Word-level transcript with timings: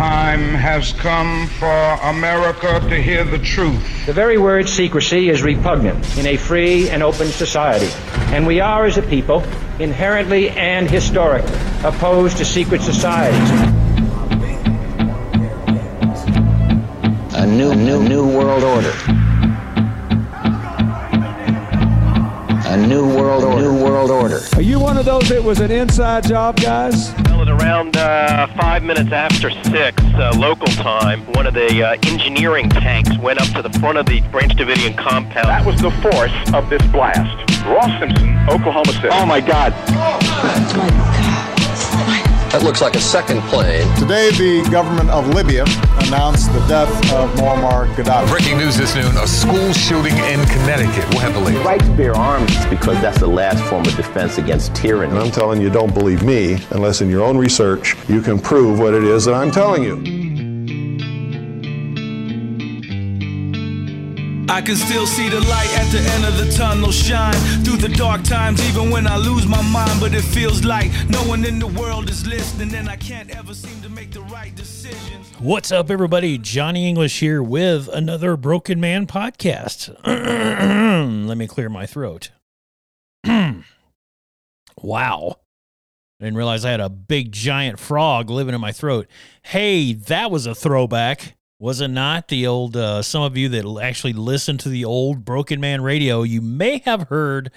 Time 0.00 0.54
has 0.54 0.94
come 0.94 1.46
for 1.46 1.98
America 2.04 2.80
to 2.88 3.02
hear 3.02 3.22
the 3.22 3.38
truth. 3.38 4.06
The 4.06 4.14
very 4.14 4.38
word 4.38 4.66
secrecy 4.66 5.28
is 5.28 5.42
repugnant 5.42 6.16
in 6.16 6.24
a 6.24 6.38
free 6.38 6.88
and 6.88 7.02
open 7.02 7.26
society. 7.26 7.92
And 8.34 8.46
we 8.46 8.60
are, 8.60 8.86
as 8.86 8.96
a 8.96 9.02
people, 9.02 9.44
inherently 9.78 10.48
and 10.48 10.88
historically 10.88 11.54
opposed 11.84 12.38
to 12.38 12.46
secret 12.46 12.80
societies. 12.80 13.50
A 17.34 17.46
new, 17.46 17.74
new, 17.74 18.02
new 18.02 18.26
world 18.26 18.64
order. 18.64 18.94
A 22.68 22.86
new 22.86 23.06
world, 23.06 23.60
new 23.60 23.84
world 23.84 24.10
order. 24.10 24.40
Are 24.54 24.62
you 24.62 24.80
one 24.80 24.96
of 24.96 25.04
those 25.04 25.28
that 25.28 25.44
was 25.44 25.60
an 25.60 25.70
inside 25.70 26.26
job, 26.26 26.56
guys? 26.58 27.12
Well, 27.50 27.58
at 27.58 27.62
around 27.62 27.96
uh, 27.96 28.46
five 28.56 28.82
minutes 28.82 29.12
after 29.12 29.50
six 29.50 30.02
uh, 30.14 30.32
local 30.36 30.66
time, 30.68 31.20
one 31.32 31.46
of 31.46 31.54
the 31.54 31.82
uh, 31.82 31.96
engineering 32.06 32.68
tanks 32.68 33.16
went 33.18 33.40
up 33.40 33.48
to 33.56 33.62
the 33.62 33.78
front 33.78 33.98
of 33.98 34.06
the 34.06 34.20
Branch 34.30 34.52
Davidian 34.52 34.96
compound. 34.96 35.48
That 35.48 35.64
was 35.64 35.80
the 35.80 35.90
force 35.90 36.32
of 36.54 36.70
this 36.70 36.82
blast. 36.92 37.64
Ross 37.64 37.90
Simpson, 37.98 38.36
Oklahoma 38.48 38.92
City. 38.92 39.08
Oh 39.10 39.26
my 39.26 39.40
God! 39.40 39.72
That 42.50 42.64
looks 42.64 42.80
like 42.80 42.96
a 42.96 43.00
second 43.00 43.40
plane. 43.42 43.86
Today, 43.94 44.32
the 44.32 44.68
government 44.72 45.08
of 45.10 45.28
Libya 45.28 45.62
announced 46.06 46.52
the 46.52 46.58
death 46.66 46.90
of 47.12 47.30
Muammar 47.38 47.86
Gaddafi. 47.94 48.28
Breaking 48.28 48.58
news 48.58 48.76
this 48.76 48.92
noon 48.96 49.16
a 49.18 49.26
school 49.28 49.72
shooting 49.72 50.16
in 50.16 50.44
Connecticut. 50.46 51.08
We'll 51.10 51.20
have 51.20 51.32
the 51.32 51.38
latest. 51.38 51.64
Right 51.64 51.80
to 51.80 51.92
bear 51.92 52.16
arms 52.16 52.50
because 52.66 53.00
that's 53.00 53.20
the 53.20 53.28
last 53.28 53.62
form 53.70 53.86
of 53.86 53.94
defense 53.94 54.38
against 54.38 54.74
tyranny. 54.74 55.12
And 55.12 55.20
I'm 55.20 55.30
telling 55.30 55.60
you, 55.60 55.70
don't 55.70 55.94
believe 55.94 56.24
me 56.24 56.58
unless 56.70 57.00
in 57.00 57.08
your 57.08 57.22
own 57.22 57.38
research 57.38 57.94
you 58.08 58.20
can 58.20 58.40
prove 58.40 58.80
what 58.80 58.94
it 58.94 59.04
is 59.04 59.24
that 59.26 59.34
I'm 59.34 59.52
telling 59.52 59.84
you. 59.84 60.19
I 64.50 64.60
can 64.60 64.74
still 64.74 65.06
see 65.06 65.28
the 65.28 65.40
light 65.42 65.70
at 65.78 65.92
the 65.92 66.00
end 66.00 66.24
of 66.24 66.36
the 66.36 66.52
tunnel 66.52 66.90
shine 66.90 67.34
through 67.62 67.76
the 67.76 67.88
dark 67.88 68.24
times, 68.24 68.60
even 68.68 68.90
when 68.90 69.06
I 69.06 69.16
lose 69.16 69.46
my 69.46 69.62
mind. 69.62 70.00
But 70.00 70.12
it 70.12 70.22
feels 70.22 70.64
like 70.64 70.90
no 71.08 71.22
one 71.22 71.44
in 71.44 71.60
the 71.60 71.68
world 71.68 72.10
is 72.10 72.26
listening, 72.26 72.74
and 72.74 72.88
I 72.88 72.96
can't 72.96 73.30
ever 73.30 73.54
seem 73.54 73.80
to 73.82 73.88
make 73.88 74.10
the 74.10 74.22
right 74.22 74.52
decisions. 74.56 75.28
What's 75.38 75.70
up, 75.70 75.88
everybody? 75.88 76.36
Johnny 76.36 76.88
English 76.88 77.20
here 77.20 77.40
with 77.40 77.88
another 77.92 78.36
Broken 78.36 78.80
Man 78.80 79.06
podcast. 79.06 79.96
Let 81.28 81.38
me 81.38 81.46
clear 81.46 81.68
my 81.68 81.86
throat. 81.86 82.32
wow. 83.24 83.62
I 86.20 86.24
didn't 86.24 86.36
realize 86.36 86.64
I 86.64 86.72
had 86.72 86.80
a 86.80 86.90
big 86.90 87.30
giant 87.30 87.78
frog 87.78 88.28
living 88.28 88.56
in 88.56 88.60
my 88.60 88.72
throat. 88.72 89.06
Hey, 89.42 89.92
that 89.92 90.32
was 90.32 90.46
a 90.46 90.56
throwback. 90.56 91.36
Was 91.60 91.82
it 91.82 91.88
not 91.88 92.28
the 92.28 92.46
old, 92.46 92.74
uh, 92.74 93.02
some 93.02 93.22
of 93.22 93.36
you 93.36 93.50
that 93.50 93.80
actually 93.82 94.14
listen 94.14 94.56
to 94.58 94.70
the 94.70 94.86
old 94.86 95.26
Broken 95.26 95.60
Man 95.60 95.82
radio, 95.82 96.22
you 96.22 96.40
may 96.40 96.78
have 96.86 97.08
heard 97.08 97.50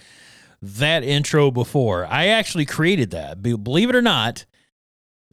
that 0.61 1.05
intro 1.05 1.51
before. 1.51 2.05
I 2.05 2.27
actually 2.27 2.65
created 2.65 3.11
that. 3.11 3.41
Believe 3.41 3.89
it 3.89 3.95
or 3.95 4.01
not, 4.01 4.43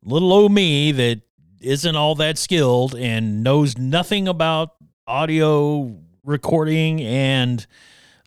little 0.05 0.33
old 0.33 0.53
me 0.53 0.93
that 0.93 1.23
isn't 1.61 1.97
all 1.97 2.15
that 2.15 2.39
skilled 2.39 2.95
and 2.95 3.43
knows 3.43 3.77
nothing 3.77 4.29
about 4.29 4.77
audio 5.05 5.99
recording 6.25 7.01
and 7.01 7.67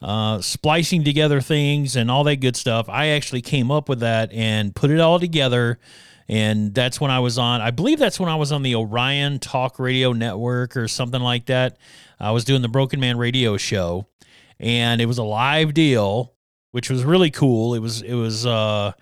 uh, 0.01 0.41
splicing 0.41 1.05
together 1.05 1.39
things 1.39 1.95
and 1.95 2.11
all 2.11 2.25
that 2.25 2.41
good 2.41 2.57
stuff. 2.57 2.89
I 2.89 3.07
actually 3.07 3.41
came 3.41 3.71
up 3.71 3.87
with 3.87 4.01
that 4.01 4.33
and 4.33 4.75
put 4.75 4.91
it 4.91 4.99
all 4.99 5.21
together 5.21 5.79
and 6.27 6.73
that's 6.73 7.01
when 7.01 7.11
I 7.11 7.19
was 7.19 7.37
on. 7.37 7.61
I 7.61 7.71
believe 7.71 7.99
that's 7.99 8.19
when 8.19 8.29
I 8.29 8.35
was 8.35 8.51
on 8.51 8.63
the 8.63 8.75
Orion 8.75 9.39
Talk 9.39 9.79
Radio 9.79 10.13
Network 10.13 10.77
or 10.77 10.87
something 10.87 11.21
like 11.21 11.45
that. 11.47 11.77
I 12.19 12.31
was 12.31 12.45
doing 12.45 12.61
the 12.61 12.69
Broken 12.69 12.99
Man 12.99 13.17
Radio 13.17 13.57
show, 13.57 14.07
and 14.59 15.01
it 15.01 15.05
was 15.05 15.17
a 15.17 15.23
live 15.23 15.73
deal, 15.73 16.33
which 16.71 16.89
was 16.89 17.03
really 17.03 17.31
cool. 17.31 17.73
It 17.73 17.79
was 17.79 18.01
it 18.01 18.13
was 18.13 18.45
uh, 18.45 18.93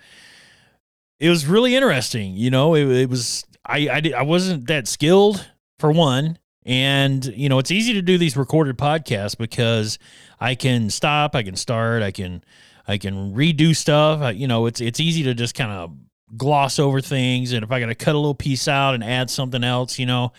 it 1.20 1.30
was 1.30 1.46
really 1.46 1.76
interesting. 1.76 2.34
You 2.36 2.50
know, 2.50 2.76
it, 2.76 2.88
it 2.88 3.10
was 3.10 3.46
I 3.66 3.90
I, 3.90 4.00
did, 4.00 4.14
I 4.14 4.24
wasn't 4.24 4.68
that 4.68 4.88
skilled 4.88 5.48
for 5.80 5.92
one, 5.92 6.40
and 6.66 7.24
you 7.26 7.50
know 7.50 7.60
it's 7.60 7.72
easy 7.72 7.94
to 7.94 8.02
do 8.02 8.18
these 8.18 8.36
recorded 8.36 8.78
podcasts 8.78 9.38
because 9.38 10.00
I 10.40 10.56
can 10.56 10.90
stop, 10.90 11.36
I 11.36 11.44
can 11.44 11.56
start, 11.56 12.02
I 12.02 12.12
can 12.12 12.44
I 12.88 12.98
can 12.98 13.34
redo 13.36 13.76
stuff. 13.76 14.36
you 14.36 14.48
know, 14.48 14.66
it's 14.66 14.82
it's 14.82 15.00
easy 15.00 15.24
to 15.24 15.34
just 15.34 15.54
kind 15.54 15.72
of 15.72 15.92
gloss 16.38 16.80
over 16.80 17.02
things 17.02 17.52
and 17.52 17.64
if 17.64 17.72
i 17.72 17.80
got 17.80 17.88
to 17.88 17.96
cut 17.96 18.16
a 18.16 18.18
little 18.18 18.36
piece 18.36 18.68
out 18.68 18.94
and 18.94 19.04
add 19.04 19.30
something 19.30 19.64
else 19.64 20.00
you 20.00 20.06
know 20.06 20.32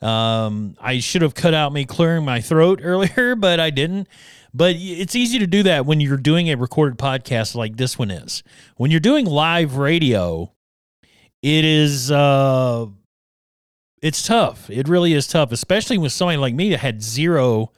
um, 0.00 0.76
i 0.80 0.98
should 0.98 1.22
have 1.22 1.34
cut 1.34 1.54
out 1.54 1.72
me 1.72 1.84
clearing 1.84 2.24
my 2.24 2.40
throat 2.40 2.80
earlier 2.82 3.34
but 3.34 3.60
i 3.60 3.70
didn't. 3.70 4.08
But 4.56 4.76
it's 4.78 5.16
easy 5.16 5.40
to 5.40 5.48
do 5.48 5.64
that 5.64 5.84
when 5.84 6.00
you're 6.00 6.16
doing 6.16 6.48
a 6.48 6.54
recorded 6.54 6.96
podcast 6.96 7.56
like 7.56 7.76
this 7.76 7.98
one 7.98 8.12
is. 8.12 8.44
When 8.76 8.92
you're 8.92 9.00
doing 9.00 9.26
live 9.26 9.76
radio 9.76 10.52
it 11.42 11.64
is 11.64 12.10
uh 12.10 12.86
it's 14.00 14.26
tough. 14.26 14.70
It 14.70 14.88
really 14.88 15.12
is 15.12 15.26
tough 15.26 15.50
especially 15.50 15.98
with 15.98 16.12
somebody 16.12 16.38
like 16.38 16.54
me 16.54 16.70
that 16.70 16.78
had 16.78 17.02
zero 17.02 17.72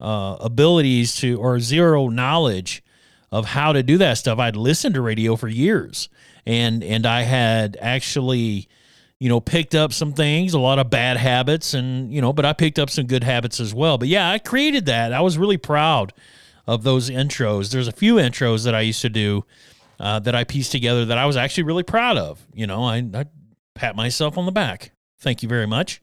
uh, 0.00 0.36
abilities 0.40 1.14
to 1.16 1.38
or 1.38 1.58
zero 1.60 2.08
knowledge 2.08 2.84
of 3.30 3.46
how 3.46 3.72
to 3.72 3.82
do 3.82 3.96
that 3.98 4.18
stuff. 4.18 4.38
I'd 4.38 4.56
listened 4.56 4.94
to 4.96 5.00
radio 5.00 5.34
for 5.36 5.48
years 5.48 6.10
and 6.46 6.82
and 6.82 7.06
I 7.06 7.22
had 7.22 7.76
actually 7.80 8.68
you 9.18 9.28
know 9.28 9.40
picked 9.40 9.74
up 9.74 9.92
some 9.92 10.12
things 10.12 10.54
a 10.54 10.58
lot 10.58 10.78
of 10.78 10.90
bad 10.90 11.16
habits 11.16 11.74
and 11.74 12.12
you 12.12 12.20
know 12.20 12.32
but 12.32 12.44
I 12.44 12.52
picked 12.52 12.78
up 12.78 12.90
some 12.90 13.06
good 13.06 13.24
habits 13.24 13.60
as 13.60 13.74
well. 13.74 13.98
But 13.98 14.08
yeah 14.08 14.30
I 14.30 14.38
created 14.38 14.86
that. 14.86 15.12
I 15.12 15.20
was 15.20 15.38
really 15.38 15.56
proud 15.56 16.12
of 16.66 16.82
those 16.82 17.10
intros. 17.10 17.70
There's 17.70 17.88
a 17.88 17.92
few 17.92 18.16
intros 18.16 18.64
that 18.64 18.74
I 18.74 18.80
used 18.80 19.02
to 19.02 19.08
do 19.08 19.44
uh, 20.00 20.18
that 20.20 20.34
I 20.34 20.44
pieced 20.44 20.72
together 20.72 21.04
that 21.06 21.18
I 21.18 21.26
was 21.26 21.36
actually 21.36 21.64
really 21.64 21.82
proud 21.82 22.16
of. 22.16 22.44
You 22.54 22.66
know 22.66 22.84
I, 22.84 22.98
I 23.14 23.26
pat 23.74 23.96
myself 23.96 24.36
on 24.36 24.46
the 24.46 24.52
back. 24.52 24.92
Thank 25.20 25.42
you 25.42 25.48
very 25.48 25.66
much. 25.66 26.02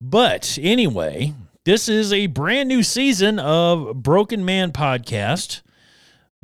But 0.00 0.58
anyway 0.60 1.34
this 1.64 1.88
is 1.88 2.12
a 2.12 2.26
brand 2.26 2.68
new 2.68 2.82
season 2.82 3.38
of 3.38 4.02
Broken 4.02 4.44
Man 4.44 4.70
podcast 4.70 5.62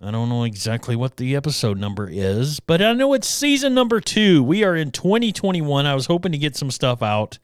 I 0.03 0.11
don't 0.11 0.31
know 0.31 0.44
exactly 0.44 0.97
what 0.97 1.19
the 1.19 1.37
episode 1.37 1.77
number 1.77 2.09
is, 2.11 2.59
but 2.59 2.81
I 2.81 2.94
know 2.94 3.12
it's 3.12 3.28
season 3.28 3.75
number 3.75 4.00
two. 4.00 4.43
We 4.43 4.65
are 4.65 4.75
in 4.75 4.93
2021. 4.93 5.84
I 5.84 5.94
was 5.94 6.06
hoping 6.06 6.33
to 6.33 6.38
get 6.38 6.56
some 6.56 6.71
stuff 6.71 7.03
out 7.03 7.38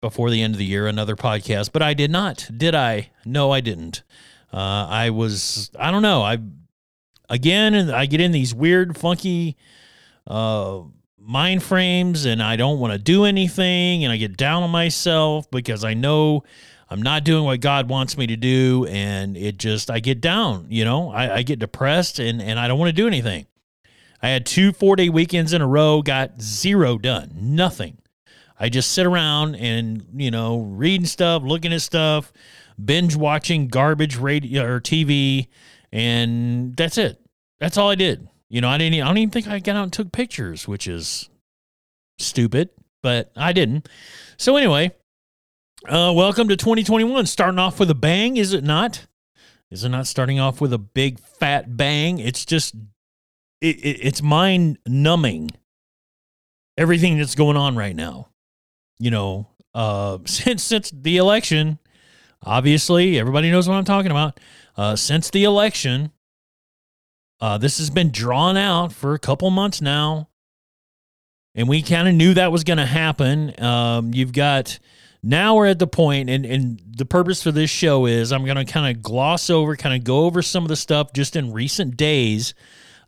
before 0.00 0.30
the 0.30 0.42
end 0.42 0.54
of 0.54 0.58
the 0.58 0.64
year, 0.64 0.88
another 0.88 1.14
podcast, 1.14 1.70
but 1.72 1.80
I 1.80 1.94
did 1.94 2.10
not. 2.10 2.48
Did 2.56 2.74
I? 2.74 3.10
No, 3.24 3.52
I 3.52 3.60
didn't. 3.60 4.02
Uh, 4.52 4.86
I 4.88 5.10
was, 5.10 5.70
I 5.78 5.92
don't 5.92 6.02
know. 6.02 6.22
I, 6.22 6.38
again, 7.28 7.88
I 7.88 8.06
get 8.06 8.20
in 8.20 8.32
these 8.32 8.52
weird, 8.52 8.98
funky, 8.98 9.56
uh, 10.26 10.80
mind 11.20 11.62
frames 11.62 12.24
and 12.24 12.42
I 12.42 12.56
don't 12.56 12.80
want 12.80 12.94
to 12.94 12.98
do 12.98 13.24
anything 13.24 14.02
and 14.02 14.12
I 14.12 14.16
get 14.16 14.36
down 14.36 14.64
on 14.64 14.70
myself 14.70 15.48
because 15.52 15.84
I 15.84 15.94
know 15.94 16.42
I'm 16.90 17.02
not 17.02 17.24
doing 17.24 17.44
what 17.44 17.60
God 17.60 17.88
wants 17.88 18.16
me 18.16 18.26
to 18.28 18.36
do, 18.36 18.86
and 18.88 19.36
it 19.36 19.58
just 19.58 19.90
I 19.90 20.00
get 20.00 20.20
down. 20.20 20.66
You 20.70 20.84
know, 20.84 21.10
I, 21.10 21.36
I 21.36 21.42
get 21.42 21.58
depressed, 21.58 22.18
and 22.18 22.40
and 22.40 22.58
I 22.58 22.68
don't 22.68 22.78
want 22.78 22.88
to 22.88 22.94
do 22.94 23.06
anything. 23.06 23.46
I 24.22 24.28
had 24.28 24.46
two 24.46 24.72
four 24.72 24.96
day 24.96 25.08
weekends 25.08 25.52
in 25.52 25.60
a 25.60 25.66
row, 25.66 26.02
got 26.02 26.40
zero 26.40 26.98
done, 26.98 27.32
nothing. 27.34 27.98
I 28.58 28.68
just 28.68 28.92
sit 28.92 29.06
around 29.06 29.54
and 29.56 30.06
you 30.16 30.30
know 30.30 30.60
reading 30.60 31.06
stuff, 31.06 31.42
looking 31.42 31.72
at 31.72 31.82
stuff, 31.82 32.32
binge 32.82 33.14
watching 33.14 33.68
garbage 33.68 34.16
radio 34.16 34.64
or 34.64 34.80
TV, 34.80 35.48
and 35.92 36.76
that's 36.76 36.98
it. 36.98 37.20
That's 37.60 37.76
all 37.76 37.90
I 37.90 37.94
did. 37.94 38.28
You 38.48 38.60
know, 38.60 38.68
I 38.68 38.78
didn't. 38.78 39.02
I 39.02 39.06
don't 39.06 39.18
even 39.18 39.30
think 39.30 39.46
I 39.46 39.58
got 39.58 39.76
out 39.76 39.82
and 39.84 39.92
took 39.92 40.10
pictures, 40.10 40.66
which 40.66 40.88
is 40.88 41.28
stupid, 42.18 42.70
but 43.02 43.30
I 43.36 43.52
didn't. 43.52 43.88
So 44.38 44.56
anyway, 44.56 44.92
uh, 45.86 46.12
welcome 46.14 46.48
to 46.48 46.56
2021. 46.56 47.26
Starting 47.26 47.58
off 47.58 47.78
with 47.78 47.90
a 47.90 47.94
bang, 47.94 48.36
is 48.36 48.52
it 48.52 48.64
not? 48.64 49.06
Is 49.70 49.84
it 49.84 49.90
not 49.90 50.06
starting 50.06 50.40
off 50.40 50.60
with 50.60 50.72
a 50.72 50.78
big 50.78 51.20
fat 51.20 51.76
bang? 51.76 52.18
It's 52.18 52.44
just, 52.44 52.74
it, 53.60 53.76
it, 53.76 53.98
it's 54.02 54.22
mind 54.22 54.78
numbing. 54.86 55.50
Everything 56.76 57.18
that's 57.18 57.34
going 57.34 57.56
on 57.56 57.76
right 57.76 57.94
now. 57.94 58.28
You 58.98 59.10
know, 59.10 59.48
uh, 59.74 60.18
since 60.24 60.62
since 60.62 60.90
the 60.90 61.16
election, 61.18 61.78
obviously 62.42 63.18
everybody 63.18 63.50
knows 63.50 63.68
what 63.68 63.74
I'm 63.74 63.84
talking 63.84 64.10
about. 64.10 64.40
Uh, 64.76 64.96
since 64.96 65.30
the 65.30 65.44
election, 65.44 66.12
uh, 67.40 67.58
this 67.58 67.78
has 67.78 67.90
been 67.90 68.10
drawn 68.10 68.56
out 68.56 68.92
for 68.92 69.14
a 69.14 69.18
couple 69.18 69.50
months 69.50 69.80
now, 69.80 70.28
and 71.54 71.68
we 71.68 71.82
kind 71.82 72.08
of 72.08 72.14
knew 72.14 72.34
that 72.34 72.50
was 72.50 72.64
going 72.64 72.78
to 72.78 72.86
happen. 72.86 73.60
Um, 73.62 74.12
you've 74.12 74.32
got 74.32 74.78
now 75.22 75.56
we're 75.56 75.66
at 75.66 75.78
the 75.78 75.86
point 75.86 76.30
and, 76.30 76.46
and 76.46 76.80
the 76.96 77.04
purpose 77.04 77.42
for 77.42 77.52
this 77.52 77.70
show 77.70 78.06
is 78.06 78.32
i'm 78.32 78.44
going 78.44 78.56
to 78.56 78.64
kind 78.64 78.94
of 78.94 79.02
gloss 79.02 79.50
over 79.50 79.76
kind 79.76 79.94
of 79.94 80.04
go 80.04 80.24
over 80.26 80.42
some 80.42 80.64
of 80.64 80.68
the 80.68 80.76
stuff 80.76 81.12
just 81.12 81.36
in 81.36 81.52
recent 81.52 81.96
days 81.96 82.54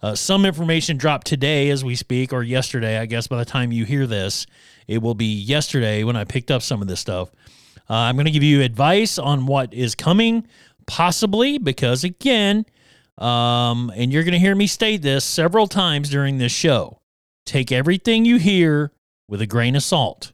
Uh, 0.02 0.14
some 0.14 0.46
information 0.46 0.96
dropped 0.96 1.26
today 1.26 1.68
as 1.68 1.84
we 1.84 1.94
speak, 1.94 2.32
or 2.32 2.42
yesterday. 2.42 2.96
I 2.96 3.04
guess 3.04 3.26
by 3.28 3.36
the 3.36 3.44
time 3.44 3.70
you 3.70 3.84
hear 3.84 4.06
this, 4.06 4.46
it 4.88 5.02
will 5.02 5.14
be 5.14 5.26
yesterday 5.26 6.04
when 6.04 6.16
I 6.16 6.24
picked 6.24 6.50
up 6.50 6.62
some 6.62 6.80
of 6.80 6.88
this 6.88 7.00
stuff. 7.00 7.28
Uh, 7.88 8.08
I'm 8.08 8.16
going 8.16 8.24
to 8.24 8.32
give 8.32 8.42
you 8.42 8.62
advice 8.62 9.18
on 9.18 9.44
what 9.44 9.74
is 9.74 9.94
coming, 9.94 10.46
possibly, 10.86 11.58
because 11.58 12.02
again, 12.02 12.64
um, 13.18 13.92
and 13.94 14.10
you're 14.10 14.24
going 14.24 14.32
to 14.32 14.38
hear 14.38 14.54
me 14.54 14.66
state 14.66 15.02
this 15.02 15.22
several 15.22 15.66
times 15.66 16.08
during 16.08 16.38
this 16.38 16.52
show. 16.52 17.02
Take 17.44 17.70
everything 17.70 18.24
you 18.24 18.38
hear 18.38 18.92
with 19.28 19.42
a 19.42 19.46
grain 19.46 19.76
of 19.76 19.82
salt. 19.82 20.32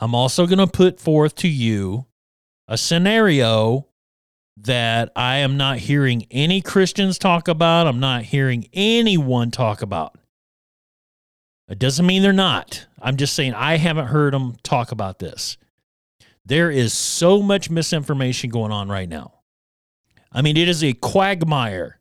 I'm 0.00 0.14
also 0.14 0.46
going 0.46 0.58
to 0.58 0.66
put 0.66 1.00
forth 1.00 1.34
to 1.36 1.48
you 1.48 2.06
a 2.66 2.76
scenario 2.76 3.88
that 4.56 5.10
I 5.16 5.38
am 5.38 5.56
not 5.56 5.78
hearing 5.78 6.26
any 6.30 6.60
Christians 6.60 7.18
talk 7.18 7.48
about. 7.48 7.86
I'm 7.86 8.00
not 8.00 8.22
hearing 8.22 8.68
anyone 8.72 9.50
talk 9.50 9.82
about. 9.82 10.16
It 11.68 11.78
doesn't 11.78 12.06
mean 12.06 12.22
they're 12.22 12.32
not. 12.32 12.86
I'm 13.00 13.16
just 13.16 13.34
saying 13.34 13.54
I 13.54 13.76
haven't 13.76 14.06
heard 14.06 14.34
them 14.34 14.56
talk 14.62 14.92
about 14.92 15.18
this. 15.18 15.56
There 16.44 16.70
is 16.70 16.92
so 16.92 17.42
much 17.42 17.70
misinformation 17.70 18.50
going 18.50 18.70
on 18.70 18.88
right 18.88 19.08
now. 19.08 19.40
I 20.30 20.42
mean, 20.42 20.56
it 20.56 20.68
is 20.68 20.84
a 20.84 20.92
quagmire. 20.92 22.00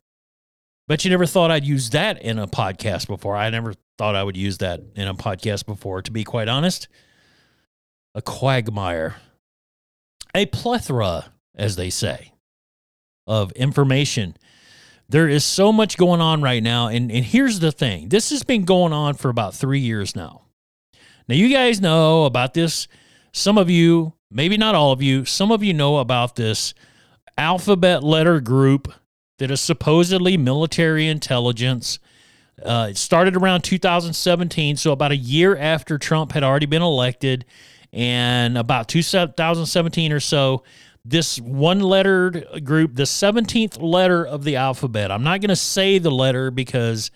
But 0.88 1.06
you 1.06 1.12
never 1.12 1.26
thought 1.26 1.50
I'd 1.50 1.66
use 1.66 1.92
that 1.92 2.22
in 2.22 2.38
a 2.38 2.48
podcast 2.48 3.08
before. 3.08 3.38
I 3.38 3.50
never 3.50 3.74
thought 3.98 4.16
I 4.16 4.24
would 4.24 4.36
use 4.36 4.58
that 4.58 4.82
in 4.96 5.08
a 5.08 5.14
podcast 5.14 5.66
before, 5.66 6.02
to 6.02 6.12
be 6.12 6.26
quite 6.26 6.50
honest. 6.50 6.90
A 8.16 8.22
quagmire. 8.22 9.16
A 10.36 10.46
plethora, 10.48 11.32
as 11.56 11.76
they 11.76 11.90
say, 11.90 12.34
of 13.28 13.52
information. 13.54 14.36
There 15.10 15.28
is 15.28 15.46
so 15.46 15.72
much 15.72 15.98
going 15.98 16.22
on 16.22 16.42
right 16.42 16.64
now. 16.64 16.88
And, 16.88 17.12
and 17.12 17.24
here's 17.24 17.60
the 17.60 17.72
thing 17.72 18.10
this 18.10 18.30
has 18.32 18.44
been 18.44 18.66
going 18.66 18.94
on 18.94 19.14
for 19.16 19.30
about 19.30 19.54
three 19.54 19.80
years 19.80 20.16
now. 20.16 20.42
Now, 21.28 21.36
you 21.36 21.50
guys 21.50 21.80
know 21.80 22.26
about 22.26 22.54
this. 22.54 22.88
Some 23.32 23.58
of 23.58 23.70
you, 23.70 24.14
maybe 24.30 24.58
not 24.58 24.76
all 24.76 24.92
of 24.92 25.02
you, 25.02 25.26
some 25.26 25.52
of 25.52 25.64
you 25.64 25.74
know 25.74 25.98
about 25.98 26.36
this 26.36 26.74
alphabet 27.38 28.04
letter 28.04 28.40
group 28.40 28.94
that 29.40 29.50
is 29.50 29.62
supposedly 29.62 30.38
military 30.38 31.08
intelligence. 31.08 32.00
Uh, 32.64 32.88
it 32.92 32.98
started 32.98 33.36
around 33.36 33.62
2017, 33.64 34.78
so 34.78 34.92
about 34.92 35.12
a 35.12 35.18
year 35.18 35.58
after 35.58 35.98
Trump 35.98 36.34
had 36.34 36.44
already 36.44 36.68
been 36.68 36.82
elected, 36.82 37.46
and 37.94 38.58
about 38.58 38.88
2017 38.88 40.12
or 40.12 40.20
so, 40.20 40.64
this 41.06 41.40
one 41.40 41.80
lettered 41.80 42.64
group, 42.64 42.96
the 42.96 43.04
17th 43.04 43.82
letter 43.82 44.26
of 44.26 44.44
the 44.44 44.56
alphabet. 44.56 45.12
I'm 45.12 45.24
not 45.24 45.42
going 45.42 45.50
to 45.50 45.56
say 45.56 46.00
the 46.00 46.12
letter 46.12 46.50
because, 46.50 47.12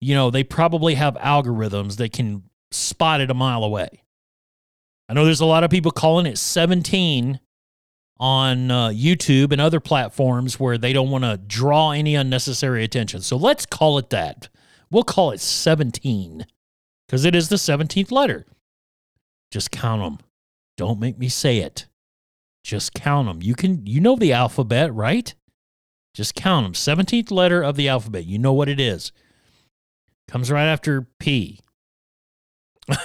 you 0.00 0.14
know, 0.14 0.30
they 0.30 0.44
probably 0.44 0.94
have 0.94 1.14
algorithms 1.14 1.96
that 1.96 2.12
can 2.12 2.42
spot 2.70 3.20
it 3.20 3.30
a 3.30 3.34
mile 3.34 3.64
away. 3.64 4.02
I 5.08 5.14
know 5.14 5.24
there's 5.24 5.40
a 5.40 5.46
lot 5.46 5.64
of 5.64 5.70
people 5.70 5.90
calling 5.90 6.26
it 6.26 6.36
17 6.36 7.40
on 8.20 8.70
uh, 8.70 8.88
YouTube 8.88 9.52
and 9.52 9.60
other 9.60 9.80
platforms 9.80 10.60
where 10.60 10.76
they 10.76 10.92
don't 10.92 11.10
want 11.10 11.24
to 11.24 11.38
draw 11.38 11.92
any 11.92 12.16
unnecessary 12.16 12.84
attention. 12.84 13.22
So 13.22 13.36
let's 13.36 13.64
call 13.64 13.96
it 13.96 14.10
that. 14.10 14.48
We'll 14.90 15.04
call 15.04 15.30
it 15.30 15.40
17 15.40 16.44
because 17.06 17.24
it 17.24 17.34
is 17.34 17.48
the 17.48 17.56
17th 17.56 18.10
letter. 18.10 18.44
Just 19.50 19.70
count 19.70 20.02
them. 20.02 20.18
Don't 20.76 21.00
make 21.00 21.18
me 21.18 21.28
say 21.28 21.58
it. 21.58 21.86
Just 22.64 22.94
count 22.94 23.28
them. 23.28 23.42
You 23.42 23.54
can 23.54 23.86
you 23.86 24.00
know 24.00 24.16
the 24.16 24.32
alphabet, 24.32 24.92
right? 24.94 25.34
Just 26.14 26.34
count 26.34 26.66
them. 26.66 26.72
17th 26.72 27.30
letter 27.30 27.62
of 27.62 27.76
the 27.76 27.88
alphabet. 27.88 28.26
You 28.26 28.38
know 28.38 28.52
what 28.52 28.68
it 28.68 28.80
is. 28.80 29.12
Comes 30.26 30.50
right 30.50 30.66
after 30.66 31.06
P. 31.18 31.60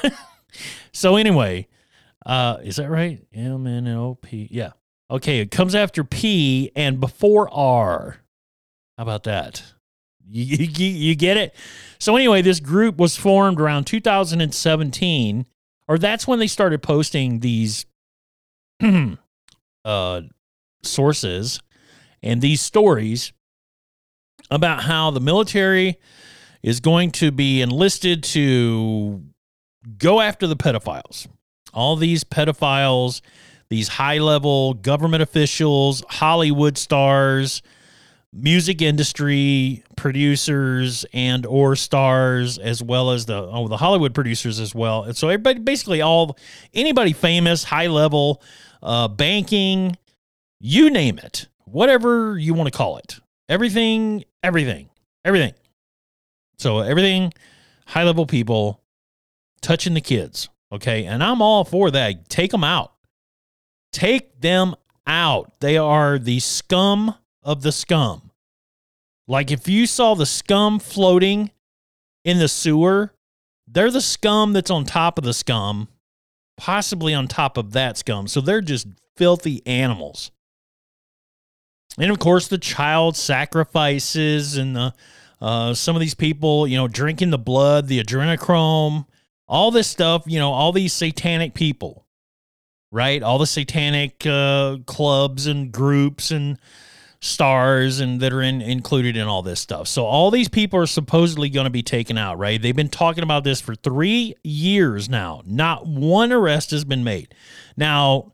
so 0.92 1.16
anyway, 1.16 1.68
uh 2.26 2.58
is 2.64 2.78
that 2.78 2.90
right? 2.90 3.26
M 3.34 3.68
N 3.68 3.88
O 3.88 4.16
P. 4.16 4.48
Yeah. 4.52 4.72
Okay, 5.10 5.40
it 5.40 5.52
comes 5.52 5.76
after 5.76 6.04
P 6.04 6.72
and 6.76 7.00
before 7.00 7.48
R. 7.54 8.18
How 8.98 9.04
about 9.04 9.24
that? 9.24 9.64
You, 10.28 10.44
you, 10.58 10.88
you 10.88 11.16
get 11.16 11.38
it? 11.38 11.56
So, 12.00 12.16
anyway, 12.16 12.42
this 12.42 12.60
group 12.60 12.98
was 12.98 13.16
formed 13.16 13.60
around 13.60 13.86
2017, 13.86 15.46
or 15.94 16.00
that's 16.00 16.26
when 16.28 16.40
they 16.40 16.48
started 16.48 16.82
posting 16.82 17.40
these 17.40 17.86
uh, 19.86 20.22
sources 20.82 21.60
and 22.24 22.42
these 22.42 22.62
stories 22.62 23.32
about 24.50 24.82
how 24.82 25.12
the 25.12 25.20
military 25.20 26.00
is 26.64 26.80
going 26.80 27.12
to 27.12 27.30
be 27.32 27.62
enlisted 27.62 28.24
to 28.24 29.22
go 30.00 30.20
after 30.20 30.48
the 30.48 30.56
pedophiles. 30.56 31.28
All 31.76 31.96
these 31.96 32.24
pedophiles 32.24 33.22
these 33.74 33.88
high 33.88 34.20
level 34.20 34.76
government 34.76 35.24
officials, 35.24 36.04
Hollywood 36.08 36.78
stars, 36.78 37.64
music 38.34 38.82
industry 38.82 39.84
producers 39.96 41.06
and 41.14 41.46
or 41.46 41.76
stars 41.76 42.58
as 42.58 42.82
well 42.82 43.12
as 43.12 43.26
the 43.28 43.36
oh 43.36 43.68
the 43.68 43.78
Hollywood 43.78 44.14
producers 44.14 44.60
as 44.60 44.74
well. 44.74 45.04
And 45.04 45.16
so 45.16 45.30
everybody 45.30 45.60
basically 45.60 46.02
all 46.02 46.38
anybody 46.74 47.14
famous, 47.14 47.64
high 47.64 47.88
level, 47.88 48.42
uh, 48.82 49.08
banking, 49.08 49.98
you 50.60 50.90
name 50.90 51.20
it, 51.20 51.48
whatever 51.66 52.38
you 52.38 52.54
want 52.54 52.72
to 52.72 52.78
call 52.78 52.98
it. 52.98 53.20
Everything, 53.50 54.24
everything, 54.42 54.90
everything. 55.24 55.54
So 56.58 56.80
everything, 56.80 57.34
high 57.86 58.04
level 58.04 58.26
people 58.26 58.82
touching 59.62 59.94
the 59.94 60.02
kids. 60.02 60.50
Okay. 60.72 61.06
And 61.06 61.24
I'm 61.24 61.42
all 61.42 61.64
for 61.64 61.92
that. 61.92 62.30
Take 62.30 62.52
them 62.52 62.64
out. 62.64 62.94
Take 63.92 64.42
them 64.42 64.76
out. 65.06 65.60
They 65.60 65.78
are 65.78 66.18
the 66.18 66.40
scum 66.40 67.16
of 67.44 67.62
the 67.62 67.72
scum. 67.72 68.32
Like 69.28 69.52
if 69.52 69.68
you 69.68 69.88
saw 69.88 70.16
the 70.16 70.26
scum 70.26 70.80
floating 70.80 71.52
in 72.26 72.40
the 72.40 72.48
sewer, 72.48 73.14
they're 73.68 73.92
the 73.92 74.02
scum 74.02 74.54
that's 74.54 74.72
on 74.72 74.84
top 74.84 75.18
of 75.18 75.24
the 75.24 75.34
scum, 75.34 75.88
possibly 76.58 77.14
on 77.14 77.28
top 77.28 77.58
of 77.58 77.72
that 77.74 77.98
scum. 77.98 78.28
So 78.28 78.42
they're 78.42 78.62
just 78.62 78.88
filthy 79.16 79.66
animals. 79.66 80.32
And 81.98 82.12
of 82.12 82.20
course, 82.20 82.48
the 82.48 82.58
child 82.58 83.16
sacrifices 83.16 84.58
and 84.58 84.76
the 84.76 84.94
uh, 85.42 85.74
some 85.74 85.96
of 85.96 86.00
these 86.00 86.16
people, 86.16 86.66
you 86.68 86.78
know, 86.78 86.88
drinking 86.88 87.30
the 87.30 87.38
blood, 87.38 87.88
the 87.88 88.02
adrenochrome, 88.02 89.06
all 89.46 89.72
this 89.72 89.90
stuff, 89.90 90.24
you 90.26 90.40
know, 90.40 90.54
all 90.54 90.72
these 90.72 90.94
satanic 90.94 91.54
people 91.54 92.04
right? 92.94 93.24
All 93.24 93.40
the 93.40 93.48
satanic 93.48 94.26
uh, 94.26 94.78
clubs 94.86 95.48
and 95.48 95.72
groups 95.72 96.30
and 96.32 96.60
stars 97.24 98.00
and 98.00 98.20
that 98.20 98.34
are 98.34 98.42
in, 98.42 98.62
included 98.62 99.16
in 99.16 99.28
all 99.28 99.42
this 99.42 99.60
stuff. 99.60 99.88
So 99.88 100.06
all 100.06 100.30
these 100.30 100.50
people 100.50 100.80
are 100.80 100.86
supposedly 100.86 101.50
going 101.50 101.64
to 101.64 101.70
be 101.70 101.84
taken 101.84 102.18
out, 102.18 102.38
right? 102.38 102.62
They've 102.62 102.76
been 102.76 102.90
talking 102.90 103.24
about 103.24 103.44
this 103.44 103.62
for 103.62 103.76
3 103.76 104.36
years 104.44 105.10
now. 105.10 105.42
Not 105.46 105.88
one 105.88 106.32
arrest 106.32 106.72
has 106.72 106.84
been 106.84 107.04
made. 107.04 107.34
Now, 107.78 108.34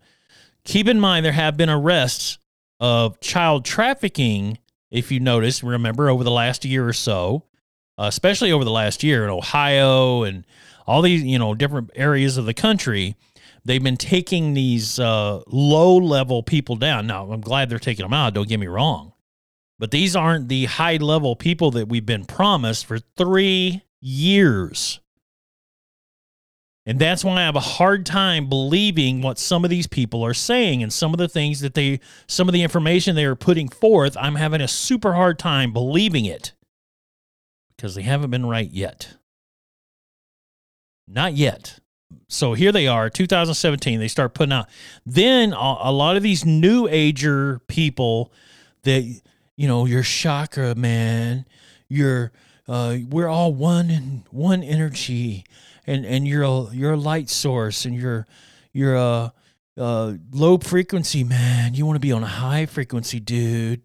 keep 0.63 0.87
in 0.87 0.99
mind 0.99 1.23
there 1.23 1.33
have 1.33 1.55
been 1.55 1.69
arrests 1.69 2.39
of 2.79 3.19
child 3.19 3.63
trafficking 3.63 4.57
if 4.91 5.11
you 5.11 5.19
notice, 5.19 5.63
remember 5.63 6.09
over 6.09 6.23
the 6.23 6.31
last 6.31 6.65
year 6.65 6.87
or 6.87 6.93
so, 6.93 7.43
uh, 7.99 8.05
especially 8.05 8.51
over 8.51 8.63
the 8.63 8.71
last 8.71 9.03
year 9.03 9.23
in 9.23 9.29
Ohio 9.29 10.23
and 10.23 10.45
all 10.87 11.03
these, 11.03 11.21
you 11.21 11.37
know, 11.37 11.53
different 11.53 11.91
areas 11.93 12.37
of 12.37 12.45
the 12.45 12.53
country 12.55 13.15
they've 13.65 13.83
been 13.83 13.97
taking 13.97 14.53
these 14.53 14.99
uh, 14.99 15.41
low 15.47 15.97
level 15.97 16.43
people 16.43 16.75
down. 16.75 17.07
Now, 17.07 17.31
I'm 17.31 17.41
glad 17.41 17.69
they're 17.69 17.79
taking 17.79 18.03
them 18.03 18.13
out. 18.13 18.33
Don't 18.33 18.47
get 18.47 18.59
me 18.59 18.67
wrong. 18.67 19.13
But 19.77 19.91
these 19.91 20.15
aren't 20.15 20.49
the 20.49 20.65
high 20.65 20.97
level 20.97 21.35
people 21.35 21.71
that 21.71 21.87
we've 21.87 22.05
been 22.05 22.25
promised 22.25 22.85
for 22.85 22.99
three 22.99 23.83
years. 24.01 24.99
And 26.85 26.99
that's 26.99 27.23
why 27.23 27.35
I 27.35 27.41
have 27.43 27.55
a 27.55 27.61
hard 27.61 28.05
time 28.05 28.49
believing 28.49 29.21
what 29.21 29.37
some 29.37 29.63
of 29.63 29.69
these 29.69 29.87
people 29.87 30.25
are 30.25 30.33
saying 30.33 30.81
and 30.81 30.91
some 30.91 31.13
of 31.13 31.19
the 31.19 31.29
things 31.29 31.59
that 31.59 31.75
they, 31.75 31.99
some 32.27 32.49
of 32.49 32.53
the 32.53 32.63
information 32.63 33.15
they 33.15 33.25
are 33.25 33.35
putting 33.35 33.69
forth. 33.69 34.17
I'm 34.17 34.35
having 34.35 34.59
a 34.59 34.67
super 34.67 35.13
hard 35.13 35.37
time 35.37 35.71
believing 35.71 36.25
it 36.25 36.53
because 37.75 37.95
they 37.95 38.01
haven't 38.01 38.31
been 38.31 38.45
right 38.45 38.69
yet. 38.69 39.15
Not 41.07 41.33
yet 41.33 41.79
so 42.27 42.53
here 42.53 42.71
they 42.71 42.87
are 42.87 43.09
2017 43.09 43.99
they 43.99 44.07
start 44.07 44.33
putting 44.33 44.53
out. 44.53 44.67
Then 45.05 45.53
a, 45.53 45.91
lot 45.91 46.15
of 46.15 46.23
these 46.23 46.45
new 46.45 46.87
ager 46.87 47.59
people 47.67 48.31
that 48.83 49.03
you 49.55 49.67
know 49.67 49.85
your 49.85 50.03
chakra 50.03 50.75
man 50.75 51.45
you're 51.87 52.31
uh, 52.67 52.97
we're 53.09 53.27
all 53.27 53.53
one 53.53 53.89
and 53.89 54.23
one 54.31 54.63
energy 54.63 55.43
and 55.87 56.05
and 56.05 56.27
you're 56.27 56.43
a 56.43 56.73
you're 56.73 56.93
a 56.93 56.97
light 56.97 57.29
source 57.29 57.83
and 57.85 57.95
you're 57.95 58.27
you're 58.71 58.95
a, 58.95 59.33
a 59.77 60.19
low 60.31 60.57
frequency 60.57 61.23
man 61.23 61.73
you 61.73 61.85
want 61.85 61.95
to 61.95 61.99
be 61.99 62.11
on 62.11 62.23
a 62.23 62.27
high 62.27 62.65
frequency 62.65 63.19
dude. 63.19 63.81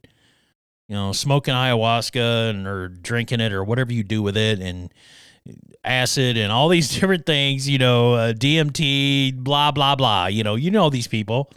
You 0.86 0.96
know, 0.96 1.12
smoking 1.12 1.54
ayahuasca 1.54 2.50
and 2.50 2.66
or 2.66 2.88
drinking 2.88 3.40
it 3.40 3.54
or 3.54 3.64
whatever 3.64 3.90
you 3.90 4.04
do 4.04 4.22
with 4.22 4.36
it 4.36 4.60
and 4.60 4.92
acid 5.84 6.36
and 6.36 6.50
all 6.50 6.68
these 6.68 6.88
different 6.94 7.26
things, 7.26 7.68
you 7.68 7.78
know, 7.78 8.14
uh, 8.14 8.32
DMT, 8.32 9.36
blah 9.36 9.70
blah 9.70 9.94
blah. 9.94 10.26
You 10.26 10.44
know, 10.44 10.54
you 10.54 10.70
know 10.70 10.90
these 10.90 11.06
people, 11.06 11.50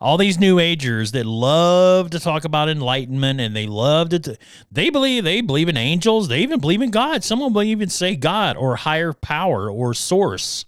all 0.00 0.16
these 0.16 0.38
new 0.38 0.58
agers 0.58 1.12
that 1.12 1.26
love 1.26 2.10
to 2.10 2.20
talk 2.20 2.44
about 2.44 2.68
enlightenment 2.68 3.40
and 3.40 3.54
they 3.54 3.66
love 3.66 4.10
to. 4.10 4.18
T- 4.18 4.36
they 4.70 4.90
believe 4.90 5.24
they 5.24 5.40
believe 5.40 5.68
in 5.68 5.76
angels. 5.76 6.28
They 6.28 6.40
even 6.40 6.60
believe 6.60 6.82
in 6.82 6.90
God. 6.90 7.24
Someone 7.24 7.52
will 7.52 7.62
even 7.62 7.88
say 7.88 8.16
God 8.16 8.56
or 8.56 8.76
higher 8.76 9.12
power 9.12 9.70
or 9.70 9.94
source. 9.94 10.64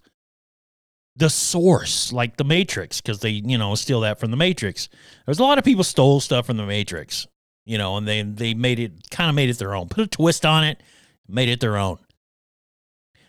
The 1.17 1.31
source, 1.31 2.13
like 2.13 2.39
the 2.39 2.45
Matrix, 2.45 3.01
because 3.01 3.21
they, 3.21 3.31
you 3.31 3.57
know, 3.57 3.77
steal 3.77 4.01
that 4.01 4.19
from 4.19 4.33
the 4.33 4.37
Matrix. 4.37 4.89
There's 5.25 5.39
a 5.39 5.45
lot 5.45 5.59
of 5.59 5.65
people 5.65 5.85
stole 5.85 6.19
stuff 6.19 6.47
from 6.47 6.57
the 6.57 6.67
Matrix, 6.67 7.29
you 7.65 7.79
know, 7.79 7.97
and 7.97 8.09
they 8.09 8.23
they 8.23 8.53
made 8.53 8.81
it 8.81 9.11
kind 9.11 9.31
of 9.31 9.37
made 9.37 9.49
it 9.49 9.59
their 9.59 9.77
own, 9.77 9.89
put 9.89 10.03
a 10.03 10.09
twist 10.09 10.45
on 10.45 10.65
it, 10.65 10.83
made 11.29 11.49
it 11.49 11.61
their 11.61 11.77
own. 11.77 11.99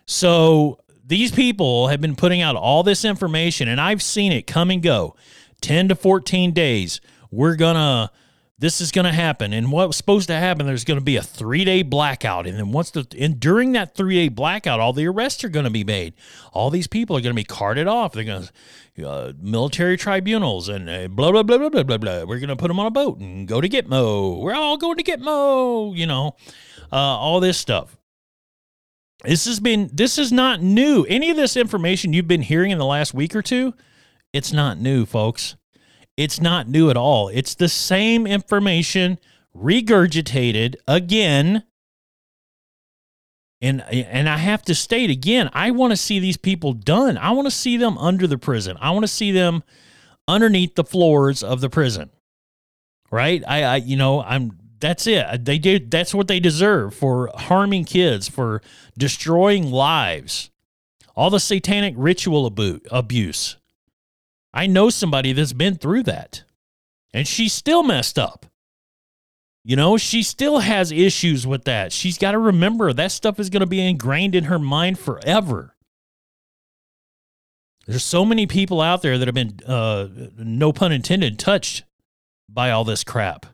So 0.05 0.79
these 1.05 1.31
people 1.31 1.87
have 1.87 2.01
been 2.01 2.15
putting 2.15 2.41
out 2.41 2.55
all 2.55 2.83
this 2.83 3.05
information, 3.05 3.67
and 3.67 3.79
I've 3.79 4.01
seen 4.01 4.31
it 4.31 4.47
come 4.47 4.71
and 4.71 4.81
go 4.81 5.15
10 5.61 5.89
to 5.89 5.95
14 5.95 6.51
days. 6.51 7.01
We're 7.31 7.55
going 7.55 7.75
to, 7.75 8.11
this 8.57 8.79
is 8.79 8.91
going 8.91 9.05
to 9.05 9.11
happen. 9.11 9.51
And 9.51 9.71
what's 9.71 9.97
supposed 9.97 10.27
to 10.27 10.35
happen, 10.35 10.65
there's 10.65 10.83
going 10.83 10.99
to 10.99 11.03
be 11.03 11.17
a 11.17 11.21
three 11.21 11.65
day 11.65 11.81
blackout. 11.81 12.47
And 12.47 12.57
then 12.57 12.71
once 12.71 12.91
the, 12.91 13.05
and 13.19 13.39
during 13.39 13.73
that 13.73 13.95
three 13.95 14.15
day 14.15 14.29
blackout, 14.29 14.79
all 14.79 14.93
the 14.93 15.07
arrests 15.07 15.43
are 15.43 15.49
going 15.49 15.65
to 15.65 15.69
be 15.69 15.83
made. 15.83 16.13
All 16.53 16.69
these 16.69 16.87
people 16.87 17.17
are 17.17 17.21
going 17.21 17.35
to 17.35 17.39
be 17.39 17.43
carted 17.43 17.87
off. 17.87 18.13
They're 18.13 18.23
going 18.23 18.47
to, 18.95 19.07
uh, 19.07 19.33
military 19.39 19.97
tribunals 19.97 20.69
and 20.69 20.89
uh, 20.89 21.07
blah, 21.09 21.31
blah, 21.31 21.43
blah, 21.43 21.57
blah, 21.57 21.69
blah, 21.69 21.83
blah, 21.83 21.97
blah. 21.97 22.23
We're 22.23 22.39
going 22.39 22.47
to 22.49 22.55
put 22.55 22.69
them 22.69 22.79
on 22.79 22.85
a 22.85 22.91
boat 22.91 23.19
and 23.19 23.47
go 23.47 23.59
to 23.59 23.67
Gitmo. 23.67 24.39
We're 24.39 24.53
all 24.53 24.77
going 24.77 24.97
to 24.97 25.03
Gitmo, 25.03 25.95
you 25.95 26.07
know, 26.07 26.35
uh, 26.91 26.95
all 26.95 27.39
this 27.39 27.57
stuff. 27.57 27.97
This 29.25 29.45
has 29.45 29.59
been 29.59 29.89
this 29.91 30.17
is 30.17 30.31
not 30.31 30.61
new. 30.61 31.05
Any 31.09 31.29
of 31.29 31.37
this 31.37 31.57
information 31.57 32.13
you've 32.13 32.27
been 32.27 32.41
hearing 32.41 32.71
in 32.71 32.77
the 32.77 32.85
last 32.85 33.13
week 33.13 33.35
or 33.35 33.41
two, 33.41 33.73
it's 34.33 34.53
not 34.53 34.79
new, 34.79 35.05
folks. 35.05 35.55
It's 36.17 36.39
not 36.39 36.67
new 36.67 36.89
at 36.89 36.97
all. 36.97 37.27
It's 37.29 37.55
the 37.55 37.67
same 37.67 38.25
information 38.25 39.19
regurgitated 39.55 40.75
again. 40.87 41.63
And 43.61 43.81
and 43.89 44.29
I 44.29 44.37
have 44.37 44.61
to 44.63 44.75
state 44.75 45.09
again, 45.09 45.49
I 45.53 45.71
want 45.71 45.91
to 45.91 45.97
see 45.97 46.19
these 46.19 46.37
people 46.37 46.73
done. 46.73 47.17
I 47.17 47.31
want 47.31 47.47
to 47.47 47.51
see 47.51 47.77
them 47.77 47.97
under 47.97 48.27
the 48.27 48.37
prison. 48.37 48.77
I 48.79 48.91
want 48.91 49.03
to 49.03 49.07
see 49.07 49.31
them 49.31 49.63
underneath 50.27 50.75
the 50.75 50.83
floors 50.83 51.41
of 51.43 51.61
the 51.61 51.69
prison. 51.69 52.09
Right? 53.11 53.43
I, 53.47 53.63
I 53.63 53.75
you 53.77 53.95
know, 53.95 54.21
I'm 54.21 54.57
that's 54.85 55.07
it. 55.07 55.45
They 55.45 55.57
do. 55.57 55.79
That's 55.79 56.13
what 56.13 56.27
they 56.27 56.39
deserve 56.39 56.93
for 56.93 57.31
harming 57.33 57.85
kids, 57.85 58.29
for 58.29 58.61
destroying 58.95 59.71
lives, 59.71 60.51
all 61.15 61.31
the 61.31 61.39
satanic 61.39 61.95
ritual 61.97 62.45
abu- 62.45 62.81
abuse. 62.91 63.57
I 64.53 64.67
know 64.67 64.91
somebody 64.91 65.33
that's 65.33 65.53
been 65.53 65.75
through 65.75 66.03
that, 66.03 66.43
and 67.11 67.27
she's 67.27 67.51
still 67.51 67.81
messed 67.81 68.19
up. 68.19 68.45
You 69.63 69.75
know, 69.75 69.97
she 69.97 70.21
still 70.21 70.59
has 70.59 70.91
issues 70.91 71.47
with 71.47 71.63
that. 71.63 71.91
She's 71.91 72.19
got 72.19 72.33
to 72.33 72.37
remember 72.37 72.93
that 72.93 73.11
stuff 73.11 73.39
is 73.39 73.49
going 73.49 73.61
to 73.61 73.65
be 73.65 73.83
ingrained 73.83 74.35
in 74.35 74.43
her 74.43 74.59
mind 74.59 74.99
forever. 74.99 75.75
There's 77.87 78.03
so 78.03 78.23
many 78.23 78.45
people 78.45 78.81
out 78.81 79.01
there 79.01 79.17
that 79.17 79.27
have 79.27 79.33
been, 79.33 79.59
uh, 79.65 80.09
no 80.37 80.71
pun 80.71 80.91
intended, 80.91 81.39
touched 81.39 81.85
by 82.47 82.69
all 82.69 82.83
this 82.83 83.03
crap. 83.03 83.47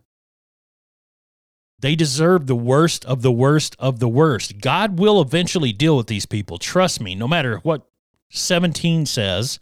They 1.82 1.96
deserve 1.96 2.46
the 2.46 2.56
worst 2.56 3.04
of 3.06 3.24
the 3.24 3.32
worst 3.32 3.76
of 3.80 4.00
the 4.00 4.08
worst. 4.08 4.62
God 4.62 5.00
will 5.00 5.20
eventually 5.20 5.74
deal 5.74 5.98
with 5.98 6.08
these 6.08 6.28
people. 6.28 6.60
Trust 6.60 7.02
me, 7.02 7.16
no 7.16 7.28
matter 7.28 7.58
what 7.64 7.88
17 8.30 9.08
says 9.08 9.60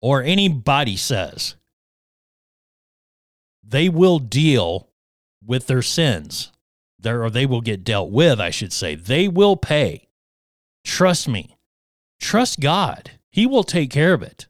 or 0.00 0.22
anybody 0.22 0.96
says, 0.96 1.56
they 3.62 3.90
will 3.90 4.18
deal 4.18 4.88
with 5.44 5.66
their 5.66 5.82
sins. 5.82 6.50
There, 6.98 7.22
or 7.22 7.30
they 7.30 7.46
will 7.46 7.60
get 7.60 7.84
dealt 7.84 8.10
with, 8.10 8.40
I 8.40 8.50
should 8.50 8.72
say. 8.72 8.94
They 8.96 9.28
will 9.28 9.56
pay. 9.56 10.08
Trust 10.84 11.28
me. 11.28 11.56
Trust 12.18 12.58
God. 12.58 13.12
He 13.30 13.46
will 13.46 13.62
take 13.62 13.90
care 13.90 14.14
of 14.14 14.22
it. 14.22 14.48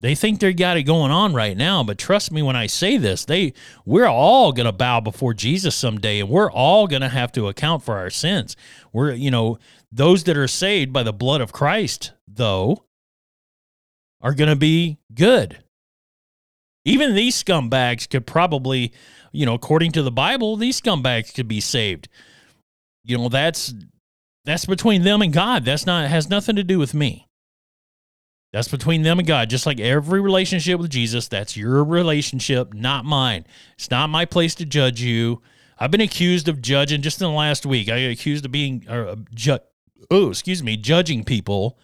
They 0.00 0.14
think 0.14 0.40
they 0.40 0.52
got 0.52 0.76
it 0.76 0.82
going 0.82 1.10
on 1.10 1.32
right 1.32 1.56
now, 1.56 1.82
but 1.82 1.96
trust 1.96 2.30
me 2.30 2.42
when 2.42 2.56
I 2.56 2.66
say 2.66 2.98
this, 2.98 3.24
they 3.24 3.54
we're 3.86 4.08
all 4.08 4.52
going 4.52 4.66
to 4.66 4.72
bow 4.72 5.00
before 5.00 5.32
Jesus 5.32 5.74
someday 5.74 6.20
and 6.20 6.28
we're 6.28 6.50
all 6.50 6.86
going 6.86 7.00
to 7.00 7.08
have 7.08 7.32
to 7.32 7.48
account 7.48 7.82
for 7.82 7.96
our 7.96 8.10
sins. 8.10 8.54
We're, 8.92 9.12
you 9.12 9.30
know, 9.30 9.58
those 9.90 10.24
that 10.24 10.36
are 10.36 10.48
saved 10.48 10.92
by 10.92 11.04
the 11.04 11.12
blood 11.12 11.40
of 11.40 11.52
Christ, 11.52 12.12
though, 12.28 12.84
are 14.20 14.34
going 14.34 14.50
to 14.50 14.56
be 14.56 14.98
good. 15.14 15.58
Even 16.84 17.14
these 17.14 17.42
scumbags 17.42 18.08
could 18.08 18.26
probably, 18.26 18.92
you 19.32 19.46
know, 19.46 19.54
according 19.54 19.92
to 19.92 20.02
the 20.02 20.12
Bible, 20.12 20.56
these 20.56 20.80
scumbags 20.80 21.32
could 21.32 21.48
be 21.48 21.60
saved. 21.60 22.08
You 23.04 23.16
know, 23.16 23.28
that's 23.28 23.72
that's 24.44 24.66
between 24.66 25.02
them 25.02 25.22
and 25.22 25.32
God. 25.32 25.64
That's 25.64 25.86
not 25.86 26.08
has 26.08 26.28
nothing 26.28 26.56
to 26.56 26.64
do 26.64 26.78
with 26.78 26.92
me. 26.92 27.23
That's 28.54 28.68
between 28.68 29.02
them 29.02 29.18
and 29.18 29.26
God. 29.26 29.50
Just 29.50 29.66
like 29.66 29.80
every 29.80 30.20
relationship 30.20 30.78
with 30.78 30.88
Jesus, 30.88 31.26
that's 31.26 31.56
your 31.56 31.82
relationship, 31.82 32.72
not 32.72 33.04
mine. 33.04 33.46
It's 33.74 33.90
not 33.90 34.10
my 34.10 34.26
place 34.26 34.54
to 34.54 34.64
judge 34.64 35.02
you. 35.02 35.42
I've 35.76 35.90
been 35.90 36.00
accused 36.00 36.48
of 36.48 36.62
judging 36.62 37.02
just 37.02 37.20
in 37.20 37.26
the 37.26 37.34
last 37.34 37.66
week. 37.66 37.88
I 37.88 38.00
got 38.02 38.10
accused 38.12 38.44
of 38.44 38.52
being, 38.52 38.88
uh, 38.88 39.16
ju- 39.34 39.58
oh, 40.08 40.30
excuse 40.30 40.62
me, 40.62 40.76
judging 40.76 41.24
people 41.24 41.80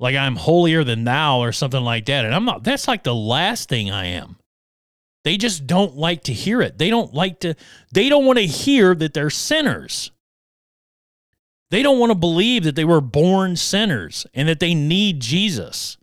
like 0.00 0.16
I'm 0.16 0.34
holier 0.34 0.82
than 0.82 1.04
thou 1.04 1.38
or 1.38 1.52
something 1.52 1.84
like 1.84 2.06
that. 2.06 2.24
And 2.24 2.34
I'm 2.34 2.44
not, 2.44 2.64
that's 2.64 2.88
like 2.88 3.04
the 3.04 3.14
last 3.14 3.68
thing 3.68 3.92
I 3.92 4.06
am. 4.06 4.34
They 5.22 5.36
just 5.36 5.68
don't 5.68 5.94
like 5.94 6.24
to 6.24 6.32
hear 6.32 6.60
it. 6.60 6.76
They 6.76 6.90
don't 6.90 7.14
like 7.14 7.38
to, 7.40 7.54
they 7.92 8.08
don't 8.08 8.26
want 8.26 8.40
to 8.40 8.46
hear 8.46 8.96
that 8.96 9.14
they're 9.14 9.30
sinners. 9.30 10.10
They 11.70 11.84
don't 11.84 12.00
want 12.00 12.10
to 12.10 12.18
believe 12.18 12.64
that 12.64 12.74
they 12.74 12.84
were 12.84 13.00
born 13.00 13.54
sinners 13.54 14.26
and 14.34 14.48
that 14.48 14.58
they 14.58 14.74
need 14.74 15.20
Jesus. 15.20 15.98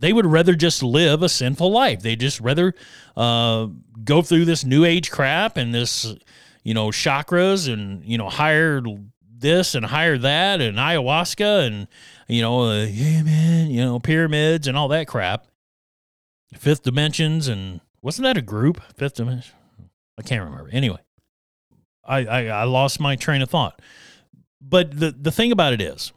They 0.00 0.12
would 0.12 0.26
rather 0.26 0.54
just 0.54 0.82
live 0.82 1.22
a 1.22 1.28
sinful 1.28 1.70
life. 1.70 2.00
They 2.02 2.14
just 2.14 2.40
rather 2.40 2.74
uh, 3.16 3.66
go 4.04 4.22
through 4.22 4.44
this 4.44 4.64
new 4.64 4.84
age 4.84 5.10
crap 5.10 5.56
and 5.56 5.74
this, 5.74 6.14
you 6.62 6.72
know, 6.72 6.88
chakras 6.88 7.72
and 7.72 8.04
you 8.04 8.16
know 8.16 8.28
higher 8.28 8.80
this 9.40 9.74
and 9.74 9.86
higher 9.86 10.18
that 10.18 10.60
and 10.60 10.78
ayahuasca 10.78 11.66
and 11.66 11.88
you 12.28 12.42
know, 12.42 12.62
uh, 12.64 12.84
yeah, 12.84 13.22
man, 13.22 13.70
you 13.70 13.84
know, 13.84 13.98
pyramids 13.98 14.66
and 14.66 14.76
all 14.76 14.88
that 14.88 15.08
crap. 15.08 15.46
Fifth 16.54 16.82
dimensions 16.82 17.48
and 17.48 17.80
wasn't 18.02 18.24
that 18.24 18.36
a 18.36 18.42
group? 18.42 18.80
Fifth 18.96 19.14
dimension. 19.14 19.54
I 20.18 20.22
can't 20.22 20.44
remember. 20.44 20.70
Anyway, 20.72 20.98
I, 22.04 22.24
I, 22.24 22.44
I 22.46 22.64
lost 22.64 23.00
my 23.00 23.16
train 23.16 23.42
of 23.42 23.50
thought. 23.50 23.80
But 24.60 24.98
the 24.98 25.12
the 25.12 25.30
thing 25.30 25.52
about 25.52 25.72
it 25.72 25.80
is, 25.80 26.12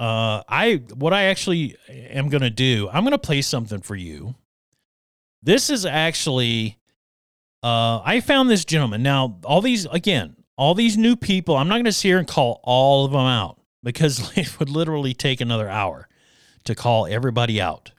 uh, 0.00 0.42
I 0.48 0.82
what 0.94 1.12
I 1.12 1.24
actually 1.24 1.76
am 1.88 2.28
to 2.42 2.50
do, 2.50 2.88
I'm 2.92 3.02
to 3.12 3.18
play 3.18 3.42
something 3.42 3.80
for 3.80 3.94
you. 3.94 4.34
This 5.42 5.70
is 5.70 5.84
actually, 5.84 6.78
uh, 7.62 8.00
I 8.04 8.20
found 8.20 8.50
this 8.50 8.64
gentleman. 8.64 9.02
Now, 9.02 9.38
all 9.44 9.60
these 9.60 9.86
again, 9.86 10.36
all 10.56 10.74
these 10.74 10.96
new 10.96 11.16
people. 11.16 11.56
I'm 11.56 11.68
not 11.68 11.76
to 11.84 11.92
sit 11.92 12.08
here 12.08 12.18
and 12.18 12.26
call 12.26 12.60
all 12.64 13.04
of 13.04 13.12
them 13.12 13.20
out 13.20 13.60
because 13.82 14.36
it 14.36 14.58
would 14.58 14.68
literally 14.68 15.14
take 15.14 15.40
another 15.40 15.68
hour 15.68 16.08
to 16.64 16.74
call 16.74 17.06
everybody 17.06 17.60
out. 17.60 17.92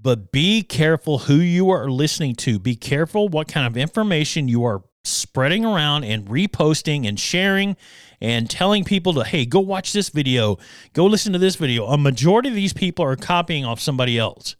But 0.00 0.30
be 0.30 0.62
careful 0.62 1.18
who 1.18 1.36
you 1.36 1.70
are 1.70 1.90
listening 1.90 2.36
to. 2.36 2.58
Be 2.58 2.76
careful 2.76 3.28
what 3.28 3.48
kind 3.48 3.66
of 3.66 3.76
information 3.76 4.48
you 4.48 4.64
are 4.64 4.82
spreading 5.06 5.64
around 5.64 6.04
and 6.04 6.26
reposting 6.26 7.06
and 7.06 7.18
sharing 7.18 7.76
and 8.20 8.48
telling 8.48 8.84
people 8.84 9.12
to, 9.14 9.24
hey, 9.24 9.44
go 9.44 9.60
watch 9.60 9.92
this 9.92 10.08
video, 10.08 10.58
go 10.92 11.04
listen 11.06 11.32
to 11.32 11.38
this 11.38 11.56
video. 11.56 11.86
A 11.86 11.98
majority 11.98 12.48
of 12.48 12.54
these 12.54 12.72
people 12.72 13.04
are 13.04 13.16
copying 13.16 13.64
off 13.64 13.80
somebody 13.80 14.18
else. 14.18 14.56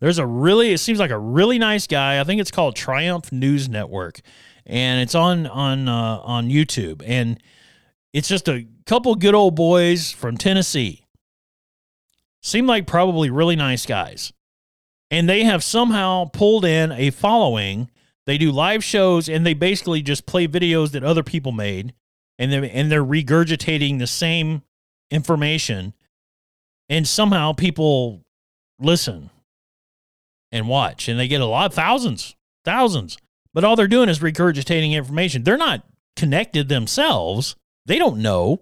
There's 0.00 0.18
a 0.18 0.26
really, 0.26 0.72
it 0.72 0.78
seems 0.78 0.98
like 0.98 1.10
a 1.10 1.18
really 1.18 1.58
nice 1.58 1.86
guy. 1.86 2.20
I 2.20 2.24
think 2.24 2.40
it's 2.40 2.50
called 2.50 2.76
Triumph 2.76 3.32
News 3.32 3.68
Network, 3.68 4.20
and 4.66 5.00
it's 5.00 5.14
on 5.14 5.46
on 5.46 5.88
uh, 5.88 6.20
on 6.22 6.50
YouTube. 6.50 7.02
And 7.06 7.42
it's 8.12 8.28
just 8.28 8.48
a 8.48 8.66
couple 8.84 9.14
good 9.14 9.34
old 9.34 9.56
boys 9.56 10.12
from 10.12 10.36
Tennessee. 10.36 11.06
Seem 12.42 12.66
like 12.66 12.86
probably 12.86 13.30
really 13.30 13.56
nice 13.56 13.86
guys, 13.86 14.34
and 15.10 15.28
they 15.28 15.44
have 15.44 15.64
somehow 15.64 16.26
pulled 16.26 16.64
in 16.66 16.92
a 16.92 17.10
following. 17.10 17.90
They 18.26 18.38
do 18.38 18.50
live 18.50 18.82
shows, 18.82 19.28
and 19.28 19.46
they 19.46 19.54
basically 19.54 20.02
just 20.02 20.26
play 20.26 20.48
videos 20.48 20.90
that 20.90 21.04
other 21.04 21.22
people 21.22 21.52
made 21.52 21.94
and 22.38 22.52
they're, 22.52 22.68
and 22.70 22.90
they're 22.90 23.04
regurgitating 23.04 23.98
the 23.98 24.06
same 24.06 24.62
information 25.10 25.94
and 26.88 27.06
somehow 27.06 27.52
people 27.52 28.22
listen 28.78 29.30
and 30.52 30.68
watch 30.68 31.08
and 31.08 31.18
they 31.18 31.28
get 31.28 31.40
a 31.40 31.46
lot 31.46 31.72
thousands 31.72 32.36
thousands. 32.64 33.16
But 33.54 33.64
all 33.64 33.76
they're 33.76 33.86
doing 33.86 34.10
is 34.10 34.18
regurgitating 34.18 34.92
information. 34.92 35.44
They're 35.44 35.56
not 35.56 35.86
connected 36.14 36.68
themselves. 36.68 37.56
They 37.86 37.98
don't 37.98 38.18
know, 38.18 38.60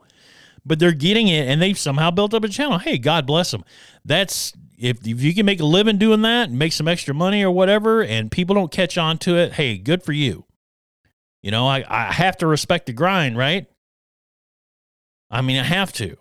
but 0.64 0.78
they're 0.78 0.92
getting 0.92 1.26
it 1.26 1.48
and 1.48 1.60
they've 1.60 1.78
somehow 1.78 2.12
built 2.12 2.34
up 2.34 2.44
a 2.44 2.48
channel. 2.48 2.78
Hey, 2.78 2.98
God 2.98 3.26
bless 3.26 3.50
them. 3.50 3.64
That's 4.04 4.52
if, 4.84 5.06
if 5.06 5.22
you 5.22 5.34
can 5.34 5.46
make 5.46 5.60
a 5.60 5.64
living 5.64 5.96
doing 5.96 6.20
that 6.22 6.50
and 6.50 6.58
make 6.58 6.72
some 6.72 6.86
extra 6.86 7.14
money 7.14 7.42
or 7.42 7.50
whatever, 7.50 8.02
and 8.02 8.30
people 8.30 8.54
don't 8.54 8.70
catch 8.70 8.98
on 8.98 9.16
to 9.18 9.36
it, 9.36 9.54
hey, 9.54 9.78
good 9.78 10.02
for 10.02 10.12
you. 10.12 10.44
You 11.42 11.50
know, 11.50 11.66
I, 11.66 11.84
I 11.88 12.12
have 12.12 12.36
to 12.38 12.46
respect 12.46 12.84
the 12.84 12.92
grind, 12.92 13.38
right? 13.38 13.66
I 15.30 15.40
mean, 15.40 15.58
I 15.58 15.62
have 15.62 15.90
to. 15.94 16.18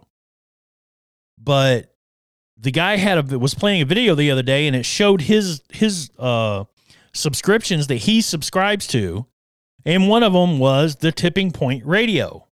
But 1.38 1.94
the 2.58 2.72
guy 2.72 2.96
had 2.96 3.34
a 3.34 3.38
was 3.38 3.54
playing 3.54 3.82
a 3.82 3.86
video 3.86 4.16
the 4.16 4.32
other 4.32 4.42
day 4.42 4.66
and 4.68 4.76
it 4.76 4.86
showed 4.86 5.22
his 5.22 5.62
his 5.70 6.10
uh 6.18 6.64
subscriptions 7.14 7.88
that 7.88 7.96
he 7.98 8.22
subscribes 8.22 8.88
to 8.88 9.26
and 9.86 10.08
one 10.08 10.24
of 10.24 10.32
them 10.32 10.60
was 10.60 10.96
the 10.98 11.12
tipping 11.12 11.52
point 11.52 11.86
radio 11.86 12.48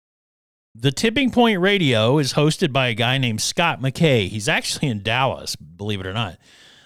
the 0.79 0.91
tipping 0.91 1.31
point 1.31 1.59
radio 1.59 2.17
is 2.17 2.33
hosted 2.33 2.71
by 2.71 2.87
a 2.87 2.93
guy 2.93 3.17
named 3.17 3.41
scott 3.41 3.81
mckay. 3.81 4.27
He's 4.27 4.47
actually 4.47 4.89
in 4.89 5.03
dallas 5.03 5.55
believe 5.55 5.99
it 5.99 6.07
or 6.07 6.13
not. 6.13 6.37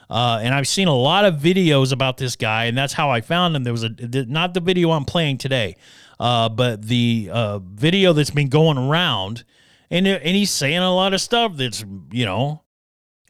Uh, 0.10 0.40
and 0.42 0.54
i've 0.54 0.68
seen 0.68 0.88
a 0.88 0.96
lot 0.96 1.26
of 1.26 1.36
videos 1.36 1.92
about 1.92 2.18
this 2.18 2.36
guy 2.36 2.66
and 2.66 2.78
that's 2.78 2.94
how 2.94 3.10
i 3.10 3.22
found 3.22 3.56
him. 3.56 3.64
There 3.64 3.74
was 3.74 3.84
a 3.84 3.90
not 4.28 4.54
the 4.54 4.60
video 4.60 4.92
i'm 4.92 5.06
playing 5.06 5.38
today 5.38 5.76
uh, 6.20 6.50
but 6.50 6.84
the 6.84 7.30
uh, 7.32 7.60
video 7.60 8.14
that's 8.14 8.30
been 8.30 8.50
going 8.50 8.78
around 8.78 9.44
and, 9.92 10.08
and 10.08 10.36
he's 10.36 10.52
saying 10.52 10.78
a 10.78 10.96
lot 10.96 11.14
of 11.14 11.22
stuff 11.22 11.58
that's 11.58 11.84
you 12.12 12.26
know 12.26 12.64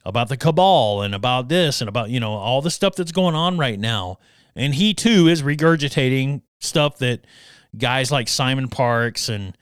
about 0.04 0.28
the 0.28 0.36
cabal 0.36 1.02
and 1.02 1.14
about 1.14 1.48
this 1.48 1.80
and 1.80 1.88
about 1.88 2.10
you 2.10 2.20
know 2.20 2.32
all 2.32 2.62
the 2.62 2.70
stuff 2.70 2.94
that's 2.94 3.12
going 3.12 3.34
on 3.34 3.58
right 3.58 3.78
now. 3.78 4.18
And 4.54 4.74
he 4.74 4.94
too 4.94 5.28
is 5.28 5.42
regurgitating 5.42 6.42
stuff 6.60 6.98
that 6.98 7.26
guys 7.76 8.12
like 8.12 8.28
simon 8.28 8.68
Parkes 8.68 9.28
and 9.28 9.56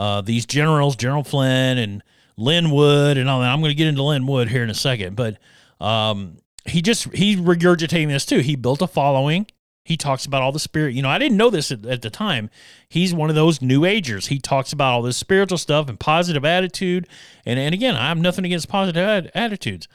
uh, 0.00 0.20
these 0.20 0.46
generals 0.46 0.96
general 0.96 1.22
flynn 1.22 1.78
and 1.78 2.02
lin 2.36 2.70
wood 2.70 3.18
and 3.18 3.28
all 3.28 3.40
that 3.40 3.50
i'm 3.50 3.60
going 3.60 3.70
to 3.70 3.74
get 3.74 3.86
into 3.86 4.02
lin 4.02 4.26
wood 4.26 4.48
here 4.48 4.62
in 4.62 4.70
a 4.70 4.74
second 4.74 5.14
but 5.14 5.38
um, 5.80 6.36
he 6.66 6.82
just 6.82 7.04
he's 7.14 7.36
regurgitating 7.36 8.08
this 8.08 8.26
too 8.26 8.38
he 8.38 8.56
built 8.56 8.82
a 8.82 8.86
following 8.86 9.46
he 9.90 9.96
talks 9.96 10.24
about 10.24 10.42
all 10.42 10.52
the 10.52 10.60
spirit. 10.60 10.94
You 10.94 11.02
know, 11.02 11.08
I 11.08 11.18
didn't 11.18 11.36
know 11.36 11.50
this 11.50 11.72
at, 11.72 11.84
at, 11.84 12.02
the 12.02 12.10
time. 12.10 12.48
He's 12.88 13.12
one 13.12 13.28
of 13.28 13.34
those 13.34 13.60
new 13.60 13.84
agers. 13.84 14.28
He 14.28 14.38
talks 14.38 14.72
about 14.72 14.92
all 14.92 15.02
this 15.02 15.16
spiritual 15.16 15.58
stuff 15.58 15.88
and 15.88 15.98
positive 15.98 16.44
attitude. 16.44 17.08
And, 17.44 17.58
and 17.58 17.74
again, 17.74 17.96
I 17.96 18.08
have 18.08 18.18
nothing 18.18 18.44
against 18.44 18.68
positive 18.68 19.02
ad- 19.02 19.30
attitudes. 19.34 19.88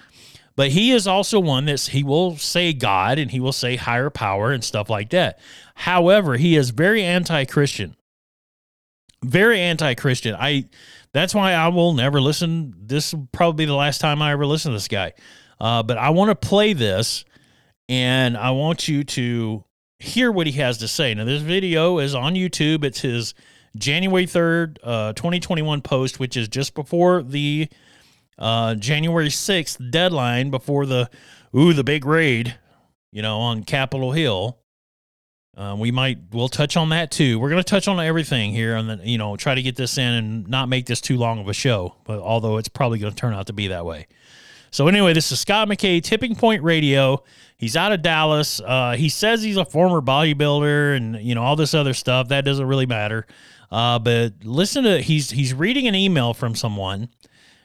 But 0.58 0.72
he 0.72 0.92
is 0.92 1.06
also 1.06 1.40
one 1.40 1.66
that 1.66 1.80
he 1.80 2.04
will 2.04 2.38
say 2.38 2.74
God 2.74 3.20
and 3.20 3.32
he 3.32 3.40
will 3.40 3.54
say 3.54 3.76
higher 3.76 4.10
power 4.10 4.52
and 4.52 4.64
stuff 4.64 4.90
like 4.90 5.12
that. 5.12 5.40
However, 5.76 6.38
he 6.38 6.56
is 6.56 6.72
very 6.72 7.04
anti-Christian. 7.04 7.96
Very 9.26 9.60
anti-Christian. 9.60 10.36
I 10.36 10.66
that's 11.14 11.34
why 11.34 11.54
I 11.54 11.70
will 11.70 11.94
never 11.94 12.20
listen. 12.20 12.74
This 12.78 13.14
will 13.14 13.28
probably 13.32 13.66
be 13.66 13.68
the 13.68 13.76
last 13.76 14.02
time 14.02 14.22
I 14.22 14.32
ever 14.32 14.46
listen 14.46 14.72
to 14.72 14.76
this 14.76 14.88
guy. 14.88 15.14
Uh, 15.60 15.82
but 15.82 15.98
I 15.98 16.10
want 16.10 16.30
to 16.30 16.36
play 16.36 16.74
this 16.74 17.24
and 17.88 18.36
I 18.36 18.52
want 18.52 18.88
you 18.88 19.04
to 19.04 19.64
hear 20.00 20.32
what 20.32 20.48
he 20.48 20.54
has 20.54 20.78
to 20.80 20.88
say. 20.88 21.14
Now, 21.14 21.24
this 21.24 21.42
video 21.42 22.00
is 22.00 22.14
on 22.16 22.34
YouTube. 22.34 22.84
It's 22.84 23.00
his 23.00 23.34
January 23.78 24.26
3rd, 24.26 24.78
uh, 24.84 25.14
2021 25.14 25.82
post, 25.82 26.20
which 26.20 26.36
is 26.36 26.48
just 26.48 26.74
before 26.74 27.24
the 27.24 27.70
uh, 28.38 28.76
January 28.76 29.30
6th 29.30 29.92
deadline, 29.92 30.50
before 30.50 30.86
the, 30.86 31.10
ooh, 31.56 31.74
the 31.74 31.84
big 31.84 32.06
raid, 32.06 32.56
you 33.12 33.22
know, 33.22 33.40
on 33.40 33.64
Capitol 33.64 34.12
Hill. 34.12 34.60
Uh, 35.58 35.76
we 35.78 35.90
might 35.90 36.18
we'll 36.32 36.50
touch 36.50 36.76
on 36.76 36.90
that 36.90 37.12
too. 37.12 37.40
We're 37.40 37.50
going 37.50 37.64
to 37.64 37.70
touch 37.70 37.88
on 37.88 38.00
everything 38.00 38.52
here, 38.52 38.76
and 38.76 38.90
then 38.90 39.02
you 39.04 39.18
know 39.18 39.38
try 39.38 39.56
to 39.56 39.62
get 39.62 39.76
this 39.76 39.98
in 39.98 40.14
and 40.14 40.48
not 40.48 40.68
make 40.68 40.86
this 40.86 41.00
too 41.00 41.18
long 41.18 41.40
of 41.40 41.48
a 41.48 41.54
show. 41.54 41.96
But 42.04 42.20
although 42.20 42.58
it's 42.58 42.68
probably 42.68 43.00
going 43.00 43.14
to 43.14 43.20
turn 43.20 43.34
out 43.34 43.48
to 43.48 43.54
be 43.54 43.68
that 43.68 43.86
way. 43.86 44.08
So 44.72 44.90
anyway, 44.90 45.14
this 45.14 45.32
is 45.32 45.40
Scott 45.40 45.70
McKay, 45.70 46.04
Tipping 46.04 46.36
Point 46.36 46.62
Radio. 46.62 47.24
He's 47.56 47.78
out 47.78 47.94
of 47.94 48.02
Dallas. 48.02 48.60
Uh, 48.60 48.96
he 48.98 49.08
says 49.08 49.42
he's 49.42 49.56
a 49.56 49.64
former 49.64 50.02
bodybuilder 50.02 50.98
and 50.98 51.16
you 51.22 51.34
know 51.34 51.44
all 51.44 51.56
this 51.56 51.74
other 51.74 51.94
stuff. 51.94 52.28
That 52.28 52.44
doesn't 52.44 52.68
really 52.68 52.86
matter. 52.86 53.26
Uh, 53.72 54.00
but 54.00 54.34
listen 54.44 54.84
to 54.84 55.02
he's 55.02 55.32
he's 55.32 55.54
reading 55.54 55.88
an 55.88 55.96
email 55.96 56.34
from 56.34 56.56
someone 56.56 57.08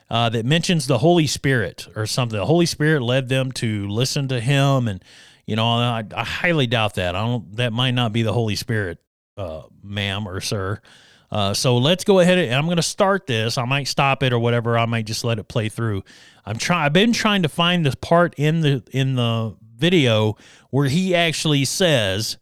uh, 0.08 0.28
that 0.28 0.44
mentions 0.44 0.86
the 0.86 0.98
Holy 0.98 1.26
Spirit 1.26 1.88
or 1.96 2.06
something. 2.06 2.38
The 2.38 2.46
Holy 2.46 2.66
Spirit 2.66 3.02
led 3.02 3.28
them 3.28 3.52
to 3.52 3.88
listen 3.88 4.28
to 4.28 4.40
him, 4.40 4.88
and 4.88 5.04
you 5.50 5.56
know 5.56 5.66
I, 5.66 6.04
I 6.14 6.22
highly 6.22 6.68
doubt 6.68 6.94
that. 6.94 7.16
I 7.16 7.26
don't. 7.26 7.56
That 7.56 7.72
might 7.72 7.90
not 7.90 8.12
be 8.12 8.22
the 8.22 8.32
Holy 8.32 8.54
Spirit, 8.54 8.98
uh, 9.36 9.62
ma'am 9.82 10.28
or 10.28 10.40
sir. 10.40 10.80
Uh, 11.28 11.54
so 11.54 11.78
let's 11.78 12.04
go 12.04 12.20
ahead 12.20 12.38
and 12.38 12.54
I'm 12.54 12.66
going 12.66 12.76
to 12.76 12.82
start 12.82 13.26
this. 13.26 13.58
I 13.58 13.64
might 13.64 13.88
stop 13.88 14.22
it 14.22 14.32
or 14.32 14.38
whatever. 14.38 14.78
I 14.78 14.86
might 14.86 15.06
just 15.06 15.24
let 15.24 15.40
it 15.40 15.48
play 15.48 15.68
through. 15.68 16.04
I'm 16.46 16.56
trying. 16.56 16.84
I've 16.84 16.92
been 16.92 17.12
trying 17.12 17.42
to 17.42 17.48
find 17.48 17.84
this 17.84 17.96
part 17.96 18.32
in 18.36 18.60
the 18.60 18.84
in 18.92 19.16
the 19.16 19.56
video 19.76 20.36
where 20.70 20.86
he 20.86 21.16
actually 21.16 21.64
says, 21.64 22.38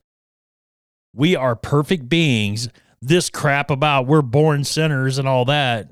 "We 1.15 1.35
are 1.35 1.57
perfect 1.57 2.11
beings." 2.11 2.69
This 3.01 3.31
crap 3.31 3.71
about 3.71 4.07
we're 4.07 4.21
born 4.21 4.65
sinners 4.65 5.17
and 5.17 5.27
all 5.27 5.47
that. 5.47 5.89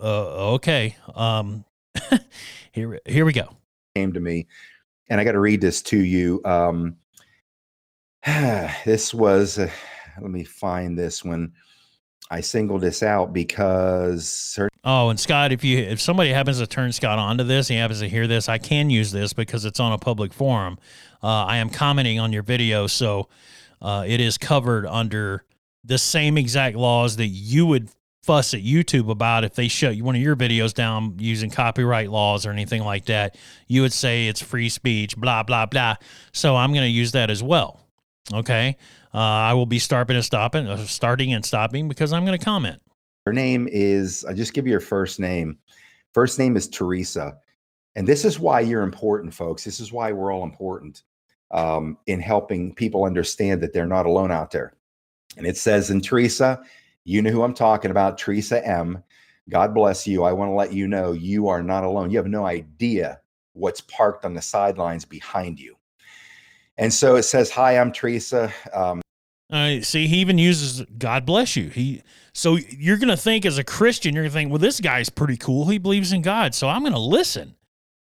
Uh, 0.00 0.52
okay. 0.54 0.94
Um, 1.16 1.64
here 2.70 3.00
here 3.06 3.24
we 3.24 3.32
go. 3.32 3.56
Came 3.96 4.12
to 4.12 4.20
me, 4.20 4.46
and 5.08 5.20
I 5.20 5.24
got 5.24 5.32
to 5.32 5.40
read 5.40 5.60
this 5.60 5.82
to 5.82 5.98
you. 5.98 6.40
Um, 6.44 6.96
this 8.84 9.12
was. 9.12 9.58
Uh, 9.58 9.70
let 10.20 10.30
me 10.30 10.44
find 10.44 10.98
this 10.98 11.24
one. 11.24 11.52
I 12.30 12.40
singled 12.40 12.82
this 12.82 13.02
out 13.02 13.32
because 13.32 14.58
Oh, 14.84 15.10
and 15.10 15.18
Scott, 15.18 15.52
if 15.52 15.64
you 15.64 15.78
if 15.78 16.00
somebody 16.00 16.30
happens 16.30 16.58
to 16.58 16.66
turn 16.66 16.92
Scott 16.92 17.18
onto 17.18 17.44
this, 17.44 17.68
he 17.68 17.76
happens 17.76 18.00
to 18.00 18.08
hear 18.08 18.26
this, 18.26 18.48
I 18.48 18.58
can 18.58 18.90
use 18.90 19.12
this 19.12 19.32
because 19.32 19.64
it's 19.64 19.80
on 19.80 19.92
a 19.92 19.98
public 19.98 20.32
forum. 20.32 20.78
Uh, 21.22 21.44
I 21.44 21.56
am 21.58 21.68
commenting 21.68 22.18
on 22.18 22.32
your 22.32 22.42
video, 22.42 22.86
so 22.86 23.28
uh, 23.82 24.04
it 24.06 24.20
is 24.20 24.38
covered 24.38 24.86
under 24.86 25.44
the 25.84 25.98
same 25.98 26.38
exact 26.38 26.76
laws 26.76 27.16
that 27.16 27.26
you 27.26 27.66
would 27.66 27.90
fuss 28.28 28.52
at 28.52 28.60
YouTube 28.60 29.10
about 29.10 29.42
if 29.42 29.54
they 29.54 29.68
shut 29.68 29.96
one 30.02 30.14
of 30.14 30.20
your 30.20 30.36
videos 30.36 30.74
down 30.74 31.14
using 31.18 31.48
copyright 31.48 32.10
laws 32.10 32.44
or 32.44 32.50
anything 32.50 32.84
like 32.84 33.06
that. 33.06 33.38
You 33.68 33.80
would 33.80 33.92
say 33.94 34.28
it's 34.28 34.42
free 34.42 34.68
speech, 34.68 35.16
blah 35.16 35.42
blah 35.42 35.64
blah. 35.64 35.96
So 36.32 36.54
I'm 36.54 36.74
going 36.74 36.84
to 36.84 36.90
use 36.90 37.12
that 37.12 37.30
as 37.30 37.42
well. 37.42 37.80
Okay. 38.34 38.76
Uh, 39.14 39.18
I 39.18 39.54
will 39.54 39.64
be 39.64 39.78
starting 39.78 40.16
and 40.16 40.24
stopping, 40.24 40.66
uh, 40.66 40.76
starting 40.84 41.32
and 41.32 41.42
stopping 41.42 41.88
because 41.88 42.12
I'm 42.12 42.26
going 42.26 42.38
to 42.38 42.44
comment. 42.44 42.82
Her 43.24 43.32
name 43.32 43.66
is, 43.72 44.26
I 44.26 44.34
just 44.34 44.52
give 44.52 44.66
you 44.66 44.72
your 44.72 44.80
first 44.80 45.18
name. 45.18 45.56
First 46.12 46.38
name 46.38 46.54
is 46.54 46.68
Teresa. 46.68 47.38
And 47.96 48.06
this 48.06 48.26
is 48.26 48.38
why 48.38 48.60
you're 48.60 48.82
important, 48.82 49.32
folks. 49.32 49.64
This 49.64 49.80
is 49.80 49.90
why 49.90 50.12
we're 50.12 50.34
all 50.34 50.44
important 50.44 51.02
um, 51.50 51.96
in 52.06 52.20
helping 52.20 52.74
people 52.74 53.04
understand 53.04 53.62
that 53.62 53.72
they're 53.72 53.86
not 53.86 54.04
alone 54.04 54.30
out 54.30 54.50
there. 54.50 54.74
And 55.38 55.46
it 55.46 55.56
says 55.56 55.88
in 55.90 56.02
Teresa, 56.02 56.60
you 57.08 57.22
know 57.22 57.30
who 57.30 57.42
I'm 57.42 57.54
talking 57.54 57.90
about, 57.90 58.18
Teresa 58.18 58.64
M. 58.66 59.02
God 59.48 59.72
bless 59.72 60.06
you. 60.06 60.24
I 60.24 60.32
want 60.32 60.50
to 60.50 60.54
let 60.54 60.74
you 60.74 60.86
know 60.86 61.12
you 61.12 61.48
are 61.48 61.62
not 61.62 61.82
alone. 61.82 62.10
You 62.10 62.18
have 62.18 62.26
no 62.26 62.44
idea 62.44 63.18
what's 63.54 63.80
parked 63.80 64.26
on 64.26 64.34
the 64.34 64.42
sidelines 64.42 65.06
behind 65.06 65.58
you. 65.58 65.74
And 66.76 66.92
so 66.92 67.16
it 67.16 67.22
says, 67.22 67.50
"Hi, 67.50 67.78
I'm 67.78 67.92
Teresa." 67.92 68.52
Um, 68.74 69.00
uh, 69.50 69.80
see, 69.80 70.06
he 70.06 70.18
even 70.18 70.36
uses 70.36 70.84
"God 70.98 71.24
bless 71.24 71.56
you." 71.56 71.70
He 71.70 72.02
so 72.34 72.56
you're 72.56 72.98
gonna 72.98 73.16
think 73.16 73.46
as 73.46 73.56
a 73.56 73.64
Christian, 73.64 74.14
you're 74.14 74.24
gonna 74.24 74.32
think, 74.34 74.50
"Well, 74.50 74.58
this 74.58 74.78
guy's 74.78 75.08
pretty 75.08 75.38
cool. 75.38 75.66
He 75.68 75.78
believes 75.78 76.12
in 76.12 76.20
God, 76.20 76.54
so 76.54 76.68
I'm 76.68 76.82
gonna 76.82 76.98
listen. 76.98 77.54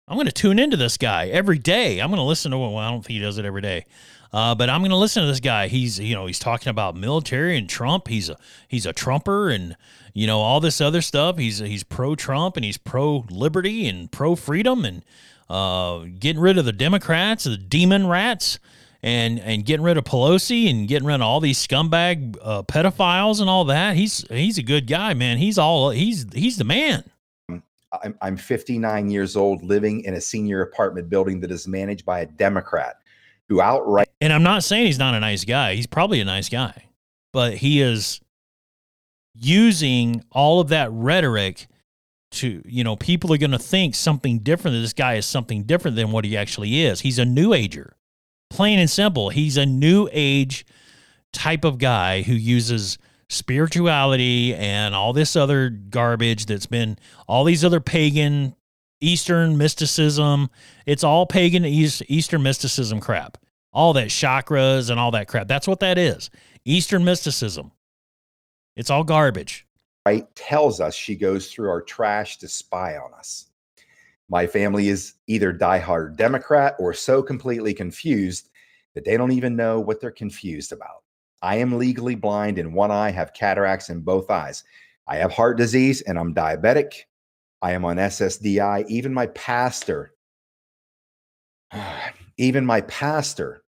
I'm 0.07 0.17
gonna 0.17 0.31
tune 0.31 0.57
into 0.57 0.75
this 0.75 0.97
guy 0.97 1.27
every 1.27 1.59
day. 1.59 1.99
I'm 1.99 2.09
gonna 2.09 2.25
listen 2.25 2.49
to. 2.49 2.57
Well, 2.57 2.77
I 2.77 2.89
don't 2.89 3.05
think 3.05 3.19
he 3.19 3.19
does 3.19 3.37
it 3.37 3.45
every 3.45 3.61
day." 3.61 3.85
Uh, 4.33 4.53
but 4.55 4.69
I'm 4.69 4.81
going 4.81 4.91
to 4.91 4.97
listen 4.97 5.23
to 5.23 5.27
this 5.27 5.39
guy. 5.39 5.67
He's 5.67 5.99
you 5.99 6.15
know 6.15 6.25
he's 6.25 6.39
talking 6.39 6.69
about 6.69 6.95
military 6.95 7.57
and 7.57 7.69
Trump. 7.69 8.07
He's 8.07 8.29
a 8.29 8.37
he's 8.67 8.85
a 8.85 8.93
Trumper 8.93 9.49
and 9.49 9.75
you 10.13 10.27
know 10.27 10.39
all 10.39 10.59
this 10.59 10.81
other 10.81 11.01
stuff. 11.01 11.37
He's 11.37 11.59
he's 11.59 11.83
pro 11.83 12.15
Trump 12.15 12.57
and 12.57 12.65
he's 12.65 12.77
pro 12.77 13.25
liberty 13.29 13.87
and 13.87 14.11
pro 14.11 14.35
freedom 14.35 14.85
and 14.85 15.03
uh, 15.49 16.05
getting 16.19 16.41
rid 16.41 16.57
of 16.57 16.65
the 16.65 16.73
Democrats, 16.73 17.45
the 17.45 17.57
demon 17.57 18.07
rats, 18.07 18.59
and 19.01 19.39
and 19.39 19.65
getting 19.65 19.85
rid 19.85 19.97
of 19.97 20.03
Pelosi 20.03 20.69
and 20.69 20.87
getting 20.87 21.07
rid 21.07 21.15
of 21.15 21.21
all 21.21 21.39
these 21.39 21.65
scumbag 21.65 22.37
uh, 22.41 22.63
pedophiles 22.63 23.39
and 23.39 23.49
all 23.49 23.65
that. 23.65 23.95
He's 23.95 24.25
he's 24.29 24.57
a 24.57 24.63
good 24.63 24.87
guy, 24.87 25.13
man. 25.13 25.37
He's 25.37 25.57
all 25.57 25.91
he's 25.91 26.25
he's 26.33 26.57
the 26.57 26.65
man. 26.65 27.03
I'm, 28.03 28.17
I'm 28.21 28.37
59 28.37 29.09
years 29.09 29.37
old, 29.37 29.63
living 29.63 30.03
in 30.03 30.15
a 30.15 30.21
senior 30.21 30.61
apartment 30.61 31.09
building 31.09 31.39
that 31.39 31.51
is 31.51 31.67
managed 31.69 32.05
by 32.05 32.19
a 32.19 32.25
Democrat 32.25 32.97
who 33.47 33.61
outright. 33.61 34.06
And 34.19 34.33
I'm 34.33 34.43
not 34.43 34.63
saying 34.63 34.87
he's 34.87 34.99
not 34.99 35.13
a 35.13 35.19
nice 35.19 35.45
guy. 35.45 35.75
He's 35.75 35.87
probably 35.87 36.19
a 36.19 36.25
nice 36.25 36.49
guy, 36.49 36.89
but 37.33 37.55
he 37.55 37.81
is 37.81 38.19
using 39.35 40.23
all 40.31 40.59
of 40.59 40.69
that 40.69 40.91
rhetoric 40.91 41.67
to 42.29 42.61
you 42.65 42.83
know 42.83 42.95
people 42.95 43.31
are 43.31 43.37
going 43.37 43.51
to 43.51 43.59
think 43.59 43.95
something 43.95 44.39
different 44.39 44.75
that 44.75 44.81
this 44.81 44.93
guy 44.93 45.13
is 45.13 45.25
something 45.25 45.63
different 45.63 45.95
than 45.95 46.11
what 46.11 46.25
he 46.25 46.35
actually 46.35 46.81
is 46.81 46.99
he's 46.99 47.19
a 47.19 47.23
new 47.23 47.53
ager 47.53 47.97
Plain 48.49 48.79
and 48.79 48.89
simple. 48.89 49.29
He's 49.29 49.57
a 49.57 49.65
new 49.65 50.07
age 50.11 50.65
type 51.33 51.65
of 51.65 51.77
guy 51.77 52.21
who 52.21 52.33
uses 52.33 52.97
spirituality 53.29 54.55
and 54.55 54.95
all 54.95 55.11
this 55.11 55.35
other 55.35 55.69
garbage 55.69 56.45
that's 56.45 56.65
been 56.65 56.97
all 57.27 57.43
these 57.43 57.65
other 57.65 57.81
pagan 57.81 58.55
Eastern 59.01 59.57
mysticism. 59.57 60.49
It's 60.85 61.03
all 61.03 61.25
pagan 61.25 61.65
Eastern 61.65 62.41
mysticism 62.41 63.01
crap. 63.01 63.37
All 63.73 63.93
that 63.93 64.07
chakras 64.07 64.89
and 64.89 64.99
all 64.99 65.11
that 65.11 65.27
crap. 65.27 65.47
That's 65.47 65.67
what 65.67 65.79
that 65.81 65.97
is. 65.97 66.29
Eastern 66.65 67.03
mysticism. 67.03 67.71
It's 68.75 68.89
all 68.89 69.03
garbage. 69.03 69.65
Right 70.05 70.27
tells 70.35 70.79
us 70.79 70.95
she 70.95 71.15
goes 71.15 71.51
through 71.51 71.69
our 71.69 71.81
trash 71.81 72.37
to 72.37 72.47
spy 72.47 72.95
on 72.95 73.13
us. 73.13 73.47
My 74.29 74.45
family 74.45 74.89
is 74.89 75.13
either 75.27 75.53
diehard 75.53 76.17
Democrat 76.17 76.75
or 76.79 76.93
so 76.93 77.21
completely 77.23 77.73
confused 77.73 78.49
that 78.93 79.05
they 79.05 79.15
don't 79.15 79.31
even 79.31 79.55
know 79.55 79.79
what 79.79 80.01
they're 80.01 80.11
confused 80.11 80.71
about. 80.71 81.03
I 81.41 81.57
am 81.57 81.77
legally 81.77 82.15
blind 82.15 82.57
in 82.57 82.73
one 82.73 82.91
eye, 82.91 83.11
have 83.11 83.33
cataracts 83.33 83.89
in 83.89 84.01
both 84.01 84.29
eyes. 84.29 84.63
I 85.07 85.17
have 85.17 85.31
heart 85.31 85.57
disease 85.57 86.01
and 86.01 86.17
I'm 86.17 86.33
diabetic. 86.33 86.91
I 87.61 87.71
am 87.71 87.85
on 87.85 87.97
SSDI. 87.97 88.85
Even 88.87 89.13
my 89.13 89.27
pastor, 89.27 90.13
even 92.37 92.65
my 92.65 92.81
pastor 92.81 93.63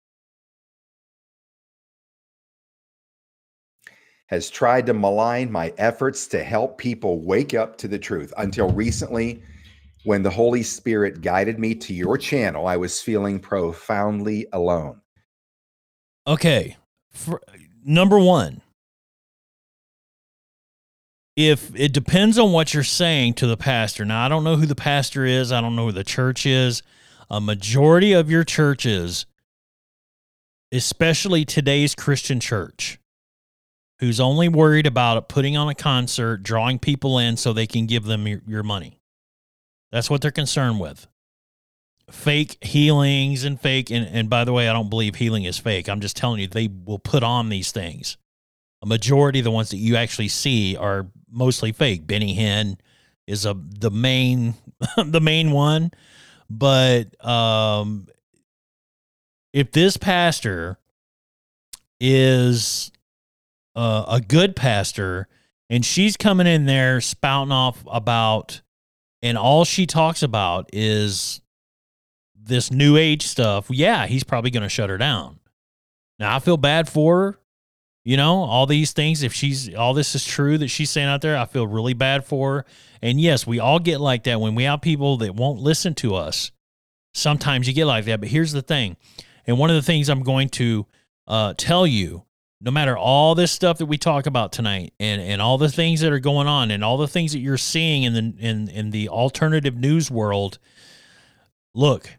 has 4.27 4.49
tried 4.49 4.85
to 4.85 4.93
malign 4.93 5.51
my 5.51 5.73
efforts 5.77 6.27
to 6.27 6.43
help 6.43 6.77
people 6.77 7.21
wake 7.21 7.53
up 7.53 7.77
to 7.77 7.87
the 7.87 7.97
truth. 7.97 8.33
Until 8.37 8.69
recently, 8.69 9.41
when 10.03 10.21
the 10.21 10.29
Holy 10.29 10.63
Spirit 10.63 11.21
guided 11.21 11.59
me 11.59 11.73
to 11.75 11.93
your 11.93 12.17
channel, 12.17 12.67
I 12.67 12.77
was 12.77 13.01
feeling 13.01 13.39
profoundly 13.39 14.47
alone. 14.51 15.01
Okay. 16.25 16.75
For, 17.11 17.41
number 17.85 18.19
one, 18.19 18.61
if 21.37 21.73
it 21.75 21.93
depends 21.93 22.37
on 22.37 22.51
what 22.51 22.73
you're 22.73 22.83
saying 22.83 23.35
to 23.35 23.47
the 23.47 23.55
pastor. 23.55 24.03
Now, 24.03 24.25
I 24.25 24.27
don't 24.27 24.43
know 24.43 24.55
who 24.57 24.65
the 24.65 24.75
pastor 24.75 25.23
is, 25.23 25.51
I 25.51 25.61
don't 25.61 25.75
know 25.75 25.85
who 25.85 25.91
the 25.93 26.03
church 26.03 26.45
is. 26.45 26.83
A 27.29 27.41
majority 27.41 28.13
of 28.13 28.29
your 28.29 28.43
churches, 28.43 29.25
especially 30.71 31.45
today's 31.45 31.93
Christian 31.95 32.39
church, 32.39 32.99
who's 33.99 34.19
only 34.19 34.47
worried 34.47 34.87
about 34.87 35.27
putting 35.27 35.57
on 35.57 35.67
a 35.67 35.75
concert, 35.75 36.43
drawing 36.43 36.79
people 36.79 37.17
in 37.17 37.37
so 37.37 37.51
they 37.51 37.67
can 37.67 37.85
give 37.85 38.05
them 38.05 38.27
your, 38.27 38.41
your 38.47 38.63
money. 38.63 38.99
That's 39.91 40.09
what 40.09 40.21
they're 40.21 40.31
concerned 40.31 40.79
with. 40.79 41.07
Fake 42.09 42.57
healings 42.63 43.43
and 43.43 43.59
fake, 43.59 43.89
and, 43.89 44.07
and 44.07 44.29
by 44.29 44.45
the 44.45 44.53
way, 44.53 44.69
I 44.69 44.73
don't 44.73 44.89
believe 44.89 45.15
healing 45.15 45.43
is 45.43 45.57
fake. 45.57 45.89
I'm 45.89 45.99
just 45.99 46.15
telling 46.15 46.39
you, 46.39 46.47
they 46.47 46.69
will 46.85 46.99
put 46.99 47.23
on 47.23 47.49
these 47.49 47.71
things 47.71 48.17
a 48.81 48.85
majority 48.85 49.39
of 49.39 49.45
the 49.45 49.51
ones 49.51 49.69
that 49.69 49.77
you 49.77 49.95
actually 49.95 50.27
see 50.27 50.75
are 50.75 51.07
mostly 51.29 51.71
fake. 51.71 52.05
Benny 52.05 52.35
Hinn 52.35 52.77
is 53.25 53.45
a 53.45 53.55
the 53.55 53.91
main 53.91 54.55
the 54.97 55.21
main 55.21 55.51
one, 55.51 55.91
but 56.49 57.23
um, 57.25 58.07
if 59.53 59.71
this 59.71 59.97
pastor 59.97 60.77
is 61.99 62.91
uh, 63.75 64.05
a 64.07 64.21
good 64.21 64.55
pastor 64.55 65.27
and 65.69 65.85
she's 65.85 66.15
coming 66.15 66.47
in 66.47 66.65
there 66.65 67.01
spouting 67.01 67.51
off 67.51 67.83
about 67.91 68.61
and 69.21 69.37
all 69.37 69.65
she 69.65 69.85
talks 69.85 70.21
about 70.21 70.69
is 70.73 71.41
this 72.35 72.71
new 72.71 72.97
age 72.97 73.23
stuff 73.23 73.67
yeah 73.69 74.05
he's 74.05 74.23
probably 74.23 74.51
going 74.51 74.63
to 74.63 74.69
shut 74.69 74.89
her 74.89 74.97
down 74.97 75.39
now 76.19 76.35
i 76.35 76.39
feel 76.39 76.57
bad 76.57 76.87
for 76.87 77.17
her 77.17 77.39
you 78.07 78.15
know, 78.15 78.37
all 78.43 78.65
these 78.65 78.93
things, 78.93 79.21
if 79.21 79.33
she's 79.33 79.75
all 79.75 79.93
this 79.93 80.15
is 80.15 80.23
true 80.23 80.57
that 80.59 80.69
she's 80.69 80.89
saying 80.89 81.09
out 81.09 81.19
there, 81.19 81.35
I 81.35 81.43
feel 81.43 81.67
really 81.67 81.93
bad 81.93 82.23
for 82.23 82.53
her. 82.53 82.65
And 83.01 83.19
yes, 83.19 83.45
we 83.45 83.59
all 83.59 83.79
get 83.79 83.99
like 83.99 84.23
that 84.23 84.41
when 84.41 84.55
we 84.55 84.63
have 84.63 84.81
people 84.81 85.17
that 85.17 85.35
won't 85.35 85.59
listen 85.59 85.93
to 85.95 86.15
us. 86.15 86.51
Sometimes 87.13 87.67
you 87.67 87.73
get 87.73 87.85
like 87.85 88.05
that. 88.05 88.19
But 88.19 88.29
here's 88.29 88.51
the 88.51 88.61
thing. 88.61 88.97
And 89.45 89.57
one 89.57 89.69
of 89.69 89.75
the 89.75 89.81
things 89.81 90.09
I'm 90.09 90.23
going 90.23 90.49
to 90.49 90.85
uh, 91.27 91.53
tell 91.57 91.87
you, 91.87 92.23
no 92.59 92.71
matter 92.71 92.97
all 92.97 93.35
this 93.35 93.51
stuff 93.51 93.77
that 93.77 93.85
we 93.85 93.97
talk 93.97 94.25
about 94.25 94.51
tonight 94.51 94.93
and, 94.99 95.21
and 95.21 95.41
all 95.41 95.57
the 95.57 95.69
things 95.69 96.01
that 96.01 96.11
are 96.11 96.19
going 96.19 96.47
on 96.47 96.71
and 96.71 96.83
all 96.83 96.97
the 96.97 97.07
things 97.07 97.33
that 97.33 97.39
you're 97.39 97.57
seeing 97.57 98.03
in 98.03 98.13
the 98.13 98.35
in, 98.39 98.67
in 98.69 98.89
the 98.91 99.09
alternative 99.09 99.75
news 99.75 100.09
world, 100.09 100.57
look, 101.75 102.17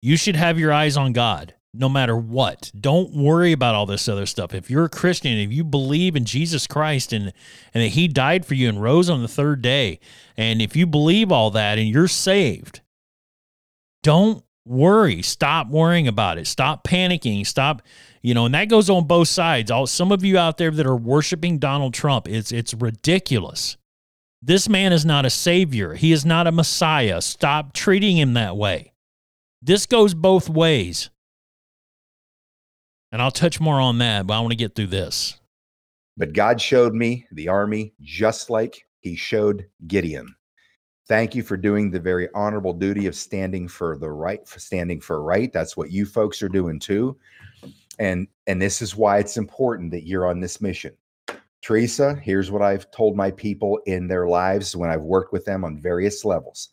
you 0.00 0.16
should 0.16 0.36
have 0.36 0.58
your 0.58 0.72
eyes 0.72 0.96
on 0.96 1.12
God 1.12 1.54
no 1.74 1.88
matter 1.88 2.16
what. 2.16 2.70
Don't 2.78 3.14
worry 3.14 3.52
about 3.52 3.74
all 3.74 3.86
this 3.86 4.08
other 4.08 4.26
stuff. 4.26 4.54
If 4.54 4.70
you're 4.70 4.84
a 4.84 4.90
Christian, 4.90 5.36
if 5.38 5.52
you 5.52 5.64
believe 5.64 6.16
in 6.16 6.24
Jesus 6.24 6.66
Christ 6.66 7.12
and 7.12 7.32
and 7.72 7.82
that 7.82 7.88
he 7.88 8.08
died 8.08 8.46
for 8.46 8.54
you 8.54 8.68
and 8.68 8.80
rose 8.80 9.10
on 9.10 9.22
the 9.22 9.28
third 9.28 9.60
day, 9.60 9.98
and 10.36 10.62
if 10.62 10.76
you 10.76 10.86
believe 10.86 11.32
all 11.32 11.50
that 11.50 11.78
and 11.78 11.88
you're 11.88 12.08
saved, 12.08 12.80
don't 14.02 14.44
worry. 14.64 15.22
Stop 15.22 15.68
worrying 15.68 16.08
about 16.08 16.38
it. 16.38 16.46
Stop 16.46 16.86
panicking. 16.86 17.46
Stop, 17.46 17.82
you 18.22 18.34
know, 18.34 18.46
and 18.46 18.54
that 18.54 18.68
goes 18.68 18.88
on 18.88 19.06
both 19.06 19.28
sides. 19.28 19.70
All 19.70 19.86
some 19.86 20.12
of 20.12 20.24
you 20.24 20.38
out 20.38 20.58
there 20.58 20.70
that 20.70 20.86
are 20.86 20.96
worshiping 20.96 21.58
Donald 21.58 21.94
Trump, 21.94 22.28
it's 22.28 22.52
it's 22.52 22.74
ridiculous. 22.74 23.76
This 24.40 24.68
man 24.68 24.92
is 24.92 25.06
not 25.06 25.24
a 25.24 25.30
savior. 25.30 25.94
He 25.94 26.12
is 26.12 26.26
not 26.26 26.46
a 26.46 26.52
messiah. 26.52 27.22
Stop 27.22 27.72
treating 27.72 28.18
him 28.18 28.34
that 28.34 28.56
way. 28.56 28.92
This 29.62 29.86
goes 29.86 30.12
both 30.12 30.50
ways. 30.50 31.08
And 33.14 33.22
I'll 33.22 33.30
touch 33.30 33.60
more 33.60 33.80
on 33.80 33.98
that, 33.98 34.26
but 34.26 34.34
I 34.34 34.40
want 34.40 34.50
to 34.50 34.56
get 34.56 34.74
through 34.74 34.88
this. 34.88 35.38
But 36.16 36.32
God 36.32 36.60
showed 36.60 36.94
me 36.94 37.28
the 37.30 37.46
army 37.46 37.94
just 38.00 38.50
like 38.50 38.88
he 39.02 39.14
showed 39.14 39.66
Gideon. 39.86 40.34
Thank 41.06 41.36
you 41.36 41.44
for 41.44 41.56
doing 41.56 41.92
the 41.92 42.00
very 42.00 42.28
honorable 42.34 42.72
duty 42.72 43.06
of 43.06 43.14
standing 43.14 43.68
for 43.68 43.96
the 43.96 44.10
right, 44.10 44.44
for 44.48 44.58
standing 44.58 45.00
for 45.00 45.22
right. 45.22 45.52
That's 45.52 45.76
what 45.76 45.92
you 45.92 46.06
folks 46.06 46.42
are 46.42 46.48
doing 46.48 46.80
too. 46.80 47.16
And 48.00 48.26
and 48.48 48.60
this 48.60 48.82
is 48.82 48.96
why 48.96 49.18
it's 49.18 49.36
important 49.36 49.92
that 49.92 50.08
you're 50.08 50.26
on 50.26 50.40
this 50.40 50.60
mission. 50.60 50.96
Teresa, 51.62 52.16
here's 52.20 52.50
what 52.50 52.62
I've 52.62 52.90
told 52.90 53.16
my 53.16 53.30
people 53.30 53.78
in 53.86 54.08
their 54.08 54.26
lives 54.26 54.74
when 54.74 54.90
I've 54.90 55.02
worked 55.02 55.32
with 55.32 55.44
them 55.44 55.62
on 55.62 55.80
various 55.80 56.24
levels 56.24 56.70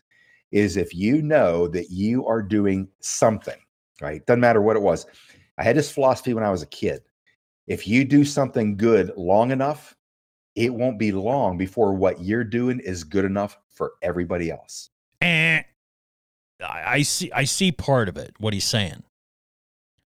is 0.51 0.75
if 0.75 0.91
you 0.95 1.21
know 1.21 1.67
that 1.67 1.91
you 1.91 2.25
are 2.25 2.41
doing 2.41 2.87
something, 2.99 3.59
right? 4.01 4.25
Doesn't 4.25 4.41
matter 4.41 4.63
what 4.63 4.75
it 4.75 4.81
was. 4.81 5.05
I 5.61 5.63
had 5.63 5.75
this 5.75 5.91
philosophy 5.91 6.33
when 6.33 6.43
I 6.43 6.49
was 6.49 6.63
a 6.63 6.67
kid. 6.67 7.03
If 7.67 7.87
you 7.87 8.03
do 8.03 8.25
something 8.25 8.77
good 8.77 9.11
long 9.15 9.51
enough, 9.51 9.95
it 10.55 10.73
won't 10.73 10.97
be 10.97 11.11
long 11.11 11.55
before 11.55 11.93
what 11.93 12.19
you're 12.19 12.43
doing 12.43 12.79
is 12.79 13.03
good 13.03 13.25
enough 13.25 13.59
for 13.69 13.91
everybody 14.01 14.49
else. 14.49 14.89
Eh. 15.21 15.25
And 15.27 15.65
I 16.63 17.03
see 17.03 17.31
I 17.31 17.43
see 17.43 17.71
part 17.71 18.09
of 18.09 18.17
it, 18.17 18.33
what 18.39 18.55
he's 18.55 18.65
saying. 18.65 19.03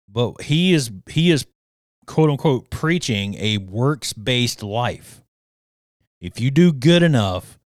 But 0.07 0.41
he 0.43 0.71
is 0.71 0.89
he 1.09 1.31
is 1.31 1.45
quote 2.07 2.29
unquote 2.29 2.69
preaching 2.69 3.35
a 3.35 3.57
works-based 3.57 4.63
life. 4.63 5.21
If 6.21 6.39
you 6.39 6.49
do 6.49 6.71
good 6.71 7.03
enough, 7.03 7.59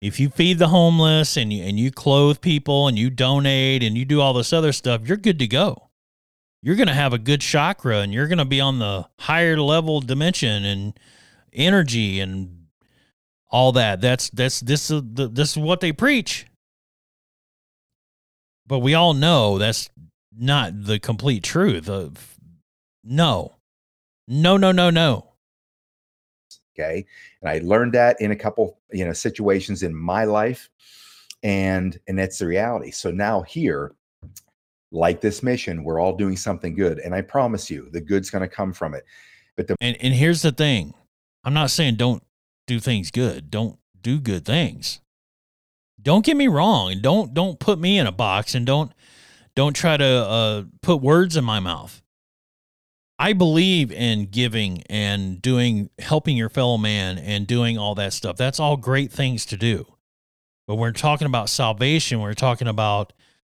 if 0.00 0.20
you 0.20 0.28
feed 0.28 0.60
the 0.60 0.68
homeless 0.68 1.36
and 1.36 1.52
you, 1.52 1.64
and 1.64 1.80
you 1.80 1.90
clothe 1.90 2.40
people 2.40 2.86
and 2.86 2.96
you 2.96 3.10
donate 3.10 3.82
and 3.82 3.98
you 3.98 4.04
do 4.04 4.20
all 4.20 4.34
this 4.34 4.52
other 4.52 4.70
stuff, 4.70 5.08
you're 5.08 5.16
good 5.16 5.40
to 5.40 5.48
go 5.48 5.85
you're 6.66 6.74
going 6.74 6.88
to 6.88 6.94
have 6.94 7.12
a 7.12 7.18
good 7.18 7.40
chakra 7.40 7.98
and 7.98 8.12
you're 8.12 8.26
going 8.26 8.38
to 8.38 8.44
be 8.44 8.60
on 8.60 8.80
the 8.80 9.06
higher 9.20 9.56
level 9.56 10.00
dimension 10.00 10.64
and 10.64 10.98
energy 11.52 12.18
and 12.18 12.66
all 13.48 13.70
that. 13.70 14.00
That's 14.00 14.30
that's 14.30 14.58
this 14.58 14.90
is 14.90 15.00
the, 15.12 15.28
this 15.28 15.52
is 15.52 15.58
what 15.58 15.80
they 15.80 15.92
preach. 15.92 16.48
But 18.66 18.80
we 18.80 18.94
all 18.94 19.14
know 19.14 19.58
that's 19.58 19.90
not 20.36 20.86
the 20.86 20.98
complete 20.98 21.44
truth. 21.44 21.88
Of, 21.88 22.36
no, 23.04 23.54
no, 24.26 24.56
no, 24.56 24.72
no, 24.72 24.90
no. 24.90 25.34
Okay, 26.76 27.06
and 27.42 27.48
I 27.48 27.60
learned 27.64 27.92
that 27.92 28.20
in 28.20 28.32
a 28.32 28.36
couple 28.36 28.80
you 28.90 29.04
know 29.04 29.12
situations 29.12 29.84
in 29.84 29.94
my 29.94 30.24
life, 30.24 30.68
and 31.44 31.96
and 32.08 32.18
that's 32.18 32.40
the 32.40 32.48
reality. 32.48 32.90
So 32.90 33.12
now 33.12 33.42
here 33.42 33.94
like 34.92 35.20
this 35.20 35.42
mission, 35.42 35.84
we're 35.84 36.00
all 36.00 36.16
doing 36.16 36.36
something 36.36 36.74
good. 36.74 36.98
And 36.98 37.14
I 37.14 37.22
promise 37.22 37.70
you, 37.70 37.88
the 37.90 38.00
good's 38.00 38.30
going 38.30 38.42
to 38.42 38.48
come 38.48 38.72
from 38.72 38.94
it. 38.94 39.04
But 39.56 39.66
the 39.66 39.76
and, 39.80 39.96
and 40.00 40.14
here's 40.14 40.42
the 40.42 40.52
thing 40.52 40.94
I'm 41.44 41.54
not 41.54 41.70
saying 41.70 41.96
don't 41.96 42.22
do 42.66 42.80
things 42.80 43.10
good, 43.10 43.50
don't 43.50 43.78
do 44.00 44.20
good 44.20 44.44
things. 44.44 45.00
Don't 46.00 46.24
get 46.24 46.36
me 46.36 46.46
wrong, 46.46 46.92
and 46.92 47.02
don't 47.02 47.34
don't 47.34 47.58
put 47.58 47.78
me 47.78 47.98
in 47.98 48.06
a 48.06 48.12
box, 48.12 48.54
and 48.54 48.64
don't 48.64 48.92
don't 49.56 49.74
try 49.74 49.96
to 49.96 50.04
uh, 50.04 50.64
put 50.82 51.00
words 51.00 51.36
in 51.36 51.44
my 51.44 51.58
mouth. 51.58 52.02
I 53.18 53.32
believe 53.32 53.90
in 53.90 54.26
giving 54.26 54.82
and 54.90 55.40
doing, 55.40 55.88
helping 55.98 56.36
your 56.36 56.50
fellow 56.50 56.76
man 56.76 57.18
and 57.18 57.46
doing 57.46 57.78
all 57.78 57.94
that 57.94 58.12
stuff. 58.12 58.36
That's 58.36 58.60
all 58.60 58.76
great 58.76 59.10
things 59.10 59.46
to 59.46 59.56
do. 59.56 59.86
But 60.66 60.74
we're 60.74 60.92
talking 60.92 61.26
about 61.26 61.48
salvation. 61.48 62.20
We're 62.20 62.34
talking 62.34 62.68
about 62.68 63.14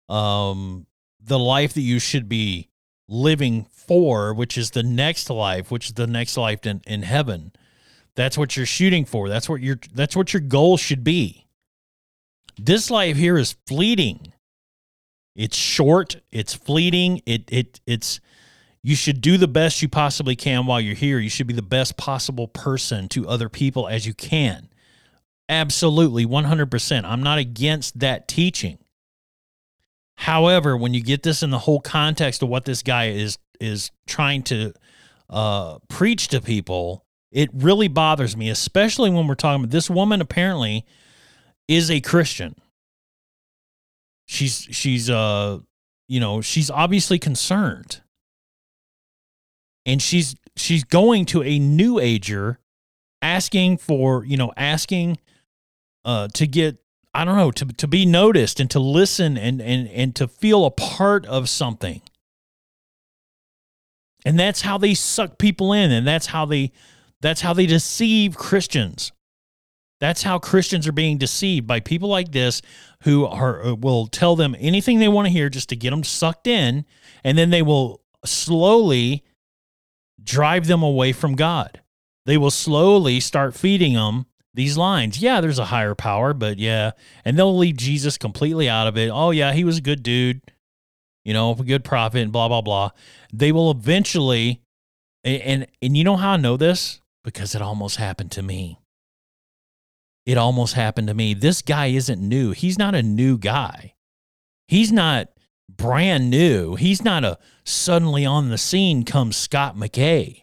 um, 0.08 0.86
the 1.28 1.38
life 1.38 1.74
that 1.74 1.82
you 1.82 1.98
should 1.98 2.28
be 2.28 2.68
living 3.08 3.66
for, 3.70 4.34
which 4.34 4.58
is 4.58 4.70
the 4.70 4.82
next 4.82 5.30
life, 5.30 5.70
which 5.70 5.86
is 5.86 5.94
the 5.94 6.06
next 6.06 6.36
life 6.36 6.66
in, 6.66 6.82
in 6.86 7.02
heaven. 7.02 7.52
That's 8.14 8.36
what 8.36 8.56
you're 8.56 8.66
shooting 8.66 9.04
for. 9.04 9.28
That's 9.28 9.48
what 9.48 9.60
your 9.60 9.78
that's 9.94 10.16
what 10.16 10.32
your 10.32 10.40
goal 10.40 10.76
should 10.76 11.04
be. 11.04 11.46
This 12.58 12.90
life 12.90 13.16
here 13.16 13.38
is 13.38 13.56
fleeting. 13.66 14.32
It's 15.36 15.56
short, 15.56 16.16
it's 16.32 16.52
fleeting, 16.52 17.22
it 17.26 17.44
it 17.48 17.80
it's 17.86 18.20
you 18.82 18.96
should 18.96 19.20
do 19.20 19.36
the 19.36 19.48
best 19.48 19.82
you 19.82 19.88
possibly 19.88 20.34
can 20.34 20.66
while 20.66 20.80
you're 20.80 20.94
here. 20.94 21.18
You 21.18 21.30
should 21.30 21.46
be 21.46 21.54
the 21.54 21.62
best 21.62 21.96
possible 21.96 22.48
person 22.48 23.08
to 23.10 23.28
other 23.28 23.48
people 23.48 23.88
as 23.88 24.06
you 24.06 24.14
can. 24.14 24.68
Absolutely, 25.48 26.26
100%. 26.26 27.04
I'm 27.04 27.22
not 27.22 27.38
against 27.38 27.98
that 28.00 28.28
teaching. 28.28 28.78
However, 30.18 30.76
when 30.76 30.94
you 30.94 31.00
get 31.00 31.22
this 31.22 31.44
in 31.44 31.50
the 31.50 31.60
whole 31.60 31.80
context 31.80 32.42
of 32.42 32.48
what 32.48 32.64
this 32.64 32.82
guy 32.82 33.10
is 33.10 33.38
is 33.60 33.92
trying 34.08 34.42
to 34.42 34.72
uh, 35.30 35.78
preach 35.88 36.26
to 36.28 36.40
people, 36.40 37.04
it 37.30 37.50
really 37.52 37.86
bothers 37.86 38.36
me, 38.36 38.50
especially 38.50 39.10
when 39.10 39.28
we're 39.28 39.36
talking 39.36 39.62
about 39.62 39.70
this 39.70 39.88
woman 39.88 40.20
apparently 40.20 40.84
is 41.68 41.88
a 41.88 42.00
Christian. 42.00 42.56
She's 44.26 44.66
she's 44.72 45.08
uh 45.08 45.60
you 46.08 46.18
know, 46.18 46.40
she's 46.40 46.68
obviously 46.68 47.20
concerned 47.20 48.00
and 49.86 50.02
she's 50.02 50.34
she's 50.56 50.82
going 50.82 51.26
to 51.26 51.44
a 51.44 51.60
new 51.60 52.00
ager 52.00 52.58
asking 53.22 53.78
for 53.78 54.24
you 54.24 54.36
know 54.36 54.52
asking 54.56 55.18
uh 56.04 56.26
to 56.34 56.46
get 56.48 56.78
i 57.14 57.24
don't 57.24 57.36
know 57.36 57.50
to, 57.50 57.66
to 57.66 57.86
be 57.86 58.04
noticed 58.04 58.60
and 58.60 58.70
to 58.70 58.78
listen 58.78 59.36
and 59.36 59.60
and 59.60 59.88
and 59.88 60.14
to 60.14 60.28
feel 60.28 60.64
a 60.64 60.70
part 60.70 61.24
of 61.26 61.48
something 61.48 62.00
and 64.24 64.38
that's 64.38 64.62
how 64.62 64.78
they 64.78 64.94
suck 64.94 65.38
people 65.38 65.72
in 65.72 65.90
and 65.90 66.06
that's 66.06 66.26
how 66.26 66.44
they 66.44 66.72
that's 67.20 67.40
how 67.40 67.52
they 67.52 67.66
deceive 67.66 68.36
christians 68.36 69.12
that's 70.00 70.22
how 70.22 70.38
christians 70.38 70.86
are 70.86 70.92
being 70.92 71.18
deceived 71.18 71.66
by 71.66 71.80
people 71.80 72.08
like 72.08 72.32
this 72.32 72.62
who 73.02 73.26
are 73.26 73.64
uh, 73.64 73.74
will 73.74 74.06
tell 74.06 74.36
them 74.36 74.56
anything 74.58 74.98
they 74.98 75.08
want 75.08 75.26
to 75.26 75.32
hear 75.32 75.48
just 75.48 75.68
to 75.68 75.76
get 75.76 75.90
them 75.90 76.04
sucked 76.04 76.46
in 76.46 76.84
and 77.24 77.36
then 77.36 77.50
they 77.50 77.62
will 77.62 78.00
slowly 78.24 79.24
drive 80.22 80.66
them 80.66 80.82
away 80.82 81.12
from 81.12 81.34
God. 81.34 81.80
They 82.26 82.36
will 82.36 82.50
slowly 82.50 83.20
start 83.20 83.54
feeding 83.54 83.94
them 83.94 84.26
these 84.58 84.76
lines. 84.76 85.22
Yeah, 85.22 85.40
there's 85.40 85.60
a 85.60 85.66
higher 85.66 85.94
power, 85.94 86.34
but 86.34 86.58
yeah. 86.58 86.90
And 87.24 87.38
they'll 87.38 87.56
leave 87.56 87.76
Jesus 87.76 88.18
completely 88.18 88.68
out 88.68 88.88
of 88.88 88.98
it. 88.98 89.08
Oh, 89.08 89.30
yeah, 89.30 89.52
he 89.52 89.62
was 89.62 89.78
a 89.78 89.80
good 89.80 90.02
dude, 90.02 90.42
you 91.24 91.32
know, 91.32 91.52
a 91.52 91.62
good 91.62 91.84
prophet, 91.84 92.22
and 92.22 92.32
blah, 92.32 92.48
blah, 92.48 92.60
blah. 92.60 92.90
They 93.32 93.52
will 93.52 93.70
eventually, 93.70 94.60
and, 95.22 95.42
and, 95.42 95.66
and 95.80 95.96
you 95.96 96.02
know 96.02 96.16
how 96.16 96.32
I 96.32 96.36
know 96.38 96.56
this? 96.56 97.00
Because 97.22 97.54
it 97.54 97.62
almost 97.62 97.98
happened 97.98 98.32
to 98.32 98.42
me. 98.42 98.80
It 100.26 100.36
almost 100.36 100.74
happened 100.74 101.06
to 101.06 101.14
me. 101.14 101.34
This 101.34 101.62
guy 101.62 101.86
isn't 101.86 102.20
new. 102.20 102.50
He's 102.50 102.78
not 102.78 102.96
a 102.96 103.02
new 103.02 103.38
guy. 103.38 103.94
He's 104.66 104.90
not 104.90 105.28
brand 105.70 106.30
new. 106.30 106.74
He's 106.74 107.04
not 107.04 107.24
a 107.24 107.38
suddenly 107.64 108.26
on 108.26 108.48
the 108.48 108.58
scene 108.58 109.04
comes 109.04 109.36
Scott 109.36 109.76
McKay. 109.76 110.42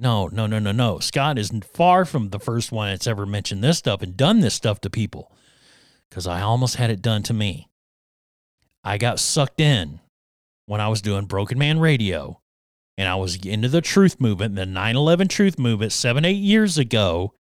No, 0.00 0.28
no, 0.28 0.46
no, 0.46 0.60
no, 0.60 0.70
no. 0.70 1.00
Scott 1.00 1.38
is 1.38 1.50
far 1.74 2.04
from 2.04 2.30
the 2.30 2.38
first 2.38 2.70
one 2.70 2.88
that's 2.88 3.08
ever 3.08 3.26
mentioned 3.26 3.64
this 3.64 3.78
stuff 3.78 4.00
and 4.00 4.16
done 4.16 4.40
this 4.40 4.54
stuff 4.54 4.80
to 4.82 4.90
people 4.90 5.32
because 6.08 6.26
I 6.26 6.40
almost 6.40 6.76
had 6.76 6.90
it 6.90 7.02
done 7.02 7.24
to 7.24 7.34
me. 7.34 7.68
I 8.84 8.96
got 8.96 9.18
sucked 9.18 9.60
in 9.60 10.00
when 10.66 10.80
I 10.80 10.88
was 10.88 11.02
doing 11.02 11.26
Broken 11.26 11.58
Man 11.58 11.80
Radio 11.80 12.40
and 12.96 13.08
I 13.08 13.16
was 13.16 13.44
into 13.44 13.68
the 13.68 13.80
truth 13.80 14.20
movement, 14.20 14.54
the 14.54 14.66
9 14.66 14.96
11 14.96 15.28
truth 15.28 15.58
movement 15.58 15.92
seven, 15.92 16.24
eight 16.24 16.32
years 16.32 16.78
ago. 16.78 17.34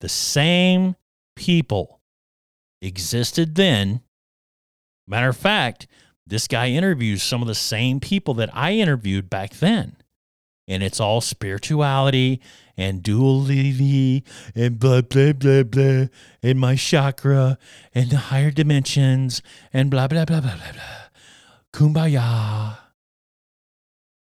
The 0.00 0.08
same 0.08 0.96
people 1.36 2.00
existed 2.80 3.54
then. 3.54 4.00
Matter 5.06 5.28
of 5.28 5.36
fact, 5.36 5.86
this 6.26 6.48
guy 6.48 6.68
interviews 6.70 7.22
some 7.22 7.42
of 7.42 7.48
the 7.48 7.54
same 7.54 8.00
people 8.00 8.34
that 8.34 8.50
I 8.52 8.72
interviewed 8.72 9.30
back 9.30 9.54
then. 9.54 9.96
And 10.72 10.82
it's 10.82 11.00
all 11.00 11.20
spirituality 11.20 12.40
and 12.78 13.02
duality 13.02 14.24
and 14.54 14.78
blah, 14.78 15.02
blah, 15.02 15.34
blah, 15.34 15.64
blah, 15.64 16.06
and 16.42 16.58
my 16.58 16.76
chakra 16.76 17.58
and 17.94 18.08
the 18.08 18.16
higher 18.16 18.50
dimensions 18.50 19.42
and 19.70 19.90
blah, 19.90 20.08
blah, 20.08 20.24
blah, 20.24 20.40
blah, 20.40 20.56
blah, 20.56 20.72
blah. 20.72 21.02
Kumbaya. 21.74 22.78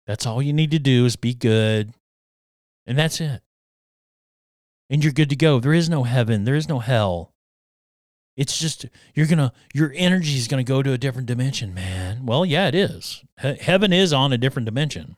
That's 0.07 0.27
all 0.27 0.43
you 0.43 0.53
need 0.53 0.71
to 0.73 0.79
do 0.79 1.07
is 1.07 1.17
be 1.17 1.33
good. 1.33 1.95
And 2.87 2.99
that's 2.99 3.23
it. 3.23 3.41
And 4.91 5.03
you're 5.03 5.15
good 5.15 5.31
to 5.31 5.37
go. 5.37 5.61
There 5.61 5.73
is 5.73 5.89
no 5.89 6.03
heaven, 6.03 6.45
there 6.45 6.57
is 6.57 6.69
no 6.69 6.81
hell. 6.81 7.33
It's 8.37 8.59
just 8.59 8.85
you're 9.15 9.27
gonna 9.27 9.53
your 9.73 9.93
energy 9.95 10.37
is 10.37 10.49
gonna 10.49 10.65
go 10.65 10.83
to 10.83 10.93
a 10.93 10.99
different 10.99 11.27
dimension, 11.27 11.73
man. 11.73 12.27
Well, 12.27 12.45
yeah, 12.45 12.67
it 12.67 12.75
is. 12.75 13.25
He- 13.41 13.55
heaven 13.55 13.93
is 13.93 14.13
on 14.13 14.33
a 14.33 14.39
different 14.39 14.67
dimension. 14.67 15.17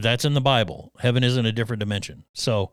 That's 0.00 0.24
in 0.24 0.34
the 0.34 0.40
Bible, 0.40 0.92
heaven 1.00 1.22
is 1.22 1.36
in 1.36 1.44
a 1.44 1.52
different 1.52 1.80
dimension. 1.80 2.24
So 2.32 2.72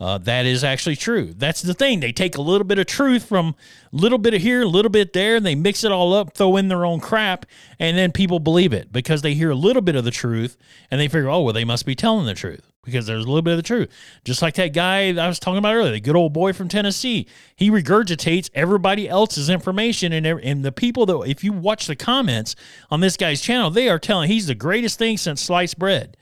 uh, 0.00 0.18
that 0.18 0.44
is 0.46 0.64
actually 0.64 0.96
true. 0.96 1.32
That's 1.36 1.62
the 1.62 1.74
thing. 1.74 2.00
They 2.00 2.12
take 2.12 2.36
a 2.36 2.42
little 2.42 2.64
bit 2.64 2.78
of 2.78 2.86
truth 2.86 3.24
from 3.24 3.54
a 3.92 3.96
little 3.96 4.18
bit 4.18 4.34
of 4.34 4.42
here, 4.42 4.62
a 4.62 4.66
little 4.66 4.90
bit 4.90 5.12
there, 5.12 5.36
and 5.36 5.46
they 5.46 5.54
mix 5.54 5.84
it 5.84 5.92
all 5.92 6.12
up, 6.12 6.34
throw 6.34 6.56
in 6.56 6.68
their 6.68 6.84
own 6.84 7.00
crap, 7.00 7.46
and 7.78 7.96
then 7.96 8.12
people 8.12 8.40
believe 8.40 8.72
it 8.72 8.92
because 8.92 9.22
they 9.22 9.34
hear 9.34 9.50
a 9.50 9.54
little 9.54 9.82
bit 9.82 9.96
of 9.96 10.04
the 10.04 10.10
truth 10.10 10.56
and 10.90 11.00
they 11.00 11.08
figure, 11.08 11.28
oh, 11.28 11.42
well, 11.42 11.52
they 11.52 11.64
must 11.64 11.86
be 11.86 11.94
telling 11.94 12.26
the 12.26 12.34
truth 12.34 12.72
because 12.84 13.06
there's 13.06 13.24
a 13.24 13.28
little 13.28 13.42
bit 13.42 13.52
of 13.52 13.56
the 13.56 13.62
truth. 13.62 13.88
Just 14.24 14.42
like 14.42 14.54
that 14.54 14.74
guy 14.74 15.08
I 15.08 15.28
was 15.28 15.38
talking 15.38 15.58
about 15.58 15.74
earlier, 15.74 15.92
the 15.92 16.00
good 16.00 16.16
old 16.16 16.32
boy 16.32 16.52
from 16.52 16.68
Tennessee. 16.68 17.26
He 17.56 17.70
regurgitates 17.70 18.50
everybody 18.52 19.08
else's 19.08 19.48
information, 19.48 20.12
and, 20.12 20.26
and 20.26 20.64
the 20.64 20.72
people 20.72 21.06
that, 21.06 21.18
if 21.20 21.42
you 21.42 21.52
watch 21.52 21.86
the 21.86 21.96
comments 21.96 22.56
on 22.90 23.00
this 23.00 23.16
guy's 23.16 23.40
channel, 23.40 23.70
they 23.70 23.88
are 23.88 23.98
telling 23.98 24.28
he's 24.28 24.48
the 24.48 24.54
greatest 24.54 24.98
thing 24.98 25.16
since 25.16 25.40
sliced 25.40 25.78
bread. 25.78 26.16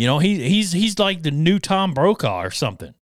You 0.00 0.06
know, 0.06 0.18
he, 0.18 0.48
he's 0.48 0.72
he's 0.72 0.98
like 0.98 1.24
the 1.24 1.30
new 1.30 1.58
Tom 1.58 1.92
Brokaw 1.92 2.40
or 2.40 2.50
something. 2.50 2.94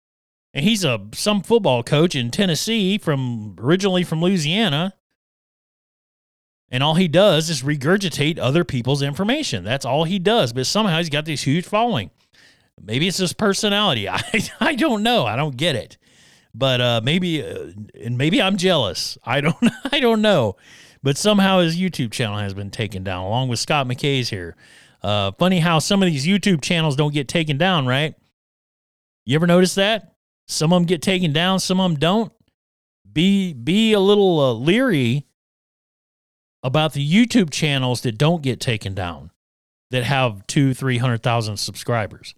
And 0.51 0.65
he's 0.65 0.83
a 0.83 0.99
some 1.13 1.43
football 1.43 1.83
coach 1.83 2.15
in 2.15 2.31
Tennessee 2.31 2.97
from 2.97 3.55
originally 3.59 4.03
from 4.03 4.19
Louisiana. 4.19 4.95
And 6.71 6.81
all 6.81 6.95
he 6.95 7.07
does 7.07 7.51
is 7.51 7.61
regurgitate 7.61 8.39
other 8.39 8.63
people's 8.63 9.03
information. 9.03 9.63
That's 9.63 9.85
all 9.85 10.05
he 10.05 10.17
does. 10.17 10.53
But 10.53 10.65
somehow 10.65 10.97
he's 10.97 11.11
got 11.11 11.25
this 11.25 11.43
huge 11.43 11.65
following. 11.65 12.09
Maybe 12.81 13.07
it's 13.07 13.19
his 13.19 13.31
personality. 13.31 14.09
I, 14.09 14.49
I 14.59 14.73
don't 14.73 15.03
know. 15.03 15.27
I 15.27 15.35
don't 15.35 15.55
get 15.55 15.75
it. 15.75 15.99
But 16.55 16.81
uh, 16.81 17.01
maybe 17.03 17.43
uh, 17.43 17.73
and 17.93 18.17
maybe 18.17 18.41
I'm 18.41 18.57
jealous. 18.57 19.19
I 19.23 19.41
don't 19.41 19.55
I 19.91 19.99
don't 19.99 20.23
know. 20.23 20.55
But 21.03 21.19
somehow 21.19 21.59
his 21.59 21.77
YouTube 21.77 22.11
channel 22.11 22.39
has 22.39 22.55
been 22.55 22.71
taken 22.71 23.03
down 23.03 23.23
along 23.23 23.49
with 23.49 23.59
Scott 23.59 23.87
McKay's 23.87 24.31
here. 24.31 24.55
Uh, 25.07 25.31
funny 25.39 25.59
how 25.59 25.79
some 25.79 26.03
of 26.03 26.11
these 26.11 26.27
YouTube 26.27 26.61
channels 26.61 26.97
don't 26.97 27.13
get 27.13 27.29
taken 27.29 27.57
down, 27.57 27.85
right? 27.85 28.13
You 29.25 29.35
ever 29.35 29.47
notice 29.47 29.75
that? 29.75 30.15
Some 30.49 30.73
of 30.73 30.81
them 30.81 30.85
get 30.85 31.01
taken 31.01 31.31
down, 31.31 31.61
some 31.61 31.79
of 31.79 31.89
them 31.89 31.97
don't. 31.97 32.33
Be 33.09 33.53
be 33.53 33.93
a 33.93 34.01
little 34.01 34.37
uh, 34.37 34.51
leery 34.51 35.25
about 36.61 36.91
the 36.91 37.09
YouTube 37.09 37.51
channels 37.51 38.01
that 38.01 38.17
don't 38.17 38.41
get 38.41 38.59
taken 38.59 38.93
down, 38.93 39.31
that 39.91 40.03
have 40.03 40.45
two, 40.45 40.73
three 40.73 40.97
hundred 40.97 41.23
thousand 41.23 41.55
subscribers, 41.55 42.35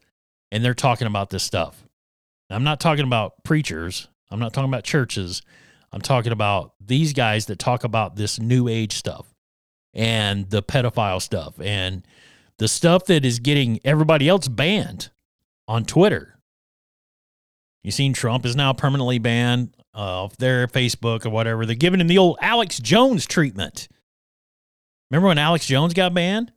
and 0.52 0.64
they're 0.64 0.76
talking 0.76 1.08
about 1.08 1.32
this 1.32 1.42
stuff. 1.42 1.84
I'm 2.52 2.64
not 2.64 2.80
talking 2.80 3.06
about 3.06 3.44
preachers. 3.44 4.10
I'm 4.30 4.40
not 4.40 4.54
talking 4.54 4.70
about 4.70 4.84
churches. 4.84 5.42
I'm 5.92 6.02
talking 6.02 6.32
about 6.32 6.74
these 6.80 7.14
guys 7.14 7.48
that 7.48 7.58
talk 7.58 7.84
about 7.84 8.16
this 8.16 8.40
new 8.40 8.68
age 8.68 8.94
stuff 8.94 9.26
and 9.92 10.48
the 10.52 10.62
pedophile 10.62 11.20
stuff 11.20 11.60
and 11.60 12.04
the 12.60 12.68
stuff 12.68 13.06
that 13.06 13.26
is 13.26 13.40
getting 13.40 13.80
everybody 13.84 14.30
else 14.30 14.48
banned 14.48 15.10
on 15.68 15.86
Twitter. 15.86 16.40
You 17.84 17.92
seen 17.92 18.14
Trump 18.14 18.46
is 18.46 18.56
now 18.56 18.74
permanently 18.74 19.18
banned 19.18 19.76
uh, 19.96 20.26
off 20.26 20.38
their 20.38 20.68
Facebook 20.68 21.26
or 21.26 21.30
whatever. 21.30 21.66
They're 21.66 21.76
giving 21.76 22.02
him 22.02 22.08
the 22.08 22.18
old 22.18 22.38
Alex 22.42 22.78
Jones 22.80 23.26
treatment. 23.26 23.88
Remember 25.10 25.30
when 25.30 25.38
Alex 25.38 25.66
Jones 25.66 25.94
got 25.94 26.14
banned 26.14 26.52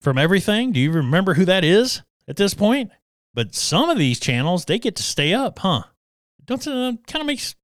from 0.00 0.16
everything? 0.16 0.72
Do 0.72 0.80
you 0.80 0.92
remember 0.92 1.34
who 1.34 1.44
that 1.44 1.64
is 1.64 2.02
at 2.28 2.36
this 2.36 2.54
point? 2.54 2.90
But 3.34 3.54
some 3.54 3.90
of 3.90 3.98
these 3.98 4.20
channels 4.20 4.64
they 4.64 4.78
get 4.78 4.96
to 4.96 5.02
stay 5.02 5.34
up, 5.34 5.58
huh? 5.58 5.82
Don't 6.44 6.66
uh, 6.66 6.92
kind 7.08 7.20
of 7.20 7.26
makes 7.26 7.56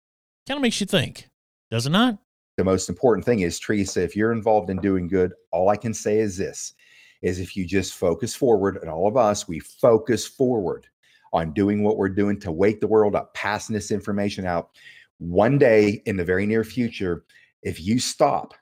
kind 0.48 0.58
of 0.58 0.62
makes 0.62 0.80
you 0.80 0.86
think, 0.86 1.28
does 1.70 1.86
it 1.86 1.90
not? 1.90 2.18
The 2.56 2.64
most 2.64 2.88
important 2.88 3.24
thing 3.24 3.40
is 3.40 3.60
Teresa. 3.60 4.02
If 4.02 4.16
you're 4.16 4.32
involved 4.32 4.68
in 4.68 4.78
doing 4.78 5.06
good, 5.06 5.32
all 5.52 5.68
I 5.68 5.76
can 5.76 5.94
say 5.94 6.18
is 6.18 6.36
this: 6.36 6.74
is 7.22 7.38
if 7.38 7.56
you 7.56 7.66
just 7.66 7.94
focus 7.94 8.34
forward, 8.34 8.78
and 8.78 8.90
all 8.90 9.06
of 9.06 9.16
us 9.16 9.46
we 9.46 9.60
focus 9.60 10.26
forward 10.26 10.86
on 11.32 11.52
doing 11.52 11.82
what 11.82 11.96
we're 11.96 12.08
doing 12.08 12.38
to 12.40 12.52
wake 12.52 12.80
the 12.80 12.86
world 12.86 13.14
up, 13.14 13.32
passing 13.34 13.74
this 13.74 13.90
information 13.90 14.46
out. 14.46 14.70
One 15.18 15.58
day 15.58 16.02
in 16.06 16.16
the 16.16 16.24
very 16.24 16.46
near 16.46 16.64
future, 16.64 17.24
if 17.62 17.80
you 17.80 18.00
stop, 18.00 18.54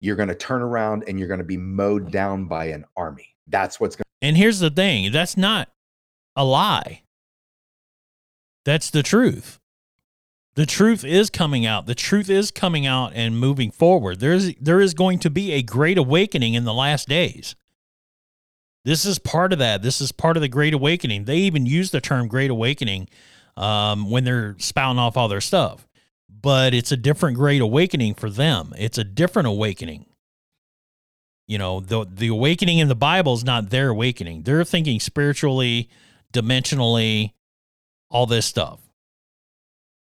you're 0.00 0.16
going 0.16 0.28
to 0.28 0.34
turn 0.34 0.62
around 0.62 1.04
and 1.06 1.18
you're 1.18 1.28
going 1.28 1.38
to 1.38 1.44
be 1.44 1.56
mowed 1.56 2.10
down 2.10 2.46
by 2.46 2.66
an 2.66 2.84
army. 2.96 3.34
That's 3.48 3.80
what's 3.80 3.96
going 3.96 4.04
to 4.04 4.26
And 4.26 4.36
here's 4.36 4.60
the 4.60 4.70
thing 4.70 5.12
that's 5.12 5.36
not 5.36 5.68
a 6.36 6.44
lie. 6.44 7.02
That's 8.64 8.90
the 8.90 9.02
truth. 9.02 9.58
The 10.54 10.66
truth 10.66 11.04
is 11.04 11.30
coming 11.30 11.66
out. 11.66 11.86
The 11.86 11.96
truth 11.96 12.30
is 12.30 12.50
coming 12.50 12.86
out 12.86 13.12
and 13.14 13.38
moving 13.38 13.70
forward. 13.70 14.20
There's 14.20 14.54
there 14.54 14.80
is 14.80 14.94
going 14.94 15.18
to 15.20 15.30
be 15.30 15.52
a 15.52 15.62
great 15.62 15.98
awakening 15.98 16.54
in 16.54 16.64
the 16.64 16.72
last 16.72 17.08
days. 17.08 17.56
This 18.84 19.04
is 19.04 19.18
part 19.18 19.52
of 19.52 19.58
that. 19.60 19.82
This 19.82 20.00
is 20.00 20.12
part 20.12 20.36
of 20.36 20.42
the 20.42 20.48
great 20.48 20.74
awakening. 20.74 21.24
They 21.24 21.38
even 21.38 21.64
use 21.66 21.90
the 21.90 22.00
term 22.00 22.28
great 22.28 22.50
awakening 22.50 23.08
um, 23.56 24.10
when 24.10 24.24
they're 24.24 24.56
spouting 24.58 24.98
off 24.98 25.16
all 25.16 25.28
their 25.28 25.40
stuff. 25.40 25.86
But 26.28 26.74
it's 26.74 26.92
a 26.92 26.96
different 26.96 27.36
great 27.36 27.62
awakening 27.62 28.14
for 28.14 28.28
them. 28.28 28.74
It's 28.76 28.98
a 28.98 29.04
different 29.04 29.48
awakening. 29.48 30.06
You 31.46 31.58
know, 31.58 31.80
the 31.80 32.06
the 32.10 32.28
awakening 32.28 32.78
in 32.78 32.88
the 32.88 32.94
Bible 32.94 33.34
is 33.34 33.44
not 33.44 33.70
their 33.70 33.90
awakening. 33.90 34.42
They're 34.42 34.64
thinking 34.64 35.00
spiritually, 35.00 35.88
dimensionally, 36.32 37.32
all 38.10 38.26
this 38.26 38.46
stuff. 38.46 38.80